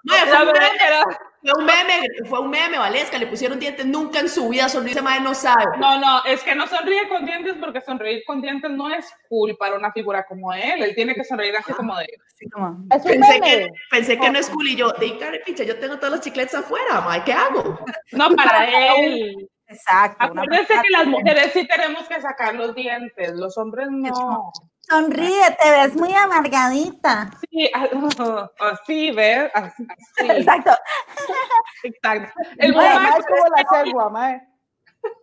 Fue 1.44 1.52
un 1.60 1.66
meme. 1.66 2.08
fue 2.30 2.40
un 2.40 2.50
meme, 2.50 2.78
Valesca, 2.78 3.18
le 3.18 3.28
pusieron 3.28 3.60
dientes, 3.60 3.86
nunca 3.86 4.20
en 4.20 4.30
su 4.30 4.48
vida 4.50 4.70
sonríe, 4.70 4.94
ese 4.94 5.02
mae 5.02 5.20
no 5.20 5.34
sabe. 5.34 5.66
No, 5.78 6.00
no, 6.00 6.24
es 6.24 6.42
que 6.42 6.56
no 6.56 6.66
sonríe 6.68 7.08
con 7.10 7.26
dientes 7.26 7.56
porque 7.60 7.82
sonreír 7.82 8.24
con 8.26 8.42
dientes 8.42 8.72
no 8.72 8.90
es 8.90 9.14
cool 9.28 9.56
para 9.58 9.76
una 9.76 9.92
figura 9.92 10.26
como 10.26 10.54
él. 10.54 10.82
Él 10.82 10.96
tiene 10.96 11.14
que 11.14 11.24
sonreír 11.24 11.56
así 11.58 11.74
como 11.74 11.98
de. 11.98 12.06
Es 12.06 12.50
un 12.56 13.12
Pensé 13.12 13.18
meme. 13.18 13.42
que, 13.42 13.70
pensé 13.92 14.18
que 14.18 14.30
no 14.30 14.40
es 14.40 14.50
cool 14.50 14.68
y 14.70 14.76
yo, 14.76 14.92
de 14.94 15.18
cara 15.18 15.38
picha, 15.46 15.64
yo 15.64 15.78
tengo 15.80 15.98
todos 16.00 16.14
los 16.14 16.22
chicletes 16.22 16.56
afuera, 16.56 17.02
mae, 17.02 17.24
¿qué 17.24 17.34
hago? 17.34 17.78
No, 18.14 18.30
para 18.32 18.66
él. 18.98 19.50
Exacto. 19.68 20.26
Acuérdense 20.26 20.74
que 20.74 20.90
las 20.98 21.08
mujeres 21.08 21.52
sí 21.54 21.68
tenemos 21.68 22.08
que 22.08 22.22
sacar 22.22 22.54
los 22.56 22.76
dientes, 22.76 23.32
los 23.34 23.58
hombres 23.58 23.88
no. 23.90 24.52
Sonríe, 24.94 25.58
te 25.60 25.70
ves 25.72 25.96
muy 25.96 26.14
amargadita. 26.14 27.32
Sí, 27.50 27.72
así, 28.60 29.12
¿ves? 29.12 29.50
Así, 29.56 29.88
así. 29.90 30.32
Exacto. 30.32 30.72
Exacto. 31.82 32.40
El 32.58 32.76
Mae, 32.76 32.94
mae, 33.00 33.20
la 33.56 33.84
cegua, 33.84 34.10
mae. 34.12 34.48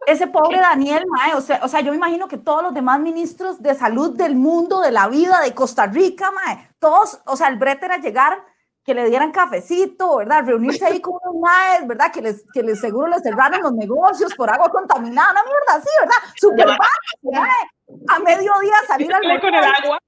Ese 0.09 0.27
pobre 0.27 0.59
Daniel, 0.59 1.05
mae, 1.07 1.35
o 1.35 1.41
sea, 1.41 1.61
o 1.63 1.69
sea, 1.69 1.81
yo 1.83 1.93
me 1.93 1.99
imagino 1.99 2.27
que 2.27 2.37
todos 2.37 2.65
los 2.65 2.75
demás 2.75 2.99
ministros 2.99 3.63
de 3.63 3.77
salud 3.77 4.17
del 4.17 4.35
mundo, 4.35 4.81
de 4.81 4.91
la 4.91 5.07
vida, 5.07 5.41
de 5.41 5.55
Costa 5.55 5.87
Rica, 5.87 6.33
mae, 6.33 6.69
todos, 6.81 7.21
o 7.27 7.37
sea, 7.37 7.47
el 7.47 7.57
brete 7.57 7.87
era 7.87 7.99
llegar, 7.99 8.45
que 8.85 8.93
le 8.93 9.09
dieran 9.09 9.31
cafecito, 9.31 10.17
¿verdad? 10.17 10.45
Reunirse 10.45 10.85
ahí 10.85 11.01
con 11.01 11.15
unos 11.23 11.41
maes, 11.41 11.87
¿verdad? 11.87 12.11
Que 12.11 12.23
les, 12.23 12.45
que 12.53 12.63
les 12.63 12.81
seguro 12.81 13.07
les 13.07 13.23
cerraron 13.23 13.63
los 13.63 13.73
negocios 13.73 14.35
por 14.35 14.51
agua 14.51 14.69
contaminada, 14.69 15.31
una 15.31 15.45
mierda 15.45 15.75
así, 15.75 15.91
¿verdad? 16.01 16.17
Super. 16.37 16.67
A 18.09 18.19
mediodía 18.21 18.75
salir 18.87 19.13
al 19.13 19.41
con 19.41 19.55
el 19.55 19.65
agua. 19.65 19.99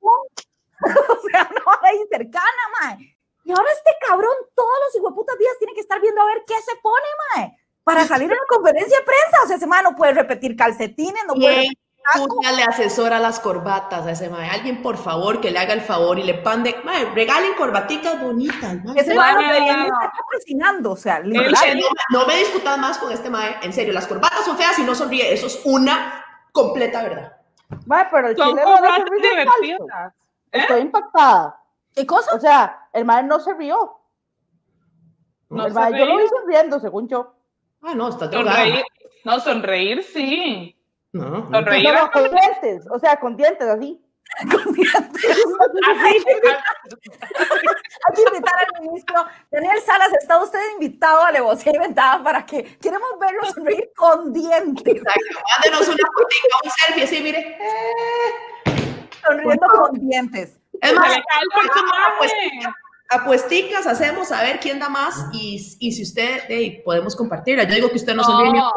o 0.82 1.28
sea, 1.28 1.50
hora 1.66 1.88
ahí 1.88 2.00
cercana, 2.10 2.62
mae. 2.80 3.16
Y 3.44 3.50
ahora 3.50 3.68
este 3.72 3.90
cabrón 4.08 4.34
todos 4.54 4.78
los 4.86 4.96
hijueputas 4.96 5.38
días 5.38 5.54
tiene 5.58 5.74
que 5.74 5.80
estar 5.80 6.00
viendo 6.00 6.20
a 6.20 6.26
ver 6.26 6.44
qué 6.46 6.54
se 6.54 6.76
pone, 6.82 7.06
mae, 7.34 7.58
para 7.82 8.06
salir 8.06 8.30
en 8.30 8.36
la 8.36 8.46
conferencia 8.48 8.98
de 8.98 9.04
prensa. 9.04 9.44
O 9.44 9.46
sea, 9.46 9.56
ese 9.56 9.66
mae 9.66 9.82
no 9.82 9.96
puede 9.96 10.12
repetir 10.12 10.56
calcetines, 10.56 11.24
no 11.26 11.34
puede 11.34 11.70
¿Quién 12.12 12.26
puta 12.26 12.52
le 12.52 12.64
asesora 12.64 13.20
las 13.20 13.38
corbatas 13.38 14.06
a 14.06 14.10
ese 14.10 14.28
mae? 14.28 14.48
Alguien, 14.50 14.82
por 14.82 14.96
favor, 14.96 15.40
que 15.40 15.50
le 15.50 15.58
haga 15.58 15.72
el 15.72 15.80
favor 15.80 16.18
y 16.18 16.24
le 16.24 16.34
pande, 16.34 16.76
mae, 16.84 17.04
regalen 17.14 17.54
corbaticas 17.54 18.20
bonitas, 18.20 18.84
mae. 18.84 19.00
Ese 19.00 19.14
mae 19.14 19.58
estar 19.58 20.12
patrocinando, 20.12 20.92
o 20.92 20.96
sea, 20.96 21.20
No, 21.20 21.42
literal. 21.42 21.78
no, 21.78 22.20
no 22.20 22.26
me 22.26 22.36
discutas 22.38 22.78
más 22.78 22.98
con 22.98 23.12
este 23.12 23.30
mae, 23.30 23.56
en 23.62 23.72
serio, 23.72 23.92
las 23.92 24.06
corbatas 24.06 24.44
son 24.44 24.56
feas 24.56 24.78
y 24.78 24.82
no 24.82 24.94
sonríe, 24.94 25.32
eso 25.32 25.46
es 25.46 25.60
una 25.64 26.24
completa 26.50 27.02
verdad. 27.02 27.41
Mae, 27.86 28.06
pero 28.10 28.28
el 28.28 28.36
chile 28.36 28.54
no 28.54 28.74
es 28.74 28.80
falso. 28.80 29.14
divertidas. 29.14 30.14
Estoy 30.50 30.80
impactada. 30.80 31.60
¿Qué 31.94 32.06
cosa? 32.06 32.34
O 32.34 32.40
sea, 32.40 32.88
el 32.92 33.04
mae 33.04 33.22
no 33.22 33.40
se 33.40 33.54
rió. 33.54 33.98
No 35.50 35.66
el 35.66 35.74
se 35.74 35.98
yo 35.98 36.06
lo 36.06 36.16
vi 36.18 36.28
sonriendo, 36.28 36.80
según 36.80 37.08
yo. 37.08 37.34
Ah, 37.82 37.94
no, 37.94 38.08
está. 38.08 38.30
Sonreír. 38.30 38.84
No, 39.24 39.40
sonreir 39.40 40.02
sí. 40.02 40.76
No, 41.12 41.28
no. 41.28 41.50
Sonreír. 41.50 41.92
No, 41.92 42.04
no, 42.04 42.10
con 42.10 42.30
dientes, 42.30 42.86
o 42.90 42.98
sea, 42.98 43.16
con 43.16 43.36
dientes 43.36 43.68
así. 43.68 44.02
Así. 44.42 46.24
Hay 48.04 48.14
que 48.14 48.22
invitar 48.22 48.54
al 48.56 48.82
ministro 48.82 49.26
Daniel 49.50 49.80
Salas. 49.84 50.12
Está 50.20 50.42
usted 50.42 50.58
invitado 50.74 51.22
a 51.24 51.32
Levosía 51.32 51.72
Inventada 51.74 52.22
para 52.22 52.44
que 52.46 52.78
queremos 52.78 53.10
verlo 53.20 53.44
sonreír 53.52 53.90
con 53.96 54.32
dientes, 54.32 54.96
Exacto. 54.96 55.20
Mándenos 55.56 55.88
una 55.88 56.08
fotica, 56.14 56.56
un 56.64 56.70
selfie 56.70 57.04
así, 57.04 57.20
mire. 57.22 57.58
sonriendo 59.24 59.66
con 59.68 59.92
dientes. 60.08 60.58
Es 60.80 60.90
Se 60.90 60.96
más, 60.96 61.08
le 61.16 61.22
cae 61.22 61.42
el 61.42 61.48
personaje. 61.68 62.74
apuesticas 63.10 63.86
hacemos 63.86 64.32
a 64.32 64.42
ver 64.42 64.58
quién 64.58 64.78
da 64.78 64.88
más 64.88 65.26
y, 65.32 65.76
y 65.78 65.92
si 65.92 66.02
usted, 66.02 66.42
hey, 66.48 66.82
podemos 66.84 67.14
compartirla. 67.14 67.64
Yo 67.64 67.74
digo 67.74 67.90
que 67.90 67.96
usted 67.96 68.14
no 68.14 68.24
sonríe 68.24 68.52
ni 68.52 68.58
No, 68.58 68.72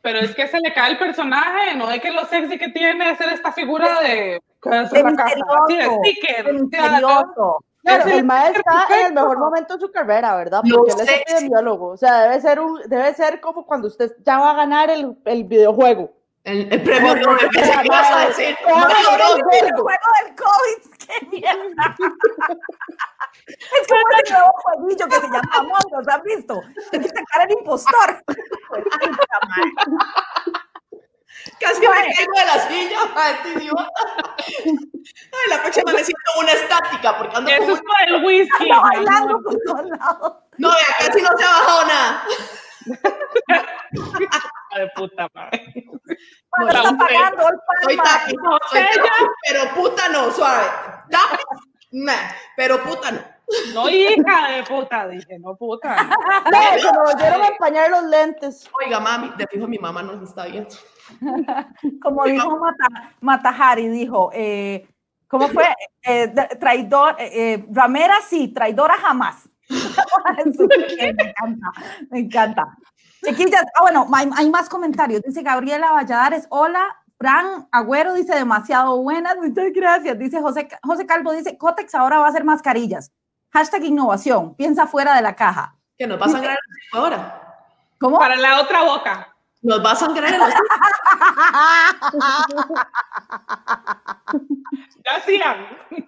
pero 0.00 0.20
es 0.20 0.34
que 0.34 0.46
se 0.48 0.60
le 0.60 0.72
cae 0.72 0.92
el 0.92 0.98
personaje, 0.98 1.74
no 1.76 1.88
de 1.88 2.00
que 2.00 2.10
lo 2.10 2.24
sexy 2.26 2.58
que 2.58 2.68
tiene 2.68 3.10
es 3.10 3.18
ser 3.18 3.32
esta 3.32 3.52
figura 3.52 4.00
de, 4.00 4.06
que 4.06 4.36
es 4.36 4.51
De 4.64 5.04
misterioso, 5.04 6.00
sticker. 6.04 6.44
de 6.44 6.52
misterioso. 6.52 7.64
Claro, 7.82 8.10
el 8.10 8.24
mae 8.24 8.50
es 8.50 8.58
está 8.58 8.86
en 9.00 9.06
el 9.06 9.14
mejor 9.14 9.38
momento 9.38 9.74
de 9.74 9.80
su 9.80 9.90
carrera, 9.90 10.36
¿verdad? 10.36 10.62
Porque 10.62 10.92
él 10.92 11.00
es 11.00 11.08
epidemiólogo. 11.20 11.88
O 11.88 11.96
sea, 11.96 12.22
debe 12.22 12.40
ser, 12.40 12.60
un, 12.60 12.80
debe 12.86 13.12
ser 13.14 13.40
como 13.40 13.66
cuando 13.66 13.88
usted 13.88 14.12
ya 14.24 14.38
va 14.38 14.52
a 14.52 14.54
ganar 14.54 14.88
el, 14.90 15.16
el 15.24 15.42
videojuego. 15.44 16.12
El, 16.44 16.72
el 16.72 16.82
premio 16.82 17.14
Nobel, 17.16 17.48
que 17.50 17.60
ibas 17.84 18.10
a 18.10 18.26
decir. 18.26 18.56
No, 18.68 18.76
no, 18.76 18.86
ay, 18.86 19.40
El 19.62 19.72
juego 19.72 20.08
del 20.24 20.34
COVID, 20.36 20.80
qué 20.98 21.26
mierda. 21.30 21.96
Es 23.44 23.88
como 23.88 24.00
ese 24.22 24.32
nuevo 24.32 24.52
jueguillo 24.62 25.04
que 25.08 25.16
se 25.16 25.22
llama 25.22 25.40
Among 25.52 25.92
Us, 25.98 26.06
¿has 26.08 26.22
visto? 26.22 26.62
Hay 26.92 27.00
que 27.00 27.08
sacar 27.08 27.48
el 27.48 27.54
impostor. 27.58 28.22
Casi 31.58 31.80
me 31.80 31.86
caigo 31.88 32.32
de 32.38 32.44
la 32.44 32.68
silla, 32.68 32.98
ay, 33.16 33.34
este 33.34 33.48
idiota. 33.58 33.90
Ay, 34.48 35.50
la 35.50 35.62
próxima 35.62 35.92
necesito 35.92 36.18
una 36.38 36.52
estática 36.52 37.18
porque 37.18 37.36
ando 37.36 37.50
Eso 37.50 37.62
con... 37.62 37.74
es 37.74 37.80
por 37.80 38.08
el 38.08 38.24
whisky. 38.24 38.70
Anda 38.70 38.80
bailando 38.80 39.42
por 39.42 39.54
todos 39.66 39.86
lados. 39.86 40.34
No, 40.58 40.68
vea, 40.68 40.96
casi 40.98 41.22
no 41.22 41.30
se 41.36 41.44
ha 41.44 41.50
bajado 41.50 41.86
nada. 41.86 42.24
de 44.76 44.88
puta 44.94 45.28
madre. 45.34 45.84
Cuando 46.50 46.72
la 46.72 46.78
está 46.80 46.96
pagando 46.98 47.48
el 47.48 47.58
Soy 47.82 47.96
pan, 47.96 48.06
tapi, 48.06 48.36
mae. 48.36 48.58
soy 48.70 48.82
tapi, 48.96 49.24
pero 49.48 49.74
puta 49.74 50.08
no, 50.08 50.30
suave. 50.30 50.66
Tapi, 51.10 51.42
nah, 51.92 52.30
pero 52.56 52.82
puta 52.82 53.10
no. 53.10 53.32
No 53.74 53.88
hija 53.88 54.48
de 54.48 54.62
puta, 54.64 55.08
dije, 55.08 55.38
no 55.38 55.56
puta. 55.56 55.96
Mae, 56.50 56.78
se 56.80 56.92
me 56.92 56.98
volvieron 56.98 57.42
a 57.42 57.48
empañar 57.48 57.90
los 57.90 58.04
lentes. 58.04 58.68
Oiga, 58.82 59.00
mami, 59.00 59.32
de 59.36 59.46
fijo 59.46 59.66
mi 59.66 59.78
mamá 59.78 60.02
nos 60.02 60.22
está 60.28 60.46
viendo. 60.46 60.74
Como 62.00 62.24
dijo 62.24 62.58
Mata, 62.58 63.12
Matahari, 63.20 63.88
dijo, 63.88 64.30
eh, 64.32 64.88
¿cómo 65.28 65.48
fue? 65.48 65.64
Eh, 66.04 66.34
traidor, 66.58 67.14
eh, 67.20 67.30
eh, 67.32 67.64
ramera 67.70 68.16
sí, 68.28 68.48
traidora 68.48 68.94
jamás. 68.94 69.48
Me 69.68 70.42
encanta, 71.08 71.72
me 72.10 72.18
encanta. 72.18 72.76
Chiquillas, 73.24 73.64
ah, 73.76 73.82
bueno, 73.82 74.08
hay, 74.12 74.28
hay 74.36 74.50
más 74.50 74.68
comentarios. 74.68 75.22
Dice 75.22 75.42
Gabriela 75.42 75.92
Valladares, 75.92 76.46
hola. 76.50 76.84
Fran 77.18 77.68
Agüero 77.70 78.14
dice 78.14 78.34
demasiado 78.34 79.00
buenas, 79.00 79.36
muchas 79.36 79.72
gracias. 79.72 80.18
Dice 80.18 80.40
José, 80.40 80.68
José 80.82 81.06
Calvo, 81.06 81.30
dice 81.30 81.56
Cotex 81.56 81.94
ahora 81.94 82.18
va 82.18 82.26
a 82.26 82.30
hacer 82.30 82.42
mascarillas. 82.42 83.12
Hashtag 83.50 83.84
innovación, 83.84 84.56
piensa 84.56 84.88
fuera 84.88 85.14
de 85.14 85.22
la 85.22 85.36
caja. 85.36 85.76
Que 85.96 86.08
nos 86.08 86.20
va 86.20 86.26
a 86.26 86.56
ahora. 86.98 87.60
¿Cómo? 88.00 88.18
Para 88.18 88.34
la 88.34 88.60
otra 88.60 88.82
boca. 88.82 89.31
Nos 89.62 89.84
va 89.84 89.92
a 89.92 89.96
sangrar 89.96 90.34
el 90.34 90.40
hocico. 90.40 90.62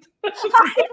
Ya 0.25 0.59
hacían. 0.65 0.89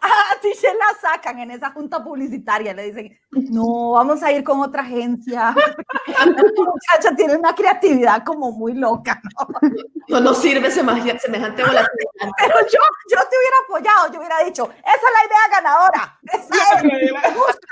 a 0.00 0.40
ti 0.40 0.54
se 0.54 0.68
la 0.74 0.94
sacan 1.00 1.38
en 1.38 1.50
esa 1.52 1.70
junta 1.70 2.02
publicitaria, 2.02 2.74
le 2.74 2.84
dicen, 2.90 3.18
no, 3.30 3.92
vamos 3.92 4.22
a 4.22 4.32
ir 4.32 4.42
con 4.44 4.60
otra 4.60 4.82
agencia. 4.82 5.54
La 6.06 6.26
muchacha 6.26 7.14
tiene 7.16 7.36
una 7.36 7.54
creatividad 7.54 8.24
como 8.24 8.50
muy 8.50 8.74
loca, 8.74 9.20
¿no? 9.22 9.46
No 10.08 10.20
nos 10.20 10.38
sirve 10.38 10.70
semejante, 10.70 11.18
semejante 11.20 11.62
volatilidad. 11.62 12.32
Pero 12.38 12.60
yo, 12.62 12.80
yo 13.10 13.18
te 13.28 13.36
hubiera 13.36 13.56
apoyado, 13.64 14.12
yo 14.12 14.18
hubiera 14.18 14.42
dicho, 14.44 14.64
esa 14.64 14.94
es 14.94 15.02
la 15.02 15.26
idea 15.26 15.60
ganadora. 15.60 16.18
Esa 16.22 16.76
es, 16.76 16.84
me 16.84 17.30
gusta. 17.34 17.66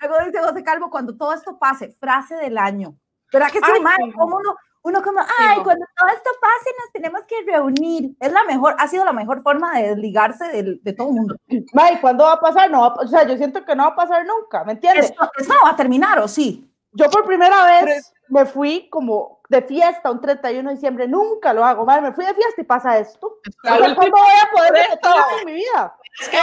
Luego 0.00 0.24
dice 0.26 0.38
José 0.40 0.62
Calvo, 0.62 0.90
cuando 0.90 1.16
todo 1.16 1.32
esto 1.32 1.58
pase, 1.58 1.90
frase 1.98 2.36
del 2.36 2.58
año. 2.58 2.96
¿Verdad 3.32 3.50
que 3.50 3.58
sí, 3.58 3.64
Ay, 3.72 3.80
mae? 3.80 3.96
sí. 4.04 4.12
Como 4.12 4.38
uno, 4.84 5.00
como, 5.02 5.20
ay, 5.20 5.58
no. 5.58 5.64
cuando 5.64 5.86
todo 5.96 6.08
esto 6.08 6.30
pase 6.40 6.70
nos 6.80 6.92
tenemos 6.92 7.22
que 7.28 7.42
reunir. 7.42 8.16
Es 8.18 8.32
la 8.32 8.44
mejor, 8.44 8.74
ha 8.78 8.88
sido 8.88 9.04
la 9.04 9.12
mejor 9.12 9.42
forma 9.42 9.78
de 9.78 9.90
desligarse 9.90 10.48
del- 10.48 10.80
de, 10.82 10.92
todo 10.92 11.08
el 11.08 11.14
mundo. 11.14 11.36
Mae, 11.72 12.00
¿cuándo 12.00 12.24
va 12.24 12.32
a 12.32 12.40
pasar? 12.40 12.70
No 12.70 12.80
va 12.80 12.94
o 12.94 13.06
sea, 13.06 13.24
yo 13.24 13.36
siento 13.36 13.64
que 13.64 13.76
no 13.76 13.84
va 13.84 13.90
a 13.90 13.96
pasar 13.96 14.26
nunca, 14.26 14.64
¿me 14.64 14.72
entiendes? 14.72 15.10
Esto, 15.10 15.30
esto 15.38 15.54
no 15.54 15.64
va 15.64 15.70
a 15.70 15.76
terminar, 15.76 16.18
¿o 16.18 16.26
sí? 16.26 16.68
Yo 16.92 17.08
por 17.10 17.24
primera 17.24 17.64
vez 17.64 18.12
me 18.28 18.44
fui 18.44 18.88
como 18.90 19.41
de 19.52 19.62
fiesta 19.62 20.10
un 20.10 20.20
31 20.20 20.68
de 20.68 20.74
diciembre, 20.74 21.06
nunca 21.06 21.52
lo 21.52 21.64
hago, 21.64 21.84
mae, 21.84 22.00
me 22.00 22.12
fui 22.12 22.24
de 22.24 22.34
fiesta 22.34 22.60
y 22.60 22.64
pasa 22.64 22.98
esto. 22.98 23.38
La 23.62 23.74
O 23.74 23.78
sea, 23.78 23.88
última 23.88 24.10
¿Cuándo 24.10 24.16
voy 24.16 24.34
a 24.42 24.50
poder 24.50 24.98
eso 25.00 25.38
en 25.38 25.46
mi 25.46 25.52
vida? 25.52 25.96
Es 26.20 26.28
que 26.28 26.38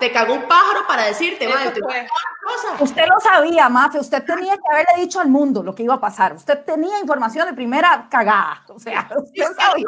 te 0.00 0.12
cagó 0.12 0.34
un 0.34 0.48
pájaro 0.48 0.86
para 0.86 1.04
decirte, 1.04 1.46
madre, 1.48 1.70
te 1.72 1.80
cosa. 1.80 2.82
Usted 2.82 3.04
lo 3.06 3.20
sabía, 3.20 3.68
Mafe, 3.68 3.98
usted 3.98 4.24
tenía 4.24 4.54
que 4.54 4.62
haberle 4.72 5.02
dicho 5.02 5.20
al 5.20 5.28
mundo 5.28 5.62
lo 5.62 5.74
que 5.74 5.82
iba 5.82 5.94
a 5.94 6.00
pasar. 6.00 6.34
Usted 6.34 6.64
tenía 6.64 6.98
información 7.00 7.46
de 7.46 7.54
primera 7.54 8.06
cagada. 8.08 8.62
O 8.68 8.78
sea, 8.78 9.08
usted 9.16 9.44
sabía. 9.58 9.84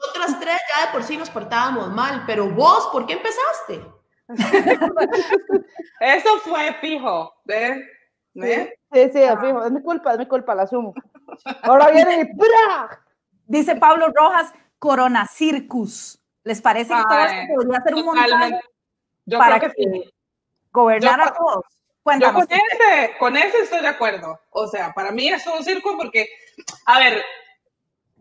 Nosotras 0.00 0.40
tres 0.40 0.60
ya 0.74 0.86
de 0.86 0.92
por 0.92 1.02
sí 1.02 1.16
nos 1.16 1.30
portábamos 1.30 1.90
mal, 1.90 2.22
pero 2.26 2.48
vos, 2.48 2.88
¿por 2.92 3.06
qué 3.06 3.14
empezaste? 3.14 3.84
Eso 6.00 6.38
fue 6.44 6.74
fijo. 6.80 7.34
¿Ves? 7.44 7.78
¿Ves? 8.34 8.74
Sí, 8.92 9.10
sí, 9.12 9.20
fijo, 9.40 9.64
es 9.64 9.72
mi 9.72 9.82
culpa, 9.82 10.12
es 10.12 10.18
mi 10.18 10.26
culpa, 10.26 10.54
la 10.54 10.62
asumo. 10.62 10.94
Ahora 11.62 11.90
viene 11.90 12.20
y 12.20 12.24
¡bra! 12.36 13.04
Dice 13.46 13.76
Pablo 13.76 14.12
Rojas, 14.14 14.52
Corona 14.78 15.26
Circus. 15.26 16.20
¿Les 16.44 16.60
parece 16.62 16.94
que 16.94 17.02
todo 17.08 17.18
esto 17.18 17.54
podría 17.54 17.80
ser 17.82 17.94
un 17.94 18.04
montaje 18.04 18.60
Yo 19.26 19.38
para 19.38 19.58
creo 19.58 19.72
que, 19.72 19.76
que 19.84 19.90
sí. 19.90 20.14
gobernar 20.72 21.18
Yo- 21.18 21.24
a 21.24 21.32
todos? 21.34 21.64
Yo 22.20 22.32
con 22.32 22.42
ese, 22.44 23.16
con 23.18 23.36
ese 23.36 23.58
estoy 23.64 23.82
de 23.82 23.88
acuerdo. 23.88 24.40
O 24.50 24.66
sea, 24.66 24.94
para 24.94 25.10
mí 25.10 25.28
es 25.28 25.46
un 25.46 25.62
circo 25.62 25.94
porque, 25.98 26.26
a 26.86 26.98
ver, 27.00 27.22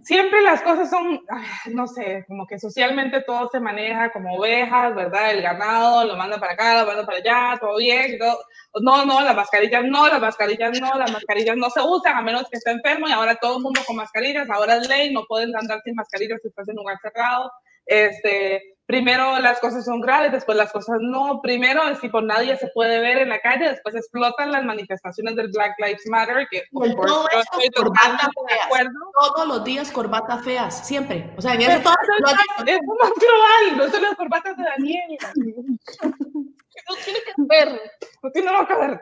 siempre 0.08 0.41
las 0.41 0.62
cosas 0.62 0.89
son, 0.89 1.22
ay, 1.28 1.74
no 1.74 1.86
sé, 1.86 2.24
como 2.30 2.47
que 2.47 2.58
socialmente 2.58 3.22
todo 3.24 3.49
se 3.51 3.60
maneja 3.60 4.10
como 4.10 4.38
ovejas, 4.38 4.95
¿verdad? 4.95 5.32
El 5.32 5.41
ganado 5.41 6.05
lo 6.05 6.16
manda 6.16 6.39
para 6.39 6.53
acá, 6.53 6.80
lo 6.80 6.88
manda 6.88 7.05
para 7.05 7.18
allá, 7.18 7.60
todo 7.60 7.78
bien. 7.78 8.18
todo. 8.18 8.39
No, 8.82 9.05
no, 9.05 9.20
las 9.20 9.36
mascarillas 9.36 9.84
no, 9.84 10.08
las 10.08 10.22
mascarillas 10.22 10.80
no, 10.80 10.97
las 10.97 11.12
mascarillas 11.12 11.58
no 11.58 11.70
se 11.70 11.82
usan 11.82 12.16
a 12.16 12.22
menos 12.22 12.47
que 12.49 12.55
esté 12.55 12.72
enfermo 12.72 13.10
y 13.10 13.12
ahora 13.12 13.36
todo 13.36 13.58
el 13.58 13.64
mundo 13.64 13.82
con 13.86 13.97
mascarillas, 13.97 14.49
ahora 14.49 14.78
es 14.78 14.88
ley, 14.88 15.12
no 15.12 15.26
pueden 15.26 15.53
andar 15.58 15.82
sin 15.84 15.95
mascarillas 15.95 16.39
si 16.41 16.47
estás 16.47 16.70
en 16.70 16.78
un 16.78 16.84
lugar 16.84 16.97
cerrado. 17.01 17.51
Este, 17.86 18.76
primero 18.88 19.38
las 19.39 19.59
cosas 19.59 19.85
son 19.85 20.01
graves, 20.01 20.31
después 20.31 20.57
las 20.57 20.71
cosas 20.71 20.97
no. 21.01 21.39
Primero 21.43 21.88
es 21.89 21.99
tipo 21.99 22.19
nadie 22.21 22.57
se 22.57 22.67
puede 22.69 22.99
ver 22.99 23.19
en 23.19 23.29
la 23.29 23.39
calle, 23.41 23.69
después 23.69 23.93
explotan 23.93 24.51
las 24.51 24.63
manifestaciones 24.63 25.35
del 25.35 25.49
Black 25.51 25.73
Lives 25.77 26.07
Matter, 26.07 26.47
que 26.49 26.63
course, 26.73 26.95
todo 26.95 27.27
estoy 27.39 27.69
corbata 27.69 28.01
totalmente 28.01 28.41
de 28.55 28.59
acuerdo. 28.61 28.91
Todos 29.19 29.47
los 29.47 29.63
días 29.63 29.91
corbata 29.91 30.39
feas, 30.39 30.88
siempre. 30.88 31.31
O 31.38 31.41
sea, 31.41 31.53
en 31.53 31.61
eso 31.61 31.79
todo. 31.81 31.93
es- 32.65 32.73
es 32.73 32.79
más 32.81 33.11
global, 33.19 33.77
no 33.77 33.88
son 33.91 34.01
las 34.01 34.15
corbatas 34.15 34.57
de 34.57 34.63
Daniel. 34.63 35.17
No 36.89 36.95
tiene 37.03 37.19
que 37.19 37.33
ver, 37.38 37.81
no 38.23 38.31
tiene 38.31 38.51
nada 38.51 38.65
que 38.67 38.75
ver. 38.75 39.01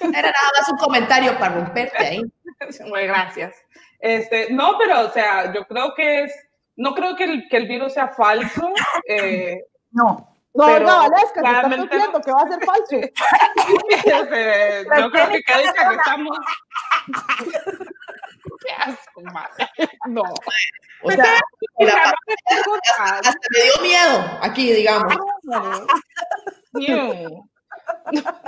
Era 0.00 0.22
nada 0.30 0.50
más 0.58 0.68
un 0.70 0.78
comentario 0.78 1.36
para 1.38 1.56
romperte 1.56 1.98
ahí. 2.06 2.22
Muy 2.88 3.02
gracias. 3.06 3.56
Este, 3.98 4.52
no, 4.52 4.76
pero, 4.78 5.06
o 5.06 5.10
sea, 5.10 5.52
yo 5.52 5.64
creo 5.66 5.94
que 5.94 6.24
es, 6.24 6.32
no 6.76 6.94
creo 6.94 7.16
que 7.16 7.24
el, 7.24 7.48
que 7.48 7.56
el 7.58 7.68
virus 7.68 7.94
sea 7.94 8.08
falso. 8.08 8.72
eh, 9.08 9.64
No. 9.90 10.28
No, 10.54 10.78
no, 10.80 10.98
Valesca, 10.98 11.18
se 11.18 11.24
está 11.24 11.40
claramente 11.40 11.96
que 12.26 12.32
va 12.32 12.42
a 12.42 12.48
ser 12.48 12.62
falso. 12.62 12.96
este, 13.88 14.84
yo 15.00 15.10
creo 15.10 15.28
que 15.30 15.42
cada 15.44 15.60
dicha 15.60 15.88
que 15.88 15.94
estamos. 15.94 16.38
Qué 18.64 18.72
asco, 18.76 19.22
madre. 19.22 19.66
No. 20.08 20.22
O 21.02 21.10
sea, 21.10 21.40
O 21.74 21.84
nada. 21.86 22.14
hasta 22.98 23.48
me 23.50 23.62
dio 23.62 23.82
miedo 23.82 24.38
aquí, 24.42 24.72
digamos. 24.72 25.14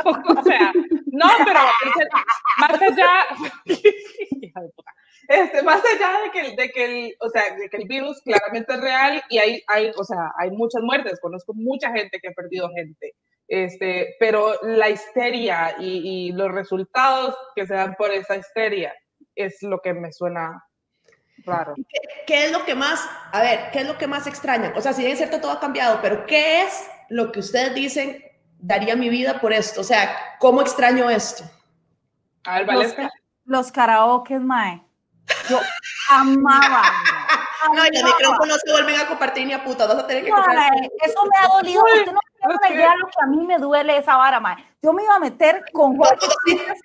O 0.05 0.43
sea, 0.45 0.73
no, 1.07 1.29
pero 1.45 1.61
más 2.59 2.83
allá, 2.83 3.27
hija 3.65 4.61
de 4.61 4.69
puta. 4.69 4.93
este, 5.29 5.54
más 5.65 5.83
allá 5.95 6.19
de 6.25 6.31
que, 6.31 6.57
de 6.57 6.71
que 6.71 6.85
el, 6.85 7.17
o 7.21 7.29
sea, 7.29 7.55
de 7.55 7.69
que 7.69 7.77
el 7.79 7.89
virus 7.89 8.21
claramente 8.23 8.75
es 8.75 8.81
real 8.81 9.23
y 9.29 9.39
hay, 9.39 9.63
hay, 9.67 9.91
o 9.97 10.05
sea, 10.05 10.33
hay 10.39 10.51
muchas 10.51 10.83
muertes, 10.83 11.21
conozco 11.21 11.55
mucha 11.55 11.91
gente 11.93 12.21
que 12.21 12.29
ha 12.29 12.33
perdido 12.33 12.71
gente, 12.71 13.15
este, 13.49 14.17
pero 14.19 14.55
la 14.63 14.91
histeria 14.91 15.77
y, 15.79 16.29
y 16.29 16.33
los 16.33 16.53
resultados 16.53 17.37
que 17.55 17.67
se 17.67 17.75
dan 17.75 17.95
por 17.97 18.11
esa 18.11 18.37
histeria 18.37 18.95
es 19.35 19.63
lo 19.63 19.81
que 19.81 19.95
me 19.95 20.13
suena 20.13 20.65
raro. 21.45 21.75
¿Qué 22.27 22.47
es 22.47 22.53
lo 22.53 22.65
que 22.65 22.75
más, 22.75 23.07
a 23.33 23.41
ver, 23.41 23.71
qué 23.73 23.81
es 23.81 23.87
lo 23.87 23.99
que 23.99 24.07
más 24.07 24.27
extrañan? 24.27 24.73
O 24.77 24.81
sea, 24.81 24.93
si 24.93 25.03
bien 25.03 25.13
es 25.13 25.19
cierto, 25.19 25.41
todo 25.41 25.53
ha 25.53 25.61
cambiado, 25.61 26.01
pero 26.01 26.27
¿qué 26.27 26.63
es 26.63 26.89
lo 27.09 27.33
que 27.33 27.41
ustedes 27.41 27.75
dicen, 27.75 28.23
daría 28.59 28.97
mi 28.97 29.09
vida 29.09 29.41
por 29.41 29.53
esto? 29.53 29.81
O 29.81 29.85
sea, 29.85 30.17
¿cómo 30.39 30.63
extraño 30.63 31.11
esto? 31.11 31.45
A 32.45 32.59
ver, 32.59 32.67
Los, 32.69 32.97
Valesca. 32.97 33.11
los 33.45 33.73
karaokes, 33.73 34.41
mae. 34.41 34.84
Yo 35.49 35.61
amaba. 36.11 36.83
No, 37.75 37.87
y 37.87 37.91
los 37.95 38.05
micrófonos 38.05 38.59
se 38.65 38.73
vuelven 38.73 39.01
a 39.01 39.07
compartir 39.09 39.47
ni 39.47 39.53
a 39.55 39.65
puta, 39.65 39.87
vas 39.87 39.97
a 39.99 40.07
tener 40.07 40.25
que 40.25 40.31
comprar. 40.31 40.55
Mae, 40.57 40.91
eso 41.03 41.21
me 41.25 41.31
ha 41.39 41.49
dolido. 41.49 41.83
Usted 41.83 42.13
no 42.13 42.21
tiene 42.39 42.55
una 42.59 42.69
idea 42.71 42.91
de 42.91 42.99
lo 42.99 43.07
que 43.07 43.23
a 43.23 43.27
mí 43.27 43.47
me 43.47 43.59
duele 43.59 43.97
esa 43.97 44.17
vara, 44.17 44.39
mae. 44.41 44.57
Yo 44.83 44.93
me 44.93 45.03
iba 45.03 45.15
a 45.15 45.19
meter 45.19 45.65
con 45.73 45.97
Jorge 45.97 46.27
Chicas, 46.47 46.79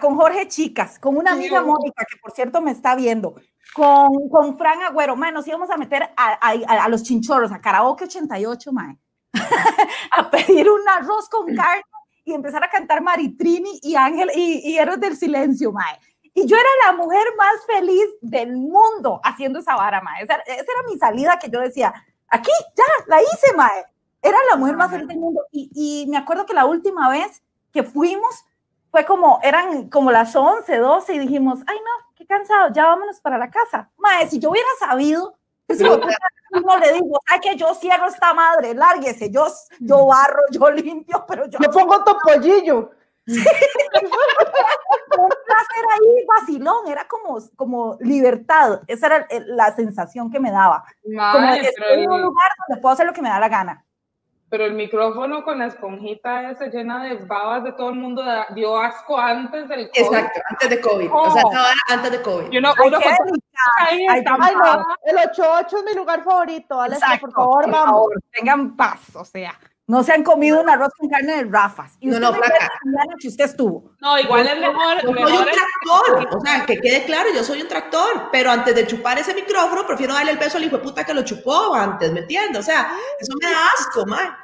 con 0.00 0.16
Jorge 0.16 0.48
Chicas, 0.48 0.98
con 1.00 1.16
una 1.16 1.32
amiga 1.32 1.60
Dios. 1.60 1.66
Mónica, 1.66 2.04
que 2.08 2.16
por 2.18 2.30
cierto 2.32 2.60
me 2.60 2.70
está 2.70 2.94
viendo, 2.94 3.34
con, 3.74 4.28
con 4.28 4.56
Fran 4.56 4.82
Agüero, 4.82 5.16
mae, 5.16 5.32
nos 5.32 5.46
íbamos 5.48 5.70
a 5.70 5.76
meter 5.76 6.04
a, 6.16 6.38
a- 6.40 6.52
a- 6.68 6.84
a 6.84 6.88
los 6.88 7.02
chinchorros, 7.02 7.50
a 7.50 7.60
Karaoke 7.60 8.04
88, 8.04 8.72
mae, 8.72 8.96
a 10.12 10.30
pedir 10.30 10.70
un 10.70 10.88
arroz 10.88 11.28
con 11.28 11.52
carne 11.54 11.82
y 12.24 12.32
empezar 12.32 12.62
a 12.62 12.70
cantar 12.70 13.00
Maritrini 13.02 13.80
y 13.82 13.96
Ángel 13.96 14.30
y, 14.36 14.70
y 14.70 14.78
Héroes 14.78 15.00
del 15.00 15.16
Silencio, 15.16 15.72
mae. 15.72 15.98
Y 16.34 16.46
yo 16.46 16.56
era 16.56 16.68
la 16.86 16.92
mujer 16.92 17.26
más 17.36 17.66
feliz 17.66 18.06
del 18.20 18.56
mundo 18.56 19.20
haciendo 19.24 19.58
esa 19.58 19.76
vara, 19.76 20.00
mae. 20.00 20.22
Esa, 20.22 20.34
esa 20.36 20.54
era 20.54 20.88
mi 20.88 20.98
salida 20.98 21.38
que 21.38 21.50
yo 21.50 21.60
decía, 21.60 21.92
aquí, 22.28 22.52
ya, 22.76 22.84
la 23.06 23.20
hice, 23.22 23.54
mae. 23.56 23.84
Era 24.22 24.38
la 24.50 24.56
mujer 24.56 24.76
más 24.76 24.90
feliz 24.90 25.08
del 25.08 25.18
mundo. 25.18 25.42
Y, 25.50 25.70
y 25.74 26.10
me 26.10 26.16
acuerdo 26.16 26.46
que 26.46 26.54
la 26.54 26.66
última 26.66 27.08
vez 27.08 27.42
que 27.72 27.82
fuimos 27.82 28.44
fue 28.90 29.04
como, 29.04 29.38
eran 29.42 29.88
como 29.88 30.10
las 30.10 30.34
11, 30.34 30.76
12 30.76 31.14
y 31.14 31.18
dijimos, 31.20 31.60
ay 31.66 31.76
no, 31.78 32.14
qué 32.16 32.26
cansado, 32.26 32.72
ya 32.72 32.86
vámonos 32.86 33.20
para 33.20 33.38
la 33.38 33.50
casa. 33.50 33.90
Mae, 33.96 34.28
si 34.28 34.38
yo 34.38 34.50
hubiera 34.50 34.68
sabido, 34.78 35.36
no 35.68 36.78
le 36.78 36.92
digo, 36.94 37.20
ay 37.28 37.38
que 37.40 37.56
yo 37.56 37.72
cierro 37.74 38.06
esta 38.06 38.34
madre, 38.34 38.74
lárguese, 38.74 39.30
yo, 39.30 39.46
yo 39.78 40.06
barro, 40.06 40.40
yo 40.50 40.70
limpio, 40.70 41.24
pero 41.26 41.46
yo 41.46 41.58
Yo 41.60 41.70
pongo 41.70 42.02
topollillo. 42.02 42.90
Un 43.26 43.34
placer 45.28 45.84
ahí 45.92 46.26
vacilón, 46.26 46.88
era 46.88 47.06
como, 47.06 47.38
como 47.56 47.96
libertad, 48.00 48.80
esa 48.86 49.06
era 49.06 49.26
la 49.46 49.74
sensación 49.74 50.30
que 50.30 50.40
me 50.40 50.50
daba. 50.50 50.84
Como 51.02 51.16
Mae, 51.40 51.60
que 51.60 51.68
estoy 51.68 52.04
en 52.04 52.10
un 52.10 52.22
lugar 52.22 52.50
donde 52.68 52.80
puedo 52.80 52.92
hacer 52.92 53.06
lo 53.06 53.12
que 53.12 53.22
me 53.22 53.28
da 53.28 53.40
la 53.40 53.48
gana. 53.48 53.84
Pero 54.48 54.64
el 54.64 54.74
micrófono 54.74 55.44
con 55.44 55.60
la 55.60 55.66
esponjita 55.66 56.50
esa 56.50 56.66
llena 56.66 57.04
de 57.04 57.14
babas 57.24 57.62
de 57.62 57.72
todo 57.72 57.90
el 57.90 57.94
mundo 57.96 58.24
da- 58.24 58.48
dio 58.52 58.76
asco 58.76 59.16
antes 59.16 59.68
del 59.68 59.88
COVID. 59.90 60.04
Exacto, 60.04 60.40
antes 60.50 60.70
de 60.70 60.80
COVID. 60.80 61.08
O 61.12 61.30
sea, 61.30 61.42
no, 61.42 61.60
antes 61.86 62.10
de 62.10 62.22
COVID. 62.22 62.58
Uno, 62.58 62.74
con 62.74 62.94
Ay, 63.78 64.06
Ay, 64.10 64.24
no, 64.24 64.84
el 65.04 65.18
88 65.18 65.76
es 65.78 65.84
mi 65.84 65.94
lugar 65.94 66.24
favorito. 66.24 66.78
Valesca, 66.78 67.06
Exacto, 67.14 67.26
por 67.26 67.34
favor, 67.34 67.70
vamos. 67.70 68.08
tengan 68.32 68.76
paz, 68.76 69.14
o 69.14 69.24
sea, 69.24 69.56
no 69.90 70.04
se 70.04 70.12
han 70.12 70.22
comido 70.22 70.60
un 70.60 70.70
arroz 70.70 70.92
con 70.96 71.08
carne 71.08 71.36
de 71.36 71.44
Rafas. 71.50 71.96
Y 72.00 72.06
No, 72.06 72.16
usted 72.16 72.22
no, 72.30 72.32
la 72.92 73.04
noche 73.06 73.28
usted 73.28 73.44
estuvo. 73.44 73.90
No, 74.00 74.18
igual 74.18 74.46
es 74.46 74.58
mejor. 74.60 75.02
Yo 75.02 75.28
soy 75.28 75.36
un 75.36 75.44
tractor, 75.44 76.28
o 76.36 76.40
sea, 76.40 76.64
que 76.66 76.80
quede 76.80 77.04
claro, 77.04 77.28
yo 77.34 77.42
soy 77.42 77.62
un 77.62 77.68
tractor, 77.68 78.28
pero 78.30 78.50
antes 78.50 78.74
de 78.74 78.86
chupar 78.86 79.18
ese 79.18 79.34
micrófono, 79.34 79.86
prefiero 79.86 80.14
darle 80.14 80.30
el 80.32 80.38
beso 80.38 80.58
al 80.58 80.64
hijo 80.64 80.76
de 80.76 80.82
puta 80.84 81.04
que 81.04 81.12
lo 81.12 81.22
chupó 81.22 81.74
antes, 81.74 82.12
¿me 82.12 82.20
entiendes? 82.20 82.60
O 82.60 82.62
sea, 82.62 82.92
eso 83.18 83.32
me 83.42 83.50
da 83.50 83.66
asco, 83.78 84.06
man. 84.06 84.36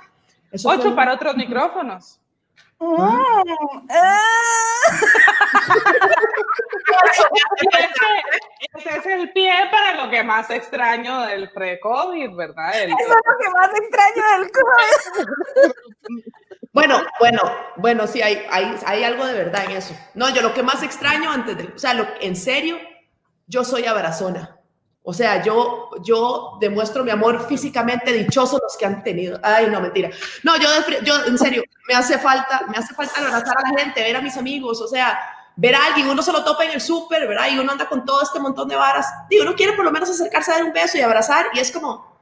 Eso 0.50 0.68
Ocho 0.68 0.88
un- 0.88 0.96
para 0.96 1.14
otros 1.14 1.36
micrófonos. 1.36 2.20
Ese, 7.58 8.88
ese 8.88 8.98
es 8.98 9.06
el 9.06 9.32
pie 9.32 9.52
para 9.70 10.04
lo 10.04 10.10
que 10.10 10.22
más 10.22 10.50
extraño 10.50 11.22
del 11.22 11.50
pre-COVID, 11.52 12.34
¿verdad? 12.36 12.78
El- 12.82 12.90
Eso 12.90 12.98
es 13.00 13.08
lo 13.08 13.38
que 13.38 13.50
más 13.50 13.70
extraño 13.78 14.38
del 14.38 14.50
COVID. 14.52 15.72
Bueno, 16.72 17.00
bueno, 17.18 17.40
bueno, 17.76 18.06
sí, 18.06 18.20
hay, 18.20 18.44
hay, 18.50 18.76
hay 18.84 19.02
algo 19.04 19.24
de 19.26 19.32
verdad 19.34 19.64
en 19.64 19.72
eso. 19.72 19.94
No, 20.14 20.28
yo 20.30 20.42
lo 20.42 20.52
que 20.52 20.62
más 20.62 20.82
extraño 20.82 21.30
antes 21.30 21.56
de, 21.56 21.64
o 21.74 21.78
sea, 21.78 21.94
lo, 21.94 22.06
en 22.20 22.36
serio, 22.36 22.78
yo 23.46 23.64
soy 23.64 23.86
abrazona. 23.86 24.55
O 25.08 25.12
sea, 25.14 25.40
yo, 25.40 25.90
yo 26.02 26.58
demuestro 26.60 27.04
mi 27.04 27.12
amor 27.12 27.46
físicamente 27.46 28.12
dichoso 28.12 28.58
los 28.60 28.76
que 28.76 28.86
han 28.86 29.04
tenido. 29.04 29.38
Ay, 29.40 29.68
no, 29.68 29.80
mentira. 29.80 30.10
No, 30.42 30.56
yo, 30.56 30.68
yo 31.04 31.24
en 31.26 31.38
serio, 31.38 31.62
me 31.86 31.94
hace 31.94 32.18
falta, 32.18 32.62
me 32.68 32.76
hace 32.76 32.92
falta 32.92 33.20
abrazar 33.20 33.56
a 33.56 33.70
la 33.70 33.78
gente, 33.78 34.02
ver 34.02 34.16
a 34.16 34.20
mis 34.20 34.36
amigos, 34.36 34.80
o 34.82 34.88
sea, 34.88 35.16
ver 35.54 35.76
a 35.76 35.84
alguien, 35.86 36.08
uno 36.08 36.20
se 36.22 36.32
lo 36.32 36.42
topa 36.42 36.64
en 36.64 36.72
el 36.72 36.80
súper, 36.80 37.28
¿verdad? 37.28 37.46
Y 37.52 37.58
uno 37.58 37.70
anda 37.70 37.88
con 37.88 38.04
todo 38.04 38.20
este 38.20 38.40
montón 38.40 38.66
de 38.66 38.74
varas. 38.74 39.06
Digo, 39.30 39.44
uno 39.44 39.54
quiere 39.54 39.74
por 39.74 39.84
lo 39.84 39.92
menos 39.92 40.10
acercarse 40.10 40.50
a 40.50 40.54
dar 40.56 40.64
un 40.64 40.72
beso 40.72 40.98
y 40.98 41.02
abrazar, 41.02 41.46
y 41.54 41.60
es 41.60 41.70
como, 41.70 42.16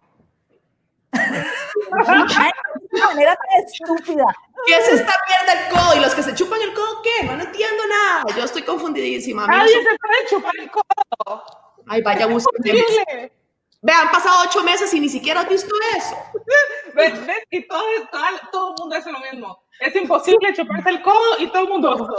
Ay, 1.12 2.51
de 2.91 2.97
una 2.99 3.07
manera 3.07 3.35
tan 3.37 3.64
estúpida. 3.64 4.24
¿qué 4.66 4.76
es 4.78 4.89
esta 4.89 5.12
mierda 5.26 5.53
el 5.66 5.72
codo? 5.72 5.97
¿Y 5.97 6.01
los 6.01 6.14
que 6.14 6.22
se 6.22 6.35
chupan 6.35 6.61
el 6.61 6.74
codo 6.74 7.03
qué? 7.03 7.24
No, 7.24 7.37
no 7.37 7.45
entiendo 7.45 7.82
nada. 7.87 8.24
Yo 8.37 8.45
estoy 8.45 8.62
confundidísima. 8.62 9.47
No 9.47 9.57
Nadie 9.57 9.72
son- 9.72 9.82
se 9.85 9.99
puede 9.99 10.26
chupar 10.28 10.53
el 10.59 10.70
codo. 10.70 11.45
Ay, 11.87 12.03
vaya. 12.03 12.28
Posible. 12.28 13.32
Vean, 13.85 14.07
han 14.07 14.12
pasado 14.12 14.49
ocho 14.49 14.64
meses 14.64 14.95
y 14.95 15.01
ni 15.01 15.11
siquiera 15.11 15.43
has 15.43 15.49
visto 15.49 15.68
eso. 15.95 16.16
¿Ves? 16.95 17.26
¿Ves? 17.26 17.39
Y 17.51 17.68
todo, 17.68 17.82
todo, 18.11 18.22
todo 18.51 18.68
el 18.70 18.80
mundo 18.80 18.97
hace 18.97 19.12
lo 19.12 19.20
mismo. 19.20 19.62
Es 19.78 19.95
imposible 19.95 20.55
chuparse 20.55 20.89
el 20.89 21.03
codo 21.03 21.39
y 21.39 21.49
todo 21.49 21.62
el 21.64 21.68
mundo. 21.68 22.16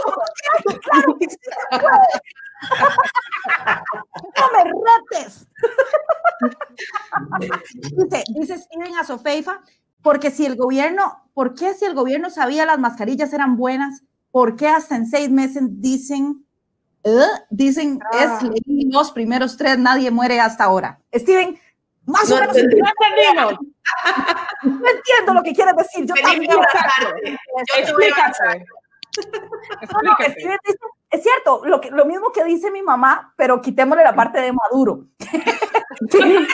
Claro 0.82 1.16
que 1.18 1.26
sí 1.28 1.36
se 1.42 1.78
puede. 1.78 1.90
No 4.38 4.50
me 4.52 4.64
retes. 5.10 5.48
Dice, 7.96 8.24
dice 8.28 8.58
Steven 8.58 8.96
Azofeifa, 8.96 9.60
porque 10.02 10.30
si 10.30 10.46
el 10.46 10.54
gobierno, 10.54 11.28
¿por 11.34 11.54
qué 11.54 11.74
si 11.74 11.84
el 11.84 11.94
gobierno 11.94 12.30
sabía 12.30 12.64
las 12.64 12.78
mascarillas 12.78 13.32
eran 13.32 13.56
buenas? 13.56 14.04
¿Por 14.30 14.54
qué 14.54 14.68
hasta 14.68 14.94
en 14.94 15.06
seis 15.06 15.30
meses 15.30 15.64
dicen, 15.80 16.45
eh, 17.08 17.26
dicen, 17.50 18.00
Ah. 18.12 18.38
es 18.40 18.42
leí 18.42 18.90
los 18.90 19.12
primeros 19.12 19.56
tres, 19.56 19.78
nadie 19.78 20.10
muere 20.10 20.40
hasta 20.40 20.64
ahora? 20.64 20.98
Steven, 21.14 21.58
Más 22.04 22.28
No 22.28 22.36
o 22.36 22.40
menos. 22.40 22.56
entendí. 22.56 22.80
No. 23.34 23.50
No 24.62 24.88
entiendo 24.88 25.34
lo 25.34 25.42
que 25.42 25.52
quieres 25.52 25.74
decir. 25.76 26.06
Yo 26.06 26.14
también. 26.22 26.50
Yo. 26.52 26.60
Explícate. 27.78 28.64
No, 29.92 30.02
no, 30.02 30.16
dice- 30.18 30.58
es 31.10 31.22
cierto, 31.22 31.62
lo, 31.64 31.80
que, 31.80 31.90
lo 31.90 32.04
mismo 32.04 32.30
que 32.32 32.44
dice 32.44 32.70
mi 32.70 32.82
mamá, 32.82 33.32
pero 33.36 33.60
quitémosle 33.60 34.04
la 34.04 34.14
parte 34.14 34.40
de 34.40 34.52
Maduro. 34.52 35.06
Ay, 36.12 36.46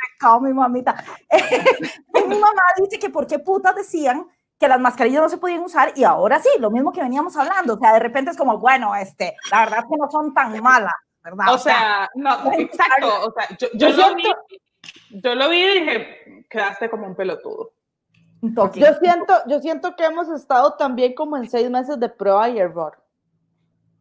me 0.00 0.08
cago, 0.18 0.40
mi 0.40 0.52
mamita. 0.52 0.96
Mi 2.14 2.38
mamá 2.38 2.62
dice 2.78 2.98
que 2.98 3.10
por 3.10 3.26
qué 3.26 3.38
putas 3.38 3.74
decían 3.74 4.26
que 4.58 4.68
las 4.68 4.80
mascarillas 4.80 5.22
no 5.22 5.28
se 5.28 5.38
podían 5.38 5.60
usar 5.62 5.92
y 5.96 6.04
ahora 6.04 6.38
sí, 6.40 6.48
lo 6.58 6.70
mismo 6.70 6.92
que 6.92 7.02
veníamos 7.02 7.36
hablando. 7.36 7.74
O 7.74 7.78
sea, 7.78 7.92
de 7.92 7.98
repente 8.00 8.30
es 8.30 8.36
como, 8.36 8.58
bueno, 8.58 8.94
este, 8.94 9.36
la 9.50 9.60
verdad 9.60 9.80
es 9.80 9.84
que 9.86 9.96
no 9.96 10.10
son 10.10 10.32
tan 10.32 10.60
malas, 10.62 10.92
¿verdad? 11.22 11.52
O 11.52 11.58
sea, 11.58 12.08
no, 12.14 12.52
exacto. 12.52 13.26
O 13.28 13.32
sea, 13.32 13.56
yo, 13.58 13.68
yo 13.74 13.88
Yo 13.90 14.08
lo 14.08 14.14
vi, 14.14 14.24
yo 15.10 15.34
lo 15.34 15.48
vi 15.48 15.60
y 15.62 15.80
dije, 15.80 16.46
quedaste 16.48 16.88
como 16.88 17.06
un 17.06 17.14
pelotudo. 17.16 17.72
un 18.42 18.54
toque. 18.54 18.80
Yo 18.80 18.94
siento, 19.00 19.34
yo 19.46 19.58
siento 19.60 19.96
que 19.96 20.04
hemos 20.04 20.28
estado 20.28 20.74
también 20.74 21.14
como 21.14 21.36
en 21.36 21.48
seis 21.50 21.68
meses 21.70 21.98
de 21.98 22.08
prueba 22.08 22.48
y 22.48 22.58
error. 22.58 23.00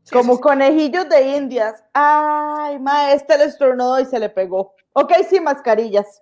Sí, 0.03 0.13
Como 0.13 0.33
sí, 0.33 0.37
sí. 0.37 0.41
conejillos 0.41 1.07
de 1.07 1.37
indias. 1.37 1.81
Ay, 1.93 2.77
ma, 2.79 3.13
este 3.13 3.37
le 3.37 3.45
estornudó 3.45 3.99
y 4.01 4.05
se 4.05 4.19
le 4.19 4.29
pegó. 4.29 4.75
Ok, 4.93 5.13
sí, 5.29 5.39
mascarillas. 5.39 6.21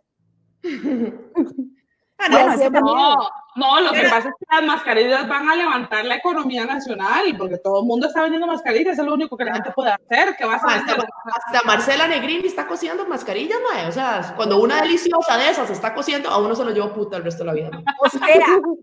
Ah, 2.24 2.30
no, 2.30 2.82
Bueno, 2.82 3.30
no, 3.56 3.82
lo 3.82 3.92
que 3.92 4.04
pasa 4.04 4.30
es 4.30 4.36
que 4.40 4.46
las 4.50 4.64
mascarillas 4.64 5.28
van 5.28 5.50
a 5.50 5.56
levantar 5.56 6.06
la 6.06 6.16
economía 6.16 6.66
nacional, 6.66 7.36
porque 7.38 7.58
todo 7.58 7.82
el 7.82 7.88
mundo 7.88 8.08
está 8.08 8.22
vendiendo 8.22 8.48
mascarillas, 8.48 8.98
es 8.98 9.06
lo 9.06 9.14
único 9.14 9.36
que 9.36 9.44
la 9.44 9.56
gente 9.56 9.72
puede 9.72 9.92
hacer. 9.92 10.36
¿Qué 10.38 10.46
vas 10.46 10.64
a? 10.64 10.76
Hasta, 10.76 10.94
hasta 10.94 11.66
Marcela 11.66 12.08
Negrini 12.08 12.48
está 12.48 12.66
cosiendo 12.68 13.06
mascarillas, 13.06 13.60
mae. 13.72 13.88
O 13.88 13.92
sea, 13.92 14.34
cuando 14.38 14.60
una 14.60 14.82
deliciosa 14.82 15.38
de 15.38 15.50
esas 15.50 15.70
está 15.70 15.94
cosiendo, 15.94 16.30
a 16.30 16.38
uno 16.38 16.56
se 16.56 16.64
lo 16.64 16.72
lleva 16.72 16.94
puta 16.94 17.18
el 17.18 17.24
resto 17.24 17.44
de 17.44 17.48
la 17.48 17.54
vida. 17.54 17.70
mae. 17.72 17.84
O 18.00 18.10
sea, 18.10 18.26
¿qué 18.26 18.44
hago 18.44 18.78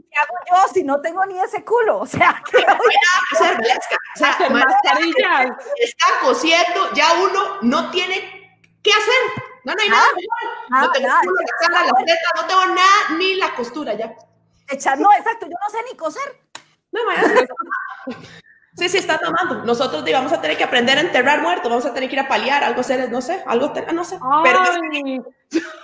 yo 0.50 0.72
si 0.72 0.84
no 0.84 1.00
tengo 1.00 1.24
ni 1.26 1.38
ese 1.38 1.64
culo? 1.64 2.00
O 2.00 2.06
sea, 2.06 2.42
¿qué 2.50 2.58
hago 2.58 2.84
yo? 2.84 3.36
O 3.36 4.18
sea, 4.18 4.36
o 4.46 4.50
mascarillas. 4.50 5.52
está 5.78 6.06
cosiendo, 6.22 6.92
ya 6.94 7.06
uno 7.22 7.40
no 7.62 7.90
tiene 7.90 8.60
qué 8.82 8.90
hacer. 8.90 9.47
No, 9.64 9.74
no 9.74 9.82
hay 9.82 9.88
nada. 9.88 10.06
Nada, 10.70 10.86
no 10.86 10.92
tengo 10.92 11.08
nada, 11.08 11.20
culo, 11.22 11.34
la 11.40 11.68
cara, 11.68 11.84
las 11.86 12.04
tetas, 12.04 12.32
no 12.36 12.46
tengo 12.46 12.66
nada, 12.74 13.18
ni 13.18 13.34
la 13.34 13.54
costura 13.54 13.94
ya. 13.94 14.14
Echar, 14.68 14.98
no, 14.98 15.12
exacto, 15.12 15.46
yo 15.46 15.52
no 15.60 15.70
sé 15.70 15.78
ni 15.90 15.96
coser. 15.96 16.40
No, 16.92 17.00
mae. 17.04 17.46
Sí, 18.76 18.88
sí, 18.88 18.98
está 18.98 19.18
tomando. 19.18 19.64
Nosotros 19.64 20.04
vamos 20.12 20.32
a 20.32 20.40
tener 20.40 20.56
que 20.56 20.62
aprender 20.64 20.98
a 20.98 21.00
enterrar 21.00 21.42
muertos, 21.42 21.68
vamos 21.68 21.84
a 21.84 21.92
tener 21.92 22.08
que 22.08 22.14
ir 22.14 22.20
a 22.20 22.28
paliar, 22.28 22.62
algo 22.62 22.80
hacer, 22.82 23.10
no 23.10 23.20
sé, 23.20 23.42
algo, 23.46 23.72
te- 23.72 23.92
no 23.92 24.04
sé. 24.04 24.18
Pero 24.44 24.58
Ay, 24.60 25.20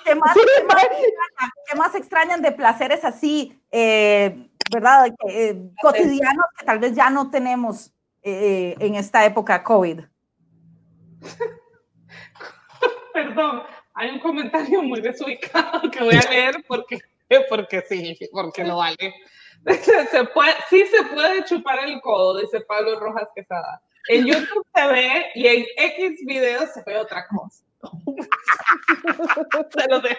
¿Qué 0.05 0.15
más, 0.15 0.35
qué 0.35 0.65
más 0.65 0.85
extrañan? 0.85 1.51
¿Qué 1.67 1.77
más 1.77 1.95
extrañan 1.95 2.43
de 2.43 2.53
placeres 2.53 3.05
así, 3.05 3.61
eh, 3.73 4.49
verdad? 4.71 5.07
Eh, 5.29 5.59
cotidianos 5.83 6.45
que 6.57 6.65
tal 6.65 6.79
vez 6.79 6.95
ya 6.95 7.11
no 7.11 7.31
tenemos 7.31 7.93
eh, 8.23 8.77
en 8.79 8.95
esta 8.95 9.25
época 9.25 9.65
COVID. 9.65 10.01
perdón, 13.15 13.63
hay 13.95 14.11
un 14.11 14.19
comentario 14.19 14.83
muy 14.83 15.01
desubicado 15.01 15.91
que 15.91 16.03
voy 16.05 16.17
a 16.17 16.29
leer 16.31 16.57
porque, 16.69 16.99
porque 17.49 17.81
sí, 17.89 18.19
porque 18.33 18.65
lo 18.65 18.77
vale. 18.77 19.15
Se, 20.11 20.25
puede, 20.25 20.53
sí 20.69 20.85
se 20.89 21.03
puede 21.05 21.43
chupar 21.45 21.79
el 21.79 21.99
codo, 22.03 22.39
dice 22.39 22.61
Pablo 22.61 23.01
Rojas 23.01 23.29
Quesada. 23.35 23.81
En 24.09 24.27
YouTube 24.27 24.67
se 24.75 24.87
ve 24.89 25.27
y 25.35 25.47
en 25.47 25.65
X 25.79 26.21
videos 26.27 26.71
se 26.75 26.83
ve 26.85 26.99
otra 26.99 27.27
cosa. 27.29 27.65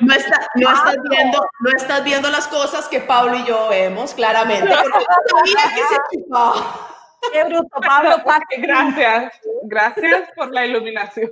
No, 0.02 0.14
está- 0.14 0.48
no 0.56 0.72
estás 0.72 0.98
viendo, 1.10 1.48
no 1.60 1.70
estás 1.72 2.04
viendo 2.04 2.30
las 2.30 2.48
cosas 2.48 2.88
que 2.88 3.00
Pablo 3.02 3.38
y 3.38 3.44
yo 3.46 3.68
vemos 3.70 4.14
claramente. 4.14 4.68
Porque 4.68 5.00
yo 5.46 5.60
sabía 5.60 5.76
que 5.76 5.82
se 5.82 5.98
chupaba. 6.24 6.95
Qué 7.32 7.44
bruto, 7.44 7.80
Pablo. 7.82 8.18
Gracias, 8.58 9.34
gracias 9.64 10.30
por 10.36 10.52
la 10.54 10.66
iluminación. 10.66 11.32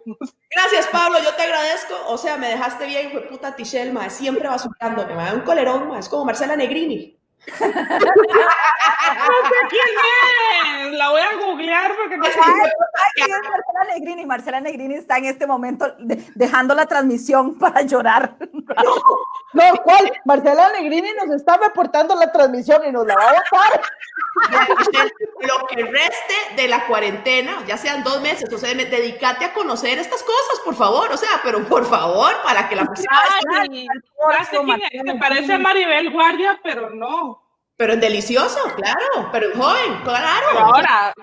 Gracias, 0.49 0.87
Pablo, 0.87 1.19
yo 1.23 1.33
te 1.35 1.43
agradezco. 1.43 1.93
O 2.07 2.17
sea, 2.17 2.37
me 2.37 2.49
dejaste 2.49 2.85
bien, 2.85 3.11
fue 3.11 3.21
puta 3.21 3.55
Tichel, 3.55 3.93
mae, 3.93 4.09
siempre 4.09 4.47
basurando, 4.47 5.05
me 5.07 5.23
da 5.23 5.33
un 5.33 5.41
colerón, 5.41 5.95
es 5.97 6.09
como 6.09 6.25
Marcela 6.25 6.55
Negrini. 6.55 7.17
No 7.47 7.65
sé 9.49 9.55
quién 9.69 10.87
es, 10.87 10.93
la 10.93 11.09
voy 11.09 11.21
a 11.21 11.35
googlear 11.37 11.91
porque 11.95 12.17
no 12.17 12.25
sé. 12.25 12.31
Ay, 12.41 12.53
ay, 12.53 13.11
¿quién 13.15 13.31
es 13.31 13.41
Marcela 13.49 13.83
Negrini? 13.93 14.25
Marcela 14.25 14.61
Negrini 14.61 14.95
está 14.95 15.17
en 15.17 15.25
este 15.25 15.45
momento 15.47 15.93
de- 15.99 16.23
dejando 16.35 16.73
la 16.75 16.85
transmisión 16.85 17.57
para 17.59 17.81
llorar. 17.81 18.35
No, 19.53 19.63
¿cuál? 19.83 20.11
Marcela 20.25 20.71
Negrini 20.71 21.09
nos 21.13 21.35
está 21.35 21.57
reportando 21.57 22.15
la 22.15 22.31
transmisión 22.31 22.81
y 22.87 22.91
nos 22.91 23.05
la 23.05 23.15
va 23.15 23.29
a 23.29 23.33
botar. 23.33 23.81
Lo 25.41 25.67
que 25.67 25.83
reste 25.83 26.33
de 26.55 26.67
la 26.67 26.87
cuarentena, 26.87 27.63
ya 27.67 27.77
sean 27.77 28.03
dos 28.03 28.19
meses, 28.21 28.51
o 28.51 28.57
sea, 28.57 28.73
dedícate 28.73 29.45
a 29.45 29.53
conocer 29.53 29.99
estas 29.99 30.23
cosas, 30.23 30.59
por 30.65 30.75
favor, 30.75 31.11
o 31.11 31.17
sea, 31.17 31.29
pero 31.43 31.63
por 31.67 31.85
favor, 31.85 32.31
para 32.43 32.67
que 32.67 32.75
la 32.75 32.85
persona... 32.85 33.09
Ay, 33.61 33.87
ya 34.37 34.43
sé 34.45 34.57
quién 34.65 34.81
es, 35.07 35.13
se 35.13 35.19
parece 35.19 35.53
a 35.53 35.59
Maribel 35.59 36.11
Guardia, 36.11 36.59
pero 36.63 36.89
no. 36.89 37.32
Pero 37.75 37.93
es 37.93 38.01
delicioso, 38.01 38.59
claro, 38.75 39.29
pero 39.31 39.49
es 39.49 39.57
joven, 39.57 40.01
claro. 40.03 40.47
Pero 40.51 40.59
ahora, 40.59 41.13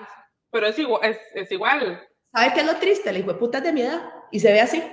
pero 0.51 0.67
es 0.67 0.77
igual, 0.77 1.03
es, 1.03 1.19
es 1.33 1.51
igual. 1.51 2.07
¿Sabes 2.33 2.53
qué 2.53 2.59
es 2.61 2.65
lo 2.65 2.75
triste? 2.75 3.09
El 3.09 3.17
hijo 3.17 3.33
de 3.33 3.39
puta 3.39 3.57
es 3.59 3.63
de 3.63 3.73
mi 3.73 3.81
edad 3.81 4.01
y 4.31 4.39
se 4.39 4.51
ve 4.51 4.61
así. 4.61 4.83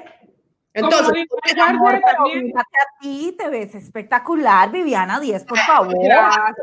Entonces, 0.74 1.26
Amor, 1.60 2.00
también. 2.00 2.52
a 2.56 2.62
ti, 3.00 3.34
te 3.36 3.48
ves 3.48 3.74
espectacular, 3.74 4.70
Viviana 4.70 5.18
10, 5.18 5.44
por 5.44 5.58
favor. 5.58 5.94
Gracias. 6.00 6.54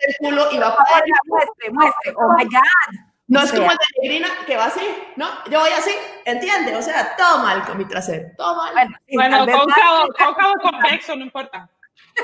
el 0.00 0.16
culo 0.18 0.48
y 0.52 0.58
va 0.58 0.78
muestre, 1.26 1.70
muestre. 1.70 2.14
Oh 2.16 2.34
my 2.36 2.44
God. 2.44 3.16
No 3.28 3.40
O 3.40 3.42
es 3.42 3.50
como 3.52 3.64
el 3.64 3.76
de 3.76 3.84
Negrina 4.02 4.28
que 4.46 4.56
va 4.56 4.66
así, 4.66 4.86
¿no? 5.16 5.26
Yo 5.50 5.58
voy 5.58 5.70
así, 5.70 5.90
¿entiendes? 6.24 6.76
O 6.76 6.82
sea, 6.82 7.16
todo 7.16 7.38
mal 7.38 7.64
con 7.66 7.76
mi 7.76 7.84
trasero, 7.84 8.28
todo 8.36 8.54
mal. 8.56 8.72
Bueno, 8.72 8.96
Bueno, 9.12 9.36
tal 9.38 9.46
vez 9.46 9.56
cóncavo, 9.56 10.06
cóncavo 10.16 10.54
convexo, 10.62 11.16
no 11.16 11.24
importa. 11.24 11.68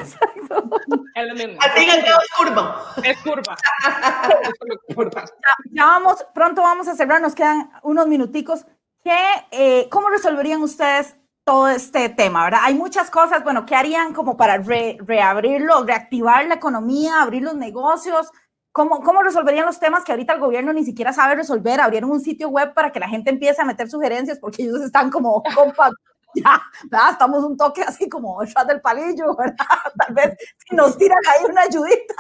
Es 0.00 1.26
lo 1.28 1.34
mismo. 1.34 1.60
Al 1.60 1.70
fin 1.72 1.88
y 1.88 1.90
al 1.90 2.04
cabo 2.04 2.20
es 2.22 2.30
curva. 2.36 2.84
Es 3.04 3.22
curva. 3.22 3.56
Es 4.42 4.88
importa. 4.88 5.24
ya 5.70 5.84
vamos, 5.86 6.24
pronto 6.34 6.62
vamos 6.62 6.88
a 6.88 6.94
cerrar, 6.96 7.20
nos 7.20 7.34
quedan 7.34 7.70
unos 7.82 8.06
minuticos. 8.06 8.64
¿Qué, 9.04 9.16
eh, 9.50 9.88
¿Cómo 9.90 10.08
resolverían 10.10 10.62
ustedes 10.62 11.16
todo 11.44 11.68
este 11.68 12.08
tema, 12.08 12.44
verdad? 12.44 12.60
Hay 12.62 12.74
muchas 12.74 13.10
cosas, 13.10 13.42
bueno, 13.44 13.66
¿qué 13.66 13.74
harían 13.74 14.12
como 14.14 14.36
para 14.36 14.58
re- 14.58 14.96
reabrirlo, 15.00 15.84
reactivar 15.84 16.46
la 16.46 16.54
economía, 16.54 17.20
abrir 17.20 17.42
los 17.42 17.54
negocios? 17.54 18.30
¿Cómo, 18.70 19.02
¿Cómo 19.02 19.22
resolverían 19.22 19.66
los 19.66 19.78
temas 19.80 20.02
que 20.04 20.12
ahorita 20.12 20.32
el 20.34 20.40
gobierno 20.40 20.72
ni 20.72 20.84
siquiera 20.84 21.12
sabe 21.12 21.34
resolver? 21.34 21.80
Abrieron 21.80 22.10
un 22.10 22.20
sitio 22.20 22.48
web 22.48 22.72
para 22.74 22.90
que 22.92 23.00
la 23.00 23.08
gente 23.08 23.30
empiece 23.30 23.60
a 23.60 23.64
meter 23.66 23.90
sugerencias 23.90 24.38
porque 24.38 24.62
ellos 24.62 24.80
están 24.80 25.10
como, 25.10 25.42
compa, 25.54 25.90
ya, 26.34 26.60
¿verdad? 26.84 27.10
Estamos 27.12 27.44
un 27.44 27.56
toque 27.56 27.82
así 27.82 28.08
como 28.08 28.44
shot 28.44 28.66
del 28.66 28.80
palillo, 28.80 29.36
¿verdad? 29.36 29.56
Tal 29.98 30.14
vez 30.14 30.36
si 30.58 30.74
nos 30.74 30.96
tiran 30.96 31.18
ahí 31.28 31.44
una 31.48 31.62
ayudita. 31.62 32.14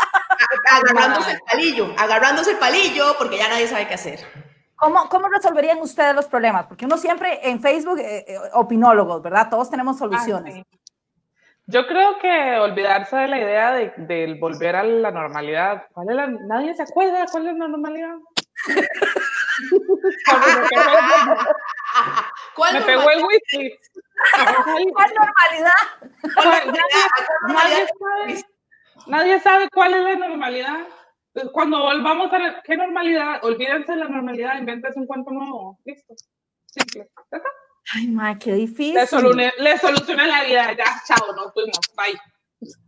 Agarrándose 0.70 1.32
el 1.32 1.40
palillo, 1.40 1.94
agarrándose 1.98 2.50
el 2.52 2.58
palillo 2.58 3.16
porque 3.18 3.38
ya 3.38 3.48
nadie 3.48 3.66
sabe 3.66 3.88
qué 3.88 3.94
hacer. 3.94 4.20
¿Cómo, 4.76 5.08
¿Cómo 5.08 5.28
resolverían 5.28 5.80
ustedes 5.80 6.14
los 6.14 6.26
problemas? 6.26 6.66
Porque 6.66 6.86
uno 6.86 6.98
siempre 6.98 7.48
en 7.48 7.60
Facebook, 7.60 8.00
eh, 8.00 8.24
eh, 8.26 8.38
opinólogos, 8.54 9.22
¿verdad? 9.22 9.48
Todos 9.48 9.70
tenemos 9.70 9.96
soluciones. 9.96 10.56
Ah, 10.56 10.62
sí. 10.70 10.78
Yo 11.66 11.86
creo 11.86 12.18
que 12.18 12.58
olvidarse 12.58 13.16
de 13.16 13.28
la 13.28 13.38
idea 13.38 13.72
de, 13.72 13.92
del 13.96 14.40
volver 14.40 14.74
a 14.74 14.82
la 14.82 15.12
normalidad. 15.12 15.86
¿Cuál 15.92 16.10
es 16.10 16.16
la, 16.16 16.26
nadie 16.26 16.74
se 16.74 16.82
acuerda 16.82 17.20
de 17.20 17.26
cuál 17.30 17.46
es 17.46 17.56
la 17.56 17.68
normalidad. 17.68 18.16
¿Cuál 22.54 22.74
me 22.74 22.80
normal- 22.80 22.96
pegó 22.98 23.10
el 23.10 23.24
whisky. 23.24 23.78
¿Cuál 24.92 25.14
normalidad? 25.14 25.70
cuál 26.34 26.46
Nadie- 26.46 26.74
normalidad? 26.74 27.00
¿Cuál 27.42 27.54
Nadie 27.54 27.86
normalidad? 27.86 27.88
sabe, 27.98 28.44
nadie 29.06 29.40
sabe 29.40 29.68
cuál 29.72 29.94
es 29.94 30.02
la 30.18 30.28
normalidad. 30.28 30.78
Cuando 31.52 31.78
volvamos 31.80 32.30
a 32.32 32.38
la, 32.38 32.62
¿qué 32.62 32.76
normalidad? 32.76 33.42
Olvídense 33.42 33.92
de 33.92 33.98
la 33.98 34.08
normalidad, 34.08 34.58
invéntense 34.58 34.98
un 34.98 35.06
cuento 35.06 35.30
nuevo. 35.30 35.78
Listo. 35.84 36.14
Simple. 36.66 37.08
Ay, 37.94 38.08
ma, 38.08 38.38
qué 38.38 38.52
difícil. 38.52 38.94
Le, 38.94 39.06
solucioné, 39.06 39.52
le 39.58 39.78
solucioné 39.78 40.26
la 40.26 40.44
vida. 40.44 40.72
Ya, 40.72 40.84
chao, 41.06 41.32
nos 41.34 41.52
fuimos. 41.54 41.78
Bye. 41.96 42.20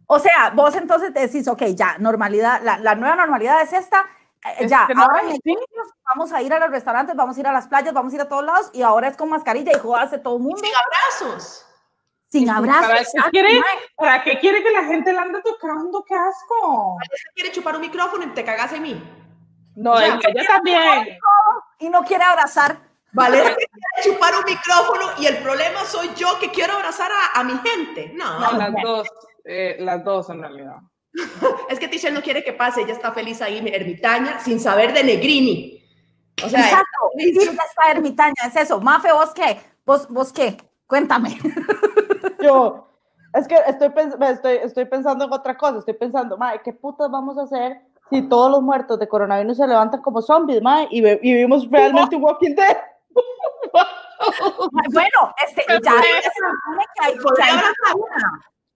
O 0.06 0.18
sea, 0.18 0.50
vos 0.54 0.74
entonces 0.76 1.12
decís, 1.14 1.48
ok, 1.48 1.62
ya, 1.74 1.96
normalidad, 1.98 2.60
la, 2.62 2.78
la 2.78 2.94
nueva 2.94 3.16
normalidad 3.16 3.62
es 3.62 3.72
esta, 3.72 4.04
Es 4.58 4.70
ya, 4.70 4.86
que 4.86 4.94
no 4.94 5.02
ahora 5.02 5.20
hay, 5.22 5.38
vamos 6.06 6.32
a 6.32 6.42
ir 6.42 6.52
a 6.52 6.58
los 6.58 6.70
restaurantes, 6.70 7.16
vamos 7.16 7.36
a 7.36 7.40
ir 7.40 7.46
a 7.46 7.52
las 7.52 7.66
playas, 7.66 7.94
vamos 7.94 8.12
a 8.12 8.16
ir 8.16 8.22
a 8.22 8.28
todos 8.28 8.44
lados 8.44 8.70
y 8.74 8.82
ahora 8.82 9.08
es 9.08 9.16
con 9.16 9.30
mascarilla 9.30 9.72
y 9.74 9.78
jodarse 9.78 10.18
todo 10.18 10.36
el 10.36 10.42
mundo 10.42 10.58
Sin 10.58 10.72
abrazos. 10.74 11.66
sin 12.30 12.50
abrazos. 12.50 12.88
¿Para 12.88 13.02
qué, 13.24 13.30
quiere. 13.30 13.62
¿Para 13.96 14.22
qué 14.22 14.38
quiere 14.40 14.62
que 14.62 14.70
la 14.70 14.84
gente 14.84 15.12
la 15.14 15.22
ande 15.22 15.40
tocando? 15.42 16.04
¡Qué 16.04 16.14
asco! 16.14 16.98
Ella 17.00 17.32
quiere 17.34 17.52
chupar 17.52 17.74
un 17.76 17.80
micrófono 17.80 18.24
y 18.24 18.28
te 18.28 18.44
cagas 18.44 18.72
en 18.74 18.82
mí. 18.82 19.02
No, 19.76 19.92
O 19.92 19.96
sea, 19.98 20.06
ella, 20.08 20.18
ella 20.28 20.46
también. 20.46 21.18
Y 21.78 21.88
no 21.88 22.02
quiere 22.02 22.24
abrazar. 22.24 22.76
Valeria 23.12 23.54
quiere 23.54 23.70
chupar 24.02 24.34
un 24.36 24.44
micrófono 24.44 25.12
y 25.18 25.26
el 25.26 25.38
problema 25.38 25.84
soy 25.84 26.12
yo 26.16 26.38
que 26.38 26.50
quiero 26.50 26.74
abrazar 26.74 27.10
a, 27.10 27.40
a 27.40 27.44
mi 27.44 27.56
gente. 27.58 28.10
No, 28.14 28.40
No, 28.40 28.58
las 28.58 28.72
dos, 28.82 29.08
eh, 29.44 29.76
las 29.80 30.04
dos 30.04 30.28
en 30.30 30.40
realidad. 30.42 30.76
es 31.68 31.78
que 31.78 31.88
Tichel 31.88 32.14
no 32.14 32.22
quiere 32.22 32.42
que 32.42 32.52
pase, 32.52 32.82
ella 32.82 32.92
está 32.92 33.12
feliz 33.12 33.40
ahí, 33.40 33.58
ermitaña, 33.72 34.40
sin 34.40 34.60
saber 34.60 34.92
de 34.92 35.04
Negrini. 35.04 35.82
O 36.44 36.48
sea, 36.48 36.60
Exacto, 36.60 37.10
sí, 37.16 37.34
ya 37.34 37.50
está 37.52 37.92
ermitaña, 37.92 38.34
es 38.46 38.56
eso. 38.56 38.80
Mafe, 38.80 39.12
¿vos 39.12 39.32
qué? 39.34 39.60
¿Vos, 39.86 40.08
vos 40.08 40.32
qué? 40.32 40.56
Cuéntame. 40.86 41.38
Yo, 42.42 42.88
es 43.32 43.46
que 43.46 43.56
estoy, 43.66 43.92
estoy, 44.30 44.56
estoy 44.56 44.84
pensando 44.86 45.24
en 45.24 45.32
otra 45.32 45.56
cosa, 45.56 45.78
estoy 45.78 45.94
pensando, 45.94 46.36
madre, 46.36 46.60
¿qué 46.64 46.72
putas 46.72 47.10
vamos 47.10 47.38
a 47.38 47.42
hacer 47.42 47.80
si 48.10 48.22
todos 48.22 48.50
los 48.50 48.62
muertos 48.62 48.98
de 48.98 49.08
coronavirus 49.08 49.56
se 49.56 49.66
levantan 49.66 50.02
como 50.02 50.20
zombies, 50.20 50.60
madre, 50.62 50.88
y, 50.90 51.06
y 51.06 51.18
vivimos 51.20 51.70
realmente 51.70 52.16
un 52.16 52.24
Walking 52.24 52.54
Dead? 52.54 52.76
Bueno, 54.92 55.34
este, 55.46 55.64
ya 55.68 55.92
se 56.00 57.16
supone 57.16 57.34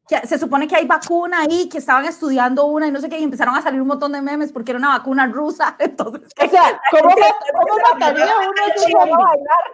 que 0.09 0.27
se 0.27 0.39
supone 0.39 0.67
que 0.67 0.75
hay 0.75 0.87
vacuna 0.87 1.41
ahí, 1.43 1.69
que 1.69 1.79
estaban 1.79 2.07
estudiando 2.07 2.65
una 2.65 2.87
y 2.87 2.91
no 2.91 3.01
sé 3.01 3.11
qué, 3.11 3.19
y 3.19 3.25
empezaron 3.25 3.55
a 3.55 3.61
salir 3.61 3.81
un 3.83 3.89
montón 3.89 4.11
de 4.13 4.23
memes 4.23 4.51
porque 4.51 4.73
era 4.73 4.79
una 4.79 4.97
vacuna 4.97 5.27
rusa. 5.27 5.77
Entonces, 5.79 6.33
O 6.43 6.49
sea, 6.49 6.81
¿cómo, 6.91 7.15
cómo 7.53 7.79
mataría 7.93 8.25
uno 8.25 8.51
a 8.51 9.05
Vamos 9.05 9.19
a 9.19 9.29
bailar. 9.29 9.65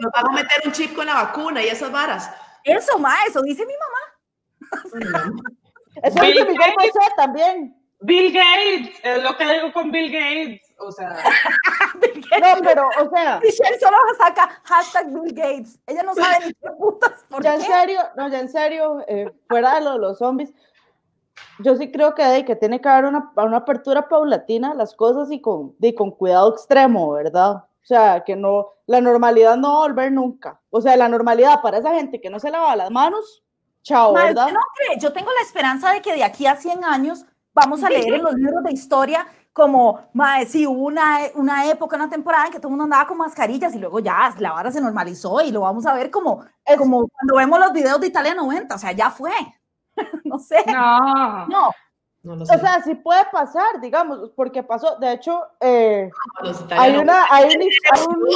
nos 0.00 0.12
vamos 0.12 0.30
a 0.30 0.32
meter 0.42 0.62
un 0.64 0.72
chip 0.72 0.94
con 0.94 1.06
la 1.06 1.14
vacuna 1.14 1.62
y 1.62 1.68
esas 1.68 1.92
varas. 1.92 2.30
Eso, 2.64 2.98
ma, 2.98 3.14
eso 3.28 3.40
dice 3.42 3.64
mi 3.64 3.74
mamá. 3.74 5.00
Eso 6.02 6.20
Bill 6.20 6.32
dice 6.32 6.44
Miguel 6.46 6.74
Gates. 6.76 6.92
Bosé 6.94 7.12
también. 7.16 7.76
Bill 8.00 8.32
Gates, 8.32 9.00
es 9.02 9.22
lo 9.22 9.36
que 9.36 9.52
digo 9.52 9.72
con 9.72 9.90
Bill 9.92 10.10
Gates. 10.10 10.62
O 10.78 10.90
sea, 10.90 11.16
No, 12.38 12.62
pero, 12.62 12.88
o 12.88 13.10
sea, 13.10 13.40
Michelle 13.42 13.78
solo 13.78 13.96
saca 14.18 14.60
hashtag 14.64 15.12
Bill 15.12 15.34
Gates. 15.34 15.78
Ella 15.86 16.02
no 16.02 16.14
sabe 16.14 16.46
ni 16.46 16.54
qué 16.54 16.70
putas. 16.78 17.24
¿Por 17.28 17.42
ya 17.42 17.54
en 17.54 17.60
qué? 17.60 17.66
serio, 17.66 18.00
no, 18.16 18.28
ya 18.28 18.40
en 18.40 18.48
serio, 18.48 19.04
eh, 19.08 19.32
fuera 19.48 19.74
de 19.76 19.80
lo 19.82 19.92
de 19.92 19.98
los 19.98 20.18
zombies, 20.18 20.52
yo 21.58 21.76
sí 21.76 21.90
creo 21.90 22.14
que, 22.14 22.24
de, 22.24 22.44
que 22.44 22.56
tiene 22.56 22.80
que 22.80 22.88
haber 22.88 23.06
una, 23.06 23.32
una 23.36 23.58
apertura 23.58 24.08
paulatina 24.08 24.72
a 24.72 24.74
las 24.74 24.94
cosas 24.94 25.30
y 25.30 25.40
con, 25.40 25.74
de, 25.78 25.94
con 25.94 26.10
cuidado 26.10 26.52
extremo, 26.52 27.12
¿verdad? 27.12 27.56
O 27.56 27.86
sea, 27.86 28.22
que 28.24 28.36
no, 28.36 28.68
la 28.86 29.00
normalidad 29.00 29.56
no 29.56 29.72
va 29.72 29.84
a 29.84 29.88
volver 29.88 30.12
nunca. 30.12 30.60
O 30.70 30.80
sea, 30.80 30.96
la 30.96 31.08
normalidad 31.08 31.60
para 31.62 31.78
esa 31.78 31.94
gente 31.94 32.20
que 32.20 32.30
no 32.30 32.38
se 32.38 32.50
lava 32.50 32.76
las 32.76 32.90
manos, 32.90 33.42
chao, 33.82 34.12
¿verdad? 34.12 34.46
¿usted 34.46 34.54
no 34.54 34.60
cree? 34.76 35.00
Yo 35.00 35.12
tengo 35.12 35.30
la 35.32 35.42
esperanza 35.42 35.92
de 35.92 36.02
que 36.02 36.14
de 36.14 36.24
aquí 36.24 36.46
a 36.46 36.56
100 36.56 36.84
años 36.84 37.24
vamos 37.52 37.82
a 37.82 37.90
leer 37.90 38.14
en 38.14 38.22
los 38.22 38.34
libros 38.34 38.62
de 38.64 38.72
historia 38.72 39.26
como, 39.52 40.08
mae, 40.14 40.46
sí, 40.46 40.66
hubo 40.66 40.82
una, 40.86 41.18
una 41.34 41.66
época, 41.68 41.96
una 41.96 42.08
temporada 42.08 42.46
en 42.46 42.52
que 42.52 42.58
todo 42.58 42.68
el 42.68 42.72
mundo 42.72 42.84
andaba 42.84 43.06
con 43.08 43.18
mascarillas 43.18 43.74
y 43.74 43.78
luego 43.78 43.98
ya 43.98 44.32
la 44.38 44.52
vara 44.52 44.70
se 44.70 44.80
normalizó 44.80 45.40
y 45.40 45.50
lo 45.50 45.62
vamos 45.62 45.86
a 45.86 45.94
ver 45.94 46.10
como, 46.10 46.44
Es- 46.64 46.76
como 46.76 47.08
cuando 47.08 47.36
vemos 47.36 47.58
los 47.58 47.72
videos 47.72 48.00
de 48.00 48.06
Italia 48.06 48.34
90, 48.34 48.74
o 48.74 48.78
sea, 48.78 48.92
ya 48.92 49.10
fue. 49.10 49.32
no 50.24 50.38
sé. 50.38 50.64
no. 50.66 51.46
No, 51.48 51.70
No 52.22 52.36
lo 52.36 52.46
sé. 52.46 52.54
O 52.54 52.58
sea, 52.58 52.82
sí 52.82 52.94
puede 52.94 53.24
pasar, 53.32 53.80
digamos, 53.80 54.30
porque 54.36 54.62
pasó, 54.62 54.96
de 54.98 55.12
hecho, 55.12 55.42
eh, 55.60 56.10
Los 56.42 56.64
hay 56.70 56.96
una, 56.96 57.24
hay 57.30 57.44
un, 57.46 57.62
hay 57.92 58.06
un- 58.06 58.28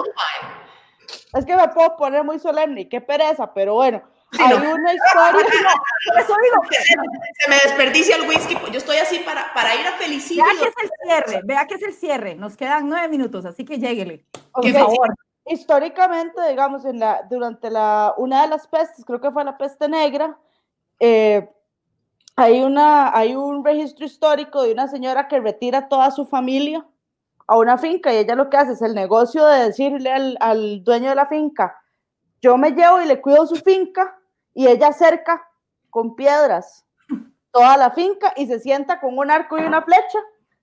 es 1.34 1.44
que 1.44 1.54
me 1.56 1.68
puedo 1.68 1.96
poner 1.96 2.24
muy 2.24 2.38
solemne 2.38 2.82
y 2.82 2.88
qué 2.88 3.00
pereza, 3.00 3.52
pero 3.52 3.74
bueno, 3.74 4.02
hay 4.38 4.54
una 4.54 4.94
historia, 4.94 5.32
por 6.12 6.20
eso 6.20 6.34
digo 6.42 6.62
que 6.68 6.76
Se 6.76 7.50
me 7.50 7.56
desperdicia 7.56 8.16
el 8.16 8.28
whisky. 8.28 8.56
Yo 8.70 8.78
estoy 8.78 8.96
así 8.98 9.18
para, 9.20 9.52
para 9.54 9.74
ir 9.74 9.86
a 9.86 9.92
felicitar. 9.92 10.46
vea 10.46 10.60
que 10.60 10.68
es 10.68 10.74
el 10.82 10.90
cierre, 11.02 11.40
vea 11.44 11.66
que 11.66 11.74
es 11.74 11.82
el 11.82 11.94
cierre. 11.94 12.34
Nos 12.34 12.56
quedan 12.56 12.88
nueve 12.88 13.08
minutos, 13.08 13.44
así 13.44 13.64
que 13.64 13.78
lléguele. 13.78 14.24
Por 14.52 14.70
favor. 14.70 15.14
históricamente, 15.46 16.40
digamos, 16.48 16.84
en 16.84 16.98
la, 16.98 17.22
durante 17.28 17.70
la, 17.70 18.14
una 18.16 18.42
de 18.42 18.48
las 18.48 18.66
pestes, 18.66 19.04
creo 19.04 19.20
que 19.20 19.30
fue 19.30 19.44
la 19.44 19.56
peste 19.56 19.88
negra, 19.88 20.38
eh, 21.00 21.48
hay, 22.36 22.62
una, 22.62 23.16
hay 23.16 23.36
un 23.36 23.64
registro 23.64 24.06
histórico 24.06 24.62
de 24.62 24.72
una 24.72 24.88
señora 24.88 25.28
que 25.28 25.40
retira 25.40 25.88
toda 25.88 26.10
su 26.10 26.24
familia 26.26 26.86
a 27.46 27.58
una 27.58 27.76
finca 27.76 28.12
y 28.12 28.16
ella 28.16 28.34
lo 28.34 28.48
que 28.48 28.56
hace 28.56 28.72
es 28.72 28.82
el 28.82 28.94
negocio 28.94 29.44
de 29.46 29.64
decirle 29.64 30.10
al, 30.10 30.36
al 30.40 30.82
dueño 30.82 31.10
de 31.10 31.14
la 31.14 31.26
finca, 31.26 31.76
yo 32.40 32.56
me 32.56 32.72
llevo 32.72 33.00
y 33.00 33.06
le 33.06 33.20
cuido 33.20 33.46
su 33.46 33.56
finca 33.56 34.18
y 34.54 34.66
ella 34.68 34.92
cerca 34.92 35.46
con 35.90 36.14
piedras 36.16 36.84
toda 37.50 37.76
la 37.76 37.90
finca 37.90 38.32
y 38.36 38.46
se 38.46 38.58
sienta 38.58 39.00
con 39.00 39.16
un 39.18 39.30
arco 39.30 39.58
y 39.58 39.62
una 39.62 39.82
flecha 39.82 40.18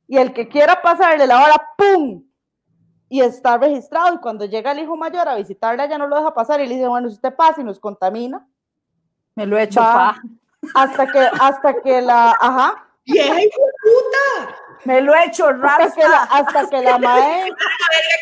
y 0.07 0.17
el 0.17 0.33
que 0.33 0.49
quiera 0.49 0.81
pasarle 0.81 1.25
la 1.25 1.43
hora, 1.43 1.69
¡pum! 1.77 2.23
y 3.07 3.21
está 3.21 3.57
registrado 3.57 4.15
y 4.15 4.19
cuando 4.19 4.45
llega 4.45 4.71
el 4.71 4.79
hijo 4.79 4.95
mayor 4.95 5.27
a 5.27 5.35
visitarla 5.35 5.85
ya 5.85 5.97
no 5.97 6.07
lo 6.07 6.15
deja 6.15 6.33
pasar 6.33 6.61
y 6.61 6.67
le 6.67 6.75
dice, 6.75 6.87
bueno, 6.87 7.09
si 7.09 7.15
usted 7.15 7.35
pasa 7.35 7.59
y 7.59 7.63
nos 7.65 7.77
contamina, 7.77 8.47
Me 9.35 9.45
lo 9.45 9.57
he 9.57 9.63
hecho, 9.63 9.81
pa. 9.81 10.15
hasta 10.73 11.07
que, 11.07 11.19
hasta 11.19 11.81
que 11.81 12.01
la, 12.01 12.31
ajá, 12.39 12.87
¡Vieja 13.05 13.33
puta! 13.33 14.55
Me 14.83 15.01
lo 15.01 15.13
he 15.13 15.25
hecho, 15.25 15.47
hasta 15.47 15.91
que 15.93 16.01
la, 16.01 16.25
Rasta. 16.25 16.37
hasta 16.37 16.69
que 16.69 16.81
la 16.81 16.97
mae, 16.99 17.43
Verga 17.43 17.53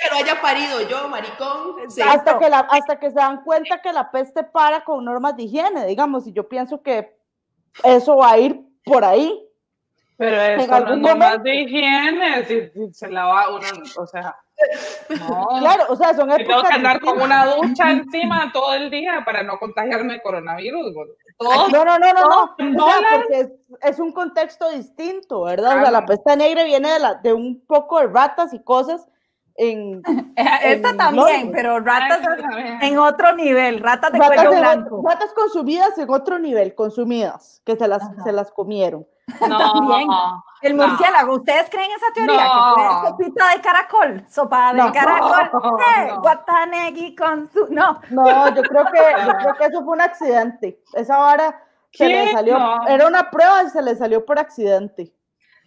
que 0.03 0.09
lo 0.11 0.15
haya 0.17 0.41
parido 0.41 0.81
yo, 0.81 1.07
maricón. 1.07 1.89
Sí. 1.89 2.01
hasta 2.01 2.37
que 2.37 2.49
la, 2.49 2.59
hasta 2.59 2.99
que 2.99 3.09
se 3.09 3.15
dan 3.15 3.43
cuenta 3.43 3.81
que 3.81 3.93
la 3.93 4.11
peste 4.11 4.43
para 4.43 4.83
con 4.83 5.05
normas 5.05 5.35
de 5.37 5.43
higiene, 5.43 5.85
digamos, 5.85 6.27
y 6.27 6.33
yo 6.33 6.47
pienso 6.49 6.81
que 6.81 7.15
eso 7.83 8.17
va 8.17 8.31
a 8.31 8.37
ir 8.37 8.61
por 8.83 9.05
ahí. 9.05 9.45
Pero 10.17 10.41
es 10.41 10.63
En 10.63 10.67
con 10.67 10.75
algún 10.75 11.01
las 11.01 11.15
normas 11.15 11.43
de 11.43 11.55
higiene, 11.55 12.45
si, 12.45 12.69
si 12.69 12.93
se 12.93 13.09
lava 13.09 13.55
una, 13.55 13.67
o 13.97 14.05
sea, 14.05 14.35
no. 15.19 15.47
Claro, 15.59 15.83
o 15.89 15.95
sea, 15.95 16.13
son 16.13 16.29
Yo 16.29 16.37
tengo 16.37 16.51
épocas 16.51 16.69
que 16.69 16.75
andar 16.75 16.99
con 17.01 17.21
una 17.21 17.45
ducha 17.55 17.91
encima 17.91 18.51
todo 18.53 18.73
el 18.73 18.89
día 18.89 19.21
para 19.25 19.43
no 19.43 19.57
contagiarme 19.59 20.13
de 20.13 20.21
coronavirus. 20.21 20.93
Todo, 21.37 21.67
No, 21.69 21.85
no, 21.85 21.97
no, 21.99 22.13
no, 22.13 22.55
no. 22.59 22.85
O 22.85 22.89
sea, 22.89 22.95
porque 23.15 23.39
es, 23.39 23.49
es 23.81 23.99
un 23.99 24.11
contexto 24.11 24.69
distinto, 24.71 25.43
¿verdad? 25.43 25.69
O 25.69 25.71
sea, 25.73 25.79
Claro. 25.81 25.91
la 26.01 26.05
peste 26.05 26.35
negra 26.37 26.63
viene 26.63 26.91
de, 26.91 26.99
la, 26.99 27.13
de 27.15 27.33
un 27.33 27.63
poco 27.65 27.99
de 27.99 28.07
ratas 28.07 28.53
y 28.53 28.61
cosas 28.63 29.07
en, 29.55 30.01
Esta 30.35 30.89
en 30.91 30.97
también, 30.97 31.25
Londres. 31.41 31.51
pero 31.53 31.79
ratas 31.79 32.19
Ay, 32.53 32.89
en 32.89 32.97
otro 32.97 33.35
nivel, 33.35 33.79
ratas 33.81 34.11
de 34.11 34.19
ratas, 34.19 34.35
cuello 34.35 34.53
en- 34.53 34.59
blanco. 34.59 35.03
ratas 35.05 35.33
consumidas 35.33 35.97
en 35.97 36.09
otro 36.09 36.39
nivel, 36.39 36.75
consumidas, 36.75 37.61
que 37.65 37.75
se 37.75 37.87
las, 37.87 38.03
Ajá. 38.03 38.23
se 38.23 38.31
las 38.31 38.51
comieron. 38.51 39.05
También. 39.39 40.07
No, 40.07 40.43
El 40.61 40.75
No. 40.75 40.87
murciélago, 40.87 41.35
¿ustedes 41.35 41.69
creen 41.69 41.89
esa 41.91 42.11
teoría? 42.13 42.45
No. 42.45 42.75
Que 42.75 42.81
fue 42.81 43.09
sopita 43.09 43.49
de 43.55 43.61
caracol, 43.61 44.25
sopa 44.29 44.73
de 44.73 44.79
No. 44.79 44.91
caracol, 44.91 45.49
No, 45.53 45.77
eh, 45.79 46.13
guatanegui 46.19 47.15
con 47.15 47.49
su... 47.51 47.67
No, 47.69 48.01
No, 48.09 48.55
yo 48.55 48.63
creo 48.63 48.85
que, 48.91 48.99
yo 49.25 49.33
creo 49.37 49.55
que 49.55 49.65
eso 49.65 49.83
fue 49.83 49.93
un 49.93 50.01
accidente. 50.01 50.81
Esa 50.93 51.17
vara 51.17 51.63
se 51.91 52.07
le 52.07 52.31
salió, 52.31 52.59
No. 52.59 52.87
era 52.87 53.07
una 53.07 53.29
prueba 53.31 53.63
y 53.63 53.69
se 53.69 53.81
le 53.81 53.95
salió 53.95 54.25
por 54.25 54.37
accidente. 54.39 55.13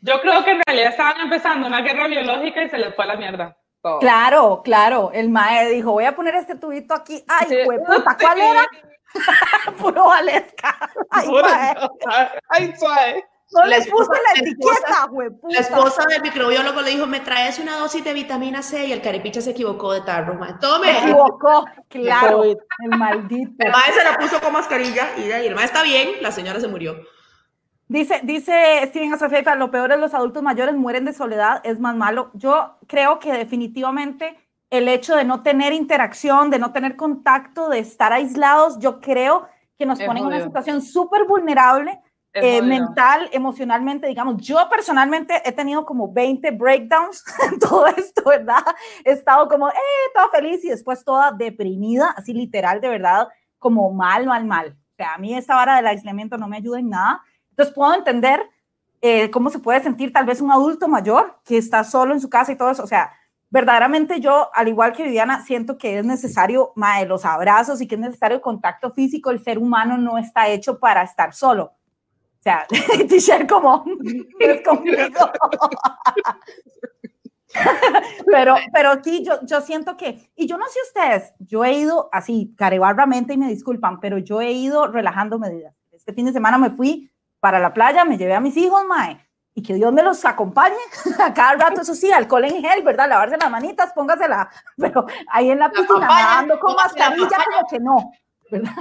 Yo 0.02 0.20
creo 0.20 0.44
que 0.44 0.50
en 0.50 0.60
realidad 0.66 0.90
estaban 0.90 1.20
empezando 1.20 1.66
una 1.68 1.80
guerra 1.80 2.06
biológica 2.08 2.62
y 2.62 2.68
se 2.68 2.76
les 2.78 2.94
fue 2.94 3.04
a 3.04 3.08
la 3.08 3.16
mierda. 3.16 3.56
todo. 3.80 3.98
claro, 3.98 4.60
claro, 4.62 5.10
el 5.12 5.28
mae 5.30 5.68
dijo, 5.70 5.90
voy 5.92 6.04
a 6.04 6.14
poner 6.14 6.34
este 6.36 6.54
tubito 6.54 6.94
aquí, 6.94 7.24
ay, 7.28 7.46
Sí. 7.48 7.56
puta, 7.64 8.16
¿cuál 8.20 8.36
Sí. 8.38 8.42
era? 8.44 8.66
Puro 9.78 10.04
Valesca. 10.06 10.76
Ay, 11.10 11.28
mae, 11.28 11.74
Ay, 12.48 12.74
suave. 12.78 13.24
No 13.54 13.64
La 13.66 13.78
le 13.78 13.84
puse 13.86 14.10
la 14.10 14.40
etiqueta, 14.40 15.06
hueputa. 15.10 15.48
La 15.54 15.60
esposa 15.60 16.04
del 16.08 16.22
microbiólogo 16.22 16.80
le 16.82 16.90
dijo, 16.90 17.06
me 17.06 17.20
traes 17.20 17.58
una 17.58 17.76
dosis 17.76 18.02
de 18.04 18.12
vitamina 18.12 18.62
C 18.62 18.86
y 18.86 18.92
el 18.92 19.02
caripicha 19.02 19.40
se 19.40 19.50
equivocó 19.50 19.92
de 19.92 20.00
tarro. 20.02 20.34
ma. 20.34 20.46
Me 20.48 20.54
Tome. 20.54 20.98
equivocó, 20.98 21.66
claro, 21.88 22.38
COVID. 22.38 22.56
el 22.84 22.98
maldito. 22.98 23.52
El 23.58 23.72
maestro 23.72 24.02
se 24.02 24.10
la 24.10 24.18
puso 24.18 24.40
con 24.40 24.52
mascarilla 24.52 25.08
y 25.16 25.22
de 25.22 25.34
ahí 25.34 25.46
el 25.46 25.54
maestro 25.54 25.80
está 25.80 25.82
bien, 25.82 26.22
la 26.22 26.32
señora 26.32 26.60
se 26.60 26.68
murió. 26.68 26.96
Dice, 27.88 28.20
dice 28.22 28.80
Steven 28.86 29.18
Sofía, 29.18 29.54
lo 29.54 29.70
peor 29.70 29.92
es 29.92 29.98
los 29.98 30.14
adultos 30.14 30.42
mayores 30.42 30.74
mueren 30.74 31.04
de 31.04 31.12
soledad, 31.12 31.60
es 31.64 31.78
más 31.78 31.94
malo. 31.94 32.30
Yo 32.34 32.78
creo 32.86 33.18
que 33.18 33.32
definitivamente 33.32 34.38
el 34.70 34.88
hecho 34.88 35.14
de 35.14 35.24
no 35.24 35.42
tener 35.42 35.74
interacción, 35.74 36.48
de 36.48 36.58
no 36.58 36.72
tener 36.72 36.96
contacto, 36.96 37.68
de 37.68 37.80
estar 37.80 38.12
aislados, 38.14 38.78
yo 38.78 39.00
creo 39.00 39.46
que 39.78 39.84
nos 39.84 40.00
Es 40.00 40.06
pone 40.06 40.20
en 40.20 40.26
una 40.26 40.40
situación 40.42 40.80
súper 40.80 41.26
vulnerable, 41.26 42.00
eh, 42.34 42.62
mental, 42.62 43.28
emocionalmente, 43.32 44.06
digamos. 44.06 44.42
Yo 44.42 44.56
personalmente 44.70 45.42
he 45.44 45.52
tenido 45.52 45.84
como 45.84 46.10
20 46.10 46.50
breakdowns 46.52 47.24
en 47.52 47.58
todo 47.58 47.86
esto, 47.86 48.22
¿verdad? 48.24 48.64
He 49.04 49.12
estado 49.12 49.48
como, 49.48 49.68
eh, 49.68 49.74
toda 50.14 50.30
feliz 50.30 50.64
y 50.64 50.70
después 50.70 51.04
toda 51.04 51.32
deprimida, 51.32 52.14
así 52.16 52.32
literal, 52.32 52.80
de 52.80 52.88
verdad, 52.88 53.28
como 53.58 53.92
mal, 53.92 54.26
mal, 54.26 54.46
mal. 54.46 54.76
O 54.92 54.94
sea, 54.96 55.14
a 55.14 55.18
mí 55.18 55.34
esta 55.34 55.56
vara 55.56 55.76
del 55.76 55.86
aislamiento 55.86 56.38
no 56.38 56.48
me 56.48 56.56
ayuda 56.56 56.78
en 56.78 56.88
nada. 56.88 57.22
Entonces 57.50 57.74
puedo 57.74 57.94
entender 57.94 58.48
eh, 59.02 59.30
cómo 59.30 59.50
se 59.50 59.58
puede 59.58 59.82
sentir 59.82 60.12
tal 60.12 60.24
vez 60.24 60.40
un 60.40 60.50
adulto 60.50 60.88
mayor 60.88 61.38
que 61.44 61.58
está 61.58 61.84
solo 61.84 62.14
en 62.14 62.20
su 62.20 62.30
casa 62.30 62.52
y 62.52 62.56
todo 62.56 62.70
eso. 62.70 62.82
O 62.82 62.86
sea, 62.86 63.12
verdaderamente 63.50 64.20
yo, 64.20 64.48
al 64.54 64.68
igual 64.68 64.92
que 64.92 65.02
Viviana, 65.02 65.44
siento 65.44 65.76
que 65.76 65.98
es 65.98 66.04
necesario 66.04 66.72
mae, 66.76 67.04
los 67.04 67.26
abrazos 67.26 67.82
y 67.82 67.86
que 67.86 67.96
es 67.96 68.00
necesario 68.00 68.36
el 68.36 68.42
contacto 68.42 68.92
físico. 68.92 69.30
El 69.30 69.44
ser 69.44 69.58
humano 69.58 69.98
no 69.98 70.16
está 70.16 70.48
hecho 70.48 70.78
para 70.78 71.02
estar 71.02 71.34
solo. 71.34 71.72
O 72.42 72.44
sea, 72.44 72.66
t-shirt 73.08 73.48
como 73.48 73.84
es 74.40 74.62
conmigo. 74.62 75.30
pero, 78.26 78.56
pero 78.72 79.04
sí, 79.04 79.24
yo, 79.24 79.38
yo 79.46 79.60
siento 79.60 79.96
que, 79.96 80.28
y 80.34 80.48
yo 80.48 80.58
no 80.58 80.66
sé 80.66 80.80
ustedes, 80.88 81.34
yo 81.38 81.64
he 81.64 81.74
ido 81.74 82.08
así, 82.10 82.52
carebarramente 82.56 83.34
y 83.34 83.38
me 83.38 83.48
disculpan, 83.48 84.00
pero 84.00 84.18
yo 84.18 84.40
he 84.40 84.50
ido 84.50 84.88
relajando 84.88 85.38
medidas. 85.38 85.72
Este 85.92 86.12
fin 86.12 86.26
de 86.26 86.32
semana 86.32 86.58
me 86.58 86.70
fui 86.70 87.12
para 87.38 87.60
la 87.60 87.72
playa, 87.72 88.04
me 88.04 88.18
llevé 88.18 88.34
a 88.34 88.40
mis 88.40 88.56
hijos, 88.56 88.84
mae, 88.86 89.24
y 89.54 89.62
que 89.62 89.74
Dios 89.74 89.92
me 89.92 90.02
los 90.02 90.24
acompañe 90.24 90.74
a 91.20 91.32
cada 91.32 91.54
rato, 91.54 91.82
eso 91.82 91.94
sí, 91.94 92.10
alcohol 92.10 92.44
en 92.46 92.60
gel, 92.60 92.82
¿verdad? 92.82 93.08
Lavarse 93.08 93.36
las 93.36 93.50
manitas, 93.52 93.92
póngasela, 93.92 94.50
pero 94.76 95.06
ahí 95.30 95.52
en 95.52 95.60
la 95.60 95.70
piscina, 95.70 96.08
nadando 96.08 96.58
con 96.58 96.74
mascarilla, 96.74 97.28
como 97.28 97.68
que 97.70 97.78
no, 97.78 98.12
¿verdad? 98.50 98.72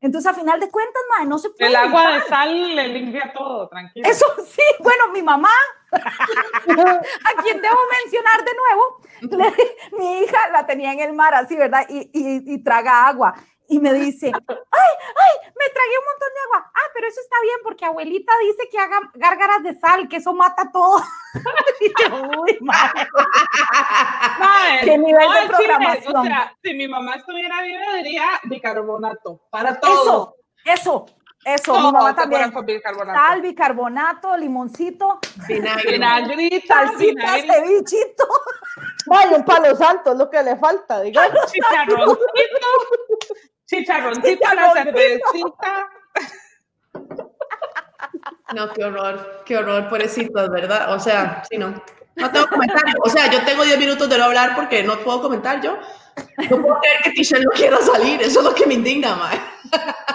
Entonces, 0.00 0.30
a 0.30 0.34
final 0.34 0.58
de 0.58 0.70
cuentas, 0.70 1.02
mae, 1.10 1.26
no 1.26 1.38
se 1.38 1.50
puede. 1.50 1.70
El 1.70 1.76
agua 1.76 2.12
de 2.12 2.22
sal 2.22 2.74
le 2.74 2.88
limpia 2.88 3.32
todo, 3.34 3.68
tranquilo. 3.68 4.08
Eso 4.08 4.24
sí, 4.46 4.62
bueno, 4.80 5.08
mi 5.12 5.22
mamá, 5.22 5.50
a 5.92 7.42
quien 7.42 7.60
debo 7.60 7.78
mencionar 8.02 8.44
de 8.44 8.52
nuevo, 8.54 9.00
le, 9.20 9.98
mi 9.98 10.20
hija 10.20 10.48
la 10.52 10.66
tenía 10.66 10.92
en 10.92 11.00
el 11.00 11.12
mar 11.12 11.34
así, 11.34 11.56
¿verdad? 11.56 11.86
Y, 11.88 12.10
y, 12.12 12.54
y 12.54 12.62
traga 12.62 13.08
agua 13.08 13.34
y 13.70 13.78
me 13.78 13.94
dice, 13.94 14.26
ay, 14.26 14.32
ay, 14.50 15.34
me 15.46 15.68
tragué 15.72 15.98
un 15.98 16.04
montón 16.04 16.28
de 16.34 16.40
agua. 16.44 16.72
Ah, 16.74 16.90
pero 16.92 17.06
eso 17.06 17.20
está 17.20 17.36
bien 17.40 17.56
porque 17.62 17.84
abuelita 17.84 18.32
dice 18.42 18.68
que 18.68 18.78
haga 18.78 19.00
gárgaras 19.14 19.62
de 19.62 19.78
sal, 19.78 20.08
que 20.08 20.16
eso 20.16 20.34
mata 20.34 20.70
todo. 20.72 21.00
Uy, 22.40 22.58
madre. 22.60 23.08
Qué 24.82 24.98
nivel 24.98 25.28
de 25.28 25.48
programación. 25.48 26.16
o 26.16 26.24
sea, 26.24 26.52
si 26.62 26.74
mi 26.74 26.88
mamá 26.88 27.14
estuviera 27.14 27.62
viva, 27.62 27.94
diría 27.94 28.40
bicarbonato 28.44 29.40
para 29.50 29.78
todo. 29.78 30.36
Eso, 30.64 31.06
eso. 31.06 31.06
Eso, 31.44 31.74
mi 31.74 31.92
mamá 31.92 32.14
también. 32.14 32.52
Bicarbonato. 32.66 33.18
Sal, 33.18 33.40
bicarbonato, 33.40 34.36
limoncito, 34.36 35.20
vinagre, 35.48 35.92
vinagrita, 35.92 36.86
salsita, 36.86 37.38
cevichito. 37.38 38.28
Vaya, 39.06 39.36
un 39.36 39.44
palo 39.44 39.74
santo 39.74 40.12
es 40.12 40.18
lo 40.18 40.28
que 40.28 40.42
le 40.42 40.56
falta, 40.56 41.00
digamos. 41.00 41.50
Chicharroncito, 41.50 42.18
chicharroncito, 43.70 44.48
la 44.54 44.72
cervecita. 44.72 45.90
No, 48.54 48.72
qué 48.72 48.84
horror, 48.84 49.42
qué 49.46 49.56
horror, 49.56 49.88
pobrecitos, 49.88 50.50
¿verdad? 50.50 50.92
O 50.92 50.98
sea, 50.98 51.42
sí, 51.48 51.56
no. 51.56 51.82
No 52.16 52.30
tengo 52.30 52.48
comentarios. 52.48 52.96
O 53.02 53.08
sea, 53.08 53.30
yo 53.30 53.42
tengo 53.44 53.64
10 53.64 53.78
minutos 53.78 54.08
de 54.08 54.18
no 54.18 54.24
hablar 54.24 54.54
porque 54.54 54.82
no 54.82 54.98
puedo 54.98 55.22
comentar 55.22 55.60
yo. 55.60 55.78
No 56.50 56.60
puedo 56.60 56.80
creer 56.80 57.02
que 57.04 57.10
Tisha 57.12 57.38
no 57.38 57.50
quiera 57.50 57.78
salir, 57.78 58.20
eso 58.20 58.40
es 58.40 58.44
lo 58.44 58.54
que 58.54 58.66
me 58.66 58.74
indigna, 58.74 59.14
mae. 59.14 59.40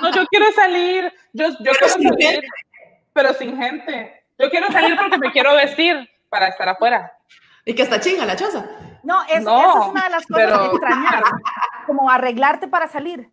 No, 0.01 0.11
yo 0.13 0.25
quiero 0.27 0.51
salir, 0.51 1.11
yo, 1.33 1.47
yo 1.61 1.71
quiero 1.71 1.87
salir, 1.87 2.43
pero 3.13 3.33
sin 3.33 3.57
gente. 3.57 4.23
Yo 4.37 4.49
quiero 4.49 4.69
salir 4.71 4.97
porque 4.97 5.17
me 5.17 5.31
quiero 5.31 5.55
vestir 5.55 6.09
para 6.29 6.49
estar 6.49 6.67
afuera. 6.67 7.13
Y 7.63 7.73
que 7.73 7.83
está 7.83 7.99
chinga 7.99 8.25
la 8.25 8.35
choza. 8.35 8.65
No, 9.03 9.23
eso, 9.23 9.37
es 9.37 9.87
una 9.87 10.03
de 10.03 10.09
las 10.09 10.27
cosas 10.27 10.45
pero... 10.45 10.59
que 10.59 10.75
extrañar, 10.75 11.23
como 11.87 12.09
arreglarte 12.09 12.67
para 12.67 12.87
salir. 12.87 13.29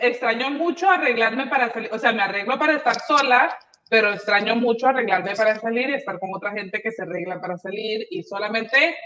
Extraño 0.00 0.50
mucho 0.50 0.90
arreglarme 0.90 1.46
para 1.46 1.72
salir, 1.72 1.90
o 1.92 1.98
sea, 1.98 2.12
me 2.12 2.22
arreglo 2.22 2.58
para 2.58 2.74
estar 2.74 3.00
sola, 3.00 3.58
pero 3.88 4.12
extraño 4.12 4.56
mucho 4.56 4.88
arreglarme 4.88 5.34
para 5.34 5.58
salir 5.58 5.90
y 5.90 5.94
estar 5.94 6.18
con 6.18 6.30
otra 6.34 6.52
gente 6.52 6.80
que 6.82 6.92
se 6.92 7.02
arregla 7.02 7.40
para 7.40 7.56
salir 7.56 8.06
y 8.10 8.22
solamente 8.22 8.96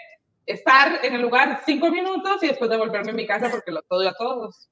estar 0.44 1.04
en 1.04 1.14
el 1.14 1.22
lugar 1.22 1.60
cinco 1.64 1.90
minutos 1.90 2.42
y 2.42 2.48
después 2.48 2.68
devolverme 2.68 3.12
a 3.12 3.14
mi 3.14 3.26
casa 3.26 3.48
porque 3.50 3.70
lo 3.70 3.80
odio 3.88 4.08
a 4.08 4.14
todos. 4.14 4.68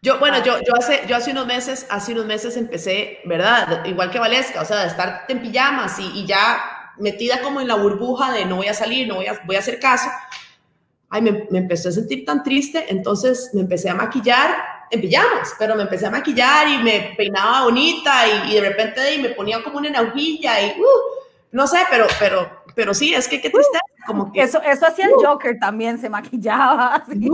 Yo, 0.00 0.18
bueno, 0.18 0.42
yo, 0.42 0.58
yo, 0.66 0.74
hace, 0.76 1.02
yo 1.06 1.14
hace 1.16 1.30
unos 1.30 1.46
meses, 1.46 1.86
hace 1.88 2.12
unos 2.12 2.26
meses 2.26 2.56
empecé, 2.56 3.20
¿verdad? 3.24 3.84
Igual 3.84 4.10
que 4.10 4.18
Valesca, 4.18 4.62
o 4.62 4.64
sea, 4.64 4.80
de 4.80 4.88
estar 4.88 5.26
en 5.28 5.40
pijamas 5.40 5.98
y, 6.00 6.20
y 6.20 6.26
ya 6.26 6.92
metida 6.98 7.40
como 7.40 7.60
en 7.60 7.68
la 7.68 7.76
burbuja 7.76 8.32
de 8.32 8.44
no 8.44 8.56
voy 8.56 8.66
a 8.66 8.74
salir, 8.74 9.06
no 9.06 9.16
voy 9.16 9.26
a, 9.26 9.40
voy 9.44 9.56
a 9.56 9.60
hacer 9.60 9.78
caso. 9.78 10.08
Ay, 11.14 11.22
me, 11.22 11.46
me 11.50 11.58
empecé 11.58 11.90
a 11.90 11.92
sentir 11.92 12.24
tan 12.24 12.42
triste, 12.42 12.86
entonces 12.88 13.50
me 13.52 13.60
empecé 13.60 13.90
a 13.90 13.94
maquillar 13.94 14.56
en 14.90 15.00
pijamas, 15.00 15.54
pero 15.58 15.74
me 15.74 15.82
empecé 15.82 16.06
a 16.06 16.10
maquillar 16.10 16.66
y 16.68 16.82
me 16.82 17.14
peinaba 17.16 17.64
bonita 17.64 18.12
y, 18.26 18.52
y 18.52 18.54
de 18.54 18.68
repente 18.68 19.14
y 19.14 19.22
me 19.22 19.28
ponía 19.30 19.62
como 19.62 19.78
una 19.78 19.88
enajilla 19.88 20.60
y, 20.60 20.80
uh, 20.80 21.22
no 21.52 21.66
sé, 21.66 21.78
pero, 21.90 22.06
pero, 22.18 22.50
pero 22.74 22.94
sí, 22.94 23.12
es 23.14 23.28
que 23.28 23.40
qué 23.40 23.50
triste. 23.50 23.78
Como 24.06 24.32
que, 24.32 24.42
eso, 24.42 24.60
eso 24.62 24.86
hacía 24.86 25.06
el 25.06 25.12
Joker 25.12 25.58
también, 25.60 25.98
se 25.98 26.08
maquillaba. 26.08 26.94
Así. 27.06 27.28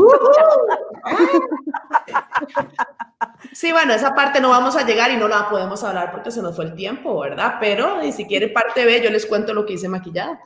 Sí, 3.53 3.73
bueno, 3.73 3.95
esa 3.95 4.15
parte 4.15 4.41
no 4.41 4.51
vamos 4.51 4.77
a 4.77 4.85
llegar 4.85 5.11
y 5.11 5.17
no 5.17 5.29
la 5.29 5.49
podemos 5.49 5.83
hablar 5.83 6.13
porque 6.13 6.31
se 6.31 6.43
nos 6.43 6.57
fue 6.57 6.67
el 6.67 6.75
tiempo, 6.75 7.21
¿verdad? 7.21 7.55
Pero 7.61 8.03
y 8.05 8.13
si 8.13 8.27
quiere 8.27 8.49
parte 8.49 8.85
B, 8.85 9.01
yo 9.03 9.11
les 9.11 9.25
cuento 9.25 9.55
lo 9.55 9.65
que 9.65 9.75
hice 9.75 9.89
maquillada. 9.89 10.41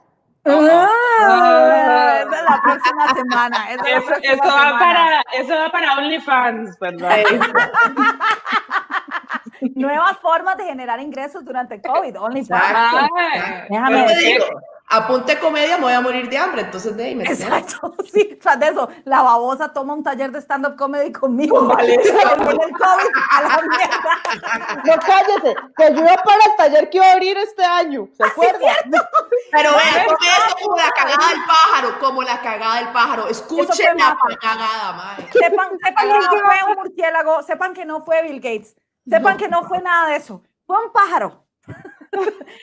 Ah, 0.45 2.19
esa 2.21 2.37
es 2.37 2.43
la 2.51 2.61
próxima 2.63 3.15
semana. 3.15 3.71
Esa 3.73 3.89
Eso, 3.91 4.07
próxima 4.07 4.33
eso 4.35 4.45
va 4.47 4.79
para, 4.79 5.23
eso 5.35 5.55
va 5.55 5.69
para 5.71 5.97
OnlyFans, 5.99 6.79
¿verdad? 6.81 7.17
Nuevas 9.77 10.19
formas 10.19 10.57
de 10.57 10.65
generar 10.65 10.99
ingresos 11.01 11.45
durante 11.45 11.81
COVID. 11.81 12.21
OnlyFans. 12.21 13.09
Déjame 13.71 14.03
decir. 14.09 14.43
Apunte 14.93 15.39
comedia, 15.39 15.79
me 15.79 15.85
voy 15.85 15.93
a 15.95 16.01
morir 16.01 16.29
de 16.29 16.37
hambre, 16.37 16.63
entonces 16.63 16.95
de 16.97 17.05
ahí 17.05 17.15
me 17.15 17.25
Exacto, 17.25 17.95
sí, 18.13 18.39
tras 18.41 18.61
de 18.61 18.69
eso, 18.69 18.89
la 19.05 19.23
babosa 19.23 19.73
toma 19.73 19.95
un 19.95 20.03
taller 20.03 20.31
de 20.31 20.41
stand-up 20.41 20.77
comedy 20.77 21.11
conmigo. 21.11 21.67
Vale. 21.67 21.97
Con 21.97 22.51
el 22.51 22.73
COVID, 22.73 23.11
a 23.31 23.43
la 23.43 23.63
mierda. 23.63 24.83
No 24.85 24.95
cállese, 25.01 25.55
que 25.77 25.91
iba 25.93 26.17
para 26.23 26.45
el 26.45 26.57
taller 26.57 26.91
que 26.91 26.99
iba 26.99 27.07
a 27.07 27.13
abrir 27.13 27.39
este 27.39 27.65
año, 27.65 28.09
¿se 28.15 28.25
acuerdan? 28.25 28.61
Pero 29.53 29.71
vean, 29.71 30.07
tome 30.07 30.29
esto 30.29 30.57
como 30.63 30.77
la 30.77 30.91
cagada 30.93 31.29
del 31.29 31.45
pájaro, 31.47 31.99
como 31.99 32.23
la 32.23 32.41
cagada 32.41 32.77
del 32.77 32.89
pájaro. 32.89 33.29
Escuchen 33.29 33.97
la 33.97 34.19
cagada, 34.41 34.93
madre. 34.93 35.29
Sepan, 35.33 35.71
sepan 35.83 36.09
que 36.09 36.19
no 36.19 36.29
fue 36.29 36.55
un 36.69 36.75
murciélago, 36.77 37.43
sepan 37.43 37.75
que 37.75 37.85
no 37.85 38.05
fue 38.05 38.23
Bill 38.23 38.41
Gates, 38.41 38.77
sepan 39.09 39.37
que 39.39 39.49
no 39.49 39.63
fue 39.65 39.81
nada 39.81 40.09
de 40.09 40.17
eso. 40.17 40.43
Fue 40.67 40.77
un 40.85 40.93
pájaro. 40.93 41.47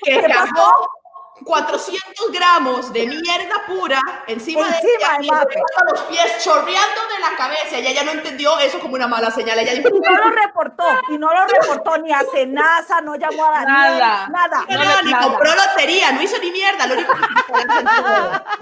Que 0.03 0.21
¿Qué 0.21 0.21
cagó 0.21 0.98
400 1.43 2.31
gramos 2.31 2.91
de 2.93 3.07
mierda 3.07 3.65
pura 3.67 4.01
encima, 4.27 4.67
de 4.69 4.77
ella 4.77 5.17
y 5.21 5.27
los 5.27 6.01
pies 6.03 6.43
chorreando 6.43 7.01
de 7.13 7.19
la 7.19 7.37
cabeza. 7.37 7.77
Ella 7.77 7.91
ya 7.91 8.03
no 8.03 8.11
entendió 8.11 8.57
eso 8.59 8.79
como 8.79 8.95
una 8.95 9.07
mala 9.07 9.31
señal. 9.31 9.57
Ella 9.59 9.73
dijo, 9.73 9.89
Y 9.89 9.99
no 9.99 10.15
lo 10.15 10.29
reportó, 10.31 10.85
y 11.09 11.17
no 11.17 11.33
lo 11.33 11.45
reportó 11.47 11.97
ni 11.97 12.11
a 12.11 12.21
Senasa, 12.31 13.01
no 13.01 13.15
llamó 13.15 13.45
a 13.45 13.65
Nada. 13.65 14.27
nada. 14.29 14.65
no, 14.69 14.83
no, 14.83 15.01
ni 15.03 15.11
nada. 15.11 15.27
compró 15.27 15.51
lotería, 15.55 16.11
no 16.11 16.21
hizo 16.21 16.37
ni 16.39 16.51
mierda. 16.51 16.87
Lo 16.87 16.93
único 16.95 17.13
que 17.13 17.21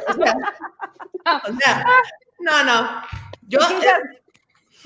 o, 0.07 0.13
sea, 0.13 0.39
o 1.43 1.57
sea, 1.59 1.85
no, 2.39 2.63
no. 2.63 3.01
Yo, 3.47 3.59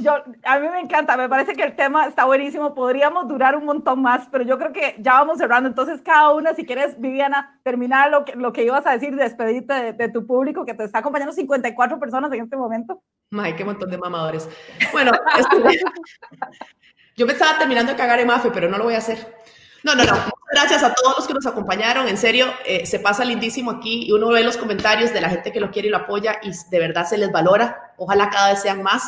yo, 0.01 0.15
a 0.43 0.59
mí 0.59 0.67
me 0.69 0.79
encanta, 0.79 1.17
me 1.17 1.29
parece 1.29 1.53
que 1.53 1.63
el 1.63 1.75
tema 1.75 2.07
está 2.07 2.25
buenísimo, 2.25 2.73
podríamos 2.73 3.27
durar 3.27 3.55
un 3.55 3.65
montón 3.65 4.01
más, 4.01 4.27
pero 4.31 4.43
yo 4.43 4.57
creo 4.57 4.73
que 4.73 4.95
ya 4.99 5.13
vamos 5.13 5.37
cerrando, 5.37 5.69
entonces 5.69 6.01
cada 6.01 6.33
una, 6.33 6.53
si 6.53 6.65
quieres, 6.65 6.99
Viviana, 6.99 7.59
terminar 7.63 8.11
lo 8.11 8.25
que, 8.25 8.35
lo 8.35 8.53
que 8.53 8.63
ibas 8.63 8.85
a 8.85 8.91
decir, 8.91 9.15
despedirte 9.15 9.73
de, 9.73 9.93
de 9.93 10.09
tu 10.09 10.25
público, 10.25 10.65
que 10.65 10.73
te 10.73 10.83
está 10.83 10.99
acompañando 10.99 11.33
54 11.33 11.99
personas 11.99 12.31
en 12.33 12.43
este 12.43 12.57
momento. 12.57 13.01
Ay, 13.37 13.55
qué 13.55 13.63
montón 13.63 13.89
de 13.89 13.97
mamadores. 13.97 14.49
Bueno, 14.91 15.11
yo 17.15 17.25
me 17.25 17.33
estaba 17.33 17.57
terminando 17.57 17.93
de 17.93 17.97
cagar 17.97 18.19
en 18.19 18.27
Mafe, 18.27 18.51
pero 18.51 18.69
no 18.69 18.77
lo 18.77 18.85
voy 18.85 18.95
a 18.95 18.97
hacer. 18.97 19.35
No, 19.83 19.95
no, 19.95 20.03
no. 20.03 20.13
Gracias 20.51 20.83
a 20.83 20.93
todos 20.93 21.15
los 21.17 21.27
que 21.27 21.33
nos 21.33 21.47
acompañaron. 21.47 22.07
En 22.07 22.17
serio, 22.17 22.47
eh, 22.65 22.85
se 22.85 22.99
pasa 22.99 23.23
lindísimo 23.23 23.71
aquí 23.71 24.05
y 24.07 24.11
uno 24.11 24.27
ve 24.27 24.43
los 24.43 24.57
comentarios 24.57 25.13
de 25.13 25.21
la 25.21 25.29
gente 25.29 25.51
que 25.51 25.59
lo 25.59 25.71
quiere 25.71 25.87
y 25.87 25.91
lo 25.91 25.97
apoya 25.97 26.39
y 26.43 26.51
de 26.69 26.79
verdad 26.79 27.05
se 27.05 27.17
les 27.17 27.31
valora. 27.31 27.93
Ojalá 27.97 28.29
cada 28.29 28.49
vez 28.49 28.61
sean 28.61 28.83
más. 28.83 29.03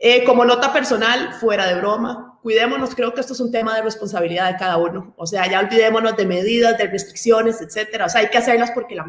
Eh, 0.00 0.24
como 0.24 0.44
nota 0.44 0.72
personal, 0.72 1.34
fuera 1.34 1.66
de 1.66 1.74
broma, 1.74 2.38
cuidémonos. 2.42 2.94
Creo 2.94 3.12
que 3.12 3.20
esto 3.20 3.32
es 3.32 3.40
un 3.40 3.50
tema 3.50 3.74
de 3.74 3.82
responsabilidad 3.82 4.52
de 4.52 4.56
cada 4.56 4.76
uno. 4.76 5.12
O 5.16 5.26
sea, 5.26 5.50
ya 5.50 5.58
olvidémonos 5.60 6.16
de 6.16 6.24
medidas, 6.24 6.78
de 6.78 6.86
restricciones, 6.86 7.60
etcétera. 7.60 8.06
O 8.06 8.08
sea, 8.08 8.20
hay 8.20 8.28
que 8.28 8.38
hacerlas 8.38 8.70
porque 8.70 8.94
la 8.94 9.06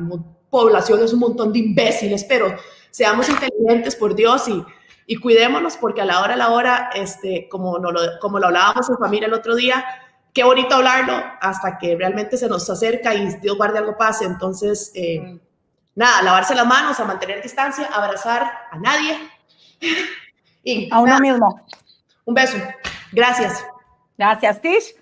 población 0.50 1.04
es 1.04 1.14
un 1.14 1.20
montón 1.20 1.54
de 1.54 1.60
imbéciles, 1.60 2.24
pero 2.24 2.56
seamos 2.90 3.30
inteligentes, 3.30 3.96
por 3.96 4.16
Dios, 4.16 4.48
y, 4.48 4.64
y 5.06 5.18
cuidémonos 5.18 5.78
porque 5.78 6.02
a 6.02 6.06
la 6.06 6.22
hora, 6.22 6.34
a 6.34 6.38
la 6.38 6.50
hora, 6.50 6.90
este, 6.96 7.48
como, 7.50 7.78
no 7.78 7.92
lo, 7.92 8.02
como 8.20 8.40
lo 8.40 8.48
hablábamos 8.48 8.90
en 8.90 8.98
familia 8.98 9.28
el 9.28 9.34
otro 9.34 9.56
día, 9.56 9.86
qué 10.34 10.44
bonito 10.44 10.76
hablarlo 10.76 11.14
hasta 11.40 11.78
que 11.78 11.96
realmente 11.96 12.36
se 12.36 12.48
nos 12.48 12.68
acerca 12.70 13.14
y 13.14 13.28
Dios 13.36 13.58
guarde 13.58 13.78
algo 13.78 13.96
pase. 13.96 14.26
Entonces, 14.26 14.92
eh, 14.96 15.40
nada, 15.94 16.24
lavarse 16.24 16.56
las 16.56 16.66
manos, 16.66 17.00
a 17.00 17.06
mantener 17.06 17.44
distancia, 17.44 17.86
abrazar 17.94 18.52
a 18.72 18.78
nadie. 18.80 19.20
Y 20.64 20.90
A 20.92 21.00
uno 21.00 21.08
nada, 21.08 21.20
mismo. 21.22 21.66
un 22.26 22.34
beso. 22.34 22.58
Gracias. 23.12 23.66
Gracias, 24.18 24.62
Tish. 24.62 24.96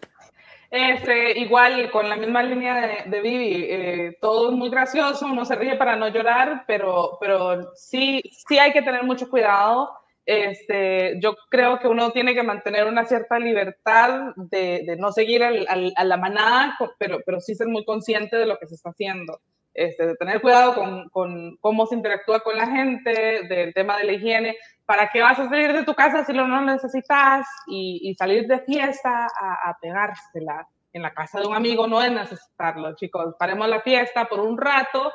Este, 0.69 1.39
igual, 1.39 1.89
con 1.91 2.09
la 2.09 2.17
misma 2.17 2.43
línea 2.43 2.75
de, 2.75 3.09
de 3.09 3.21
Vivi, 3.21 3.65
eh, 3.69 4.17
todo 4.19 4.49
es 4.51 4.55
muy 4.57 4.69
gracioso, 4.69 5.25
uno 5.25 5.45
se 5.45 5.55
ríe 5.55 5.75
para 5.77 5.95
no 5.95 6.09
llorar, 6.09 6.65
pero, 6.67 7.17
pero 7.21 7.73
sí, 7.75 8.21
sí 8.47 8.59
hay 8.59 8.73
que 8.73 8.81
tener 8.81 9.03
mucho 9.03 9.29
cuidado. 9.29 9.89
Este, 10.25 11.17
yo 11.21 11.37
creo 11.49 11.79
que 11.79 11.87
uno 11.87 12.11
tiene 12.11 12.33
que 12.33 12.43
mantener 12.43 12.85
una 12.85 13.05
cierta 13.05 13.39
libertad 13.39 14.33
de, 14.35 14.83
de 14.85 14.97
no 14.97 15.13
seguir 15.13 15.41
al- 15.41 15.65
al- 15.69 15.93
a 15.95 16.03
la 16.03 16.17
manada, 16.17 16.75
pero, 16.99 17.19
pero 17.25 17.39
sí 17.39 17.55
ser 17.55 17.67
muy 17.67 17.85
consciente 17.85 18.35
de 18.35 18.45
lo 18.45 18.57
que 18.57 18.67
se 18.67 18.75
está 18.75 18.89
haciendo. 18.89 19.39
este, 19.73 20.05
de 20.07 20.15
tener 20.15 20.41
cuidado 20.41 20.73
con, 20.75 21.07
con, 21.09 21.55
cómo 21.61 21.85
se 21.85 21.95
interactúa 21.95 22.39
con 22.41 22.57
la 22.57 22.65
gente, 22.67 23.43
del 23.47 23.73
tema 23.73 23.95
de 23.97 24.03
la 24.05 24.11
higiene. 24.13 24.57
¿Para 24.87 25.09
qué 25.09 25.21
vas 25.21 25.37
a 25.37 25.49
salir 25.49 25.73
de 25.73 25.83
tu 25.83 25.93
casa 25.93 26.23
si 26.23 26.31
lo 26.31 26.47
no 26.47 26.61
necesitas? 26.61 27.45
Y, 27.67 28.09
y 28.09 28.15
salir 28.15 28.47
de 28.47 28.61
fiesta 28.61 29.25
a, 29.25 29.69
a, 29.69 29.77
pegársela 29.81 30.65
en 30.93 31.01
la 31.01 31.13
casa 31.13 31.41
de 31.41 31.45
un 31.45 31.53
amigo 31.53 31.87
no 31.87 32.01
es 32.01 32.09
necesitarlo, 32.09 32.95
chicos. 32.95 33.35
Paremos 33.37 33.67
la 33.67 33.81
fiesta 33.81 34.25
por 34.25 34.39
un 34.39 34.57
rato 34.57 35.11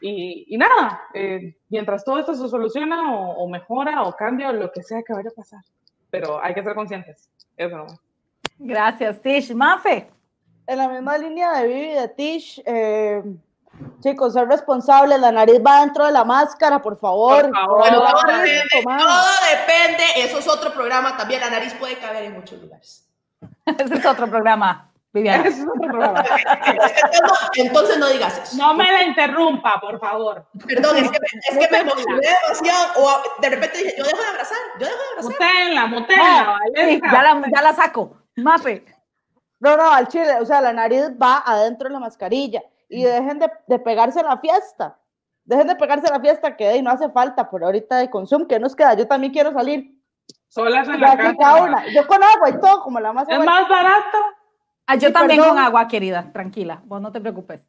y, 0.00 0.52
y 0.52 0.58
nada, 0.58 1.02
eh, 1.14 1.56
mientras 1.68 2.04
todo 2.04 2.18
esto 2.18 2.34
se 2.34 2.48
soluciona 2.48 3.14
o, 3.14 3.44
o, 3.44 3.48
mejora 3.48 4.02
o 4.02 4.16
cambia 4.16 4.50
o 4.50 4.52
lo 4.52 4.72
que 4.72 4.82
sea 4.82 5.04
que 5.06 5.12
vaya 5.12 5.30
a 5.30 5.34
pasar. 5.34 5.60
Pero 6.10 6.42
hay 6.42 6.52
que 6.52 6.64
ser 6.64 6.74
conscientes. 6.74 7.30
Eso 7.56 7.76
no. 7.76 7.86
Gracias, 8.58 9.22
Tish. 9.22 9.54
Mafe. 9.54 10.10
En 10.66 10.78
la 10.78 10.88
misma 10.88 11.16
línea 11.18 11.52
de 11.52 11.68
Vivi 11.68 11.90
y 11.92 11.94
de 11.94 12.08
Tish, 12.08 12.62
eh, 12.66 13.22
chicos, 14.00 14.32
ser 14.32 14.46
responsables, 14.48 15.20
la 15.20 15.32
nariz 15.32 15.60
va 15.64 15.80
dentro 15.80 16.06
de 16.06 16.12
la 16.12 16.24
máscara, 16.24 16.80
por 16.80 16.98
favor. 16.98 17.42
Por 17.42 17.54
favor. 17.54 17.78
Bueno, 17.78 18.02
todo, 18.02 18.20
depende, 18.26 18.62
todo 18.82 19.26
depende, 19.50 20.04
eso 20.16 20.38
es 20.38 20.48
otro 20.48 20.72
programa 20.72 21.16
también, 21.16 21.40
la 21.40 21.50
nariz 21.50 21.74
puede 21.74 21.96
caber 21.98 22.24
en 22.24 22.34
muchos 22.34 22.60
lugares. 22.60 23.08
Ese 23.66 23.94
es 23.94 24.06
otro 24.06 24.28
programa. 24.28 24.90
Viviana. 25.12 25.44
Ese 25.46 25.60
es 25.60 25.66
otro 25.68 25.88
programa. 25.88 26.24
Entonces 27.54 27.98
no 27.98 28.08
digas 28.08 28.36
eso. 28.36 28.56
No 28.56 28.74
me 28.74 28.84
la 28.84 29.04
interrumpa, 29.04 29.80
por 29.80 30.00
favor. 30.00 30.44
Perdón, 30.66 30.96
es 30.96 31.08
que, 31.08 31.18
es 31.50 31.58
que 31.58 31.68
me 31.70 31.78
emocioné 31.78 32.26
demasiado. 32.42 32.92
O 32.96 33.40
de 33.40 33.48
repente 33.48 33.78
dije, 33.78 33.94
yo 33.96 34.04
dejo 34.04 34.20
de 34.20 34.28
abrazar, 34.28 34.58
yo 34.80 34.86
dejo 34.86 34.98
de 34.98 35.08
abrazar. 35.10 35.32
Mutenla, 35.32 35.86
mutenla, 35.86 36.58
sí, 36.74 37.00
ya, 37.00 37.22
la, 37.22 37.42
ya 37.54 37.62
la 37.62 37.72
saco. 37.74 38.16
Mafe. 38.36 38.84
No, 39.60 39.76
no, 39.76 39.92
al 39.92 40.08
chile, 40.08 40.34
o 40.40 40.44
sea, 40.44 40.60
la 40.60 40.72
nariz 40.72 41.04
va 41.10 41.44
adentro 41.46 41.88
de 41.88 41.94
la 41.94 42.00
mascarilla 42.00 42.60
y 42.88 43.04
dejen 43.04 43.38
de, 43.38 43.50
de 43.66 43.78
pegarse 43.78 44.20
a 44.20 44.24
la 44.24 44.38
fiesta. 44.38 44.98
Dejen 45.44 45.66
de 45.66 45.76
pegarse 45.76 46.06
a 46.06 46.12
la 46.12 46.20
fiesta 46.20 46.56
que 46.56 46.80
no 46.82 46.90
hace 46.90 47.10
falta 47.10 47.50
por 47.50 47.62
ahorita 47.64 47.98
de 47.98 48.08
consumo. 48.08 48.48
¿Qué 48.48 48.58
nos 48.58 48.74
queda? 48.74 48.94
Yo 48.94 49.06
también 49.06 49.32
quiero 49.32 49.52
salir. 49.52 49.94
Solas 50.48 50.88
en 50.88 51.00
la 51.00 51.16
casa. 51.16 51.62
Una. 51.62 51.86
Yo 51.92 52.06
con 52.06 52.22
agua 52.22 52.48
y 52.48 52.60
todo, 52.60 52.82
como 52.82 53.00
la 53.00 53.12
más. 53.12 53.28
Es 53.28 53.38
más 53.44 53.68
barato. 53.68 54.18
Ah, 54.86 54.96
yo 54.96 55.08
sí, 55.08 55.12
también 55.12 55.40
perdón. 55.40 55.56
con 55.56 55.64
agua, 55.64 55.88
querida. 55.88 56.30
Tranquila, 56.32 56.80
vos 56.84 57.00
no 57.00 57.10
te 57.10 57.20
preocupes. 57.20 57.62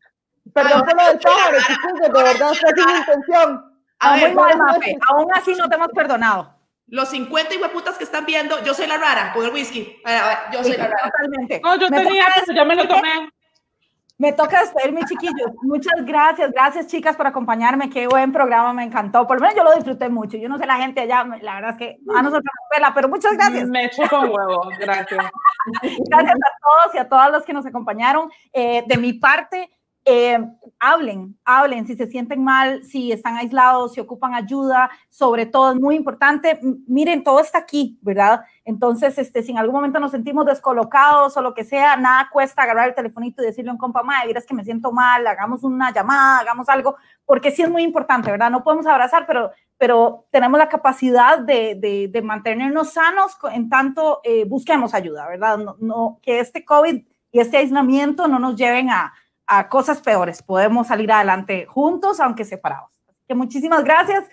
Perdón 0.53 0.83
por 0.83 0.95
lo 0.95 1.07
del 1.07 1.19
pájaro, 1.19 1.57
chicos, 1.65 1.99
de 2.01 2.23
verdad, 2.23 2.53
fue 2.53 2.69
sin 2.75 2.97
intención. 2.97 3.81
A 3.99 4.15
ver, 4.15 4.33
mal, 4.35 4.57
Mafe. 4.57 4.97
Aún 5.09 5.27
así 5.33 5.55
no 5.55 5.67
te 5.67 5.75
hemos 5.75 5.87
perdonado. 5.89 6.53
Los 6.87 7.09
50 7.09 7.55
hueputas 7.59 7.97
que 7.97 8.03
están 8.03 8.25
viendo, 8.25 8.63
yo 8.63 8.73
soy 8.75 8.85
la 8.85 8.97
rara 8.97 9.33
con 9.33 9.43
el 9.43 9.51
whisky. 9.51 9.99
A 10.05 10.11
ver, 10.11 10.21
a 10.21 10.27
ver, 10.27 10.37
yo 10.53 10.63
soy 10.63 10.77
la 10.77 10.87
rara. 10.87 11.11
Totalmente. 11.11 11.61
No, 11.63 11.75
yo 11.77 11.89
me 11.89 12.03
tenía, 12.03 12.25
toca, 12.35 12.53
yo 12.53 12.65
me 12.65 12.75
lo 12.75 12.87
tomé. 12.87 13.29
Me 14.17 14.31
toca 14.31 14.61
despedirme, 14.61 15.01
chiquillos. 15.05 15.51
Muchas 15.63 16.05
gracias, 16.05 16.51
gracias 16.51 16.87
chicas 16.87 17.17
por 17.17 17.27
acompañarme. 17.27 17.89
Qué 17.89 18.07
buen 18.07 18.31
programa, 18.31 18.71
me 18.71 18.83
encantó. 18.83 19.27
Por 19.27 19.37
lo 19.37 19.41
menos 19.41 19.57
yo 19.57 19.63
lo 19.65 19.75
disfruté 19.75 20.07
mucho. 20.07 20.37
Yo 20.37 20.47
no 20.47 20.57
sé 20.57 20.65
la 20.65 20.77
gente 20.77 21.01
allá, 21.01 21.25
la 21.41 21.55
verdad 21.55 21.71
es 21.71 21.77
que 21.77 21.97
a 22.15 22.21
nosotros 22.21 22.43
nos 22.45 22.69
pela, 22.73 22.93
pero 22.93 23.09
muchas 23.09 23.33
gracias. 23.33 23.67
Me 23.67 23.85
echo 23.85 24.03
con 24.09 24.29
huevo, 24.29 24.69
gracias. 24.79 25.25
gracias 26.09 26.35
a 26.35 26.51
todos 26.61 26.95
y 26.95 26.97
a 26.97 27.09
todas 27.09 27.29
los 27.29 27.43
que 27.43 27.53
nos 27.53 27.65
acompañaron. 27.65 28.29
Eh, 28.53 28.85
de 28.87 28.97
mi 28.97 29.13
parte, 29.13 29.69
eh, 30.07 30.37
hablen, 30.79 31.35
hablen 31.43 31.87
si 31.87 31.95
se 31.95 32.05
sienten 32.05 32.43
mal, 32.43 32.83
si 32.83 33.11
están 33.11 33.37
aislados, 33.37 33.93
si 33.93 33.99
ocupan 33.99 34.35
ayuda, 34.35 34.91
sobre 35.09 35.47
todo 35.47 35.71
es 35.71 35.79
muy 35.79 35.95
importante, 35.95 36.59
miren, 36.87 37.23
todo 37.23 37.39
está 37.39 37.57
aquí, 37.57 37.97
¿verdad? 38.03 38.41
Entonces, 38.65 39.17
este, 39.17 39.41
si 39.41 39.51
en 39.51 39.57
algún 39.57 39.75
momento 39.75 39.99
nos 39.99 40.11
sentimos 40.11 40.45
descolocados 40.45 41.35
o 41.35 41.41
lo 41.41 41.55
que 41.55 41.63
sea, 41.63 41.97
nada 41.97 42.29
cuesta 42.31 42.61
agarrar 42.61 42.89
el 42.89 42.95
telefonito 42.95 43.41
y 43.41 43.47
decirle 43.47 43.71
a 43.71 43.73
un 43.73 43.79
compa, 43.79 44.03
madre, 44.03 44.27
dirás 44.27 44.45
que 44.45 44.53
me 44.53 44.63
siento 44.63 44.91
mal, 44.91 45.25
hagamos 45.25 45.63
una 45.63 45.91
llamada, 45.91 46.39
hagamos 46.39 46.69
algo, 46.69 46.97
porque 47.25 47.49
sí 47.49 47.63
es 47.63 47.69
muy 47.71 47.81
importante, 47.81 48.29
¿verdad? 48.29 48.51
No 48.51 48.63
podemos 48.63 48.85
abrazar, 48.85 49.25
pero, 49.25 49.51
pero 49.77 50.27
tenemos 50.29 50.59
la 50.59 50.69
capacidad 50.69 51.39
de, 51.39 52.09
de, 52.11 52.21
mantenernos 52.21 52.93
sanos 52.93 53.37
en 53.51 53.69
tanto 53.69 54.21
eh, 54.23 54.45
busquemos 54.45 54.93
ayuda, 54.93 55.27
¿verdad? 55.27 55.57
No, 55.57 55.77
no, 55.79 56.19
que 56.21 56.39
este 56.39 56.63
COVID 56.63 57.03
y 57.31 57.39
este 57.39 57.57
aislamiento 57.57 58.27
no 58.27 58.39
nos 58.39 58.55
lleven 58.55 58.89
a 58.89 59.13
a 59.47 59.69
cosas 59.69 60.01
peores. 60.01 60.41
Podemos 60.41 60.87
salir 60.87 61.11
adelante 61.11 61.65
juntos, 61.65 62.19
aunque 62.19 62.45
separados. 62.45 62.91
Que 63.27 63.35
muchísimas 63.35 63.83
gracias. 63.83 64.25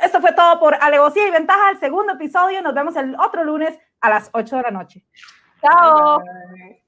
Esto 0.00 0.20
fue 0.20 0.32
todo 0.32 0.58
por 0.58 0.74
Alevosía 0.74 1.28
y 1.28 1.30
Ventaja, 1.30 1.70
el 1.70 1.78
segundo 1.78 2.14
episodio. 2.14 2.62
Nos 2.62 2.74
vemos 2.74 2.96
el 2.96 3.14
otro 3.16 3.44
lunes 3.44 3.78
a 4.00 4.10
las 4.10 4.30
8 4.32 4.56
de 4.56 4.62
la 4.62 4.70
noche. 4.70 5.04
Chao. 5.60 6.20
Bye. 6.20 6.79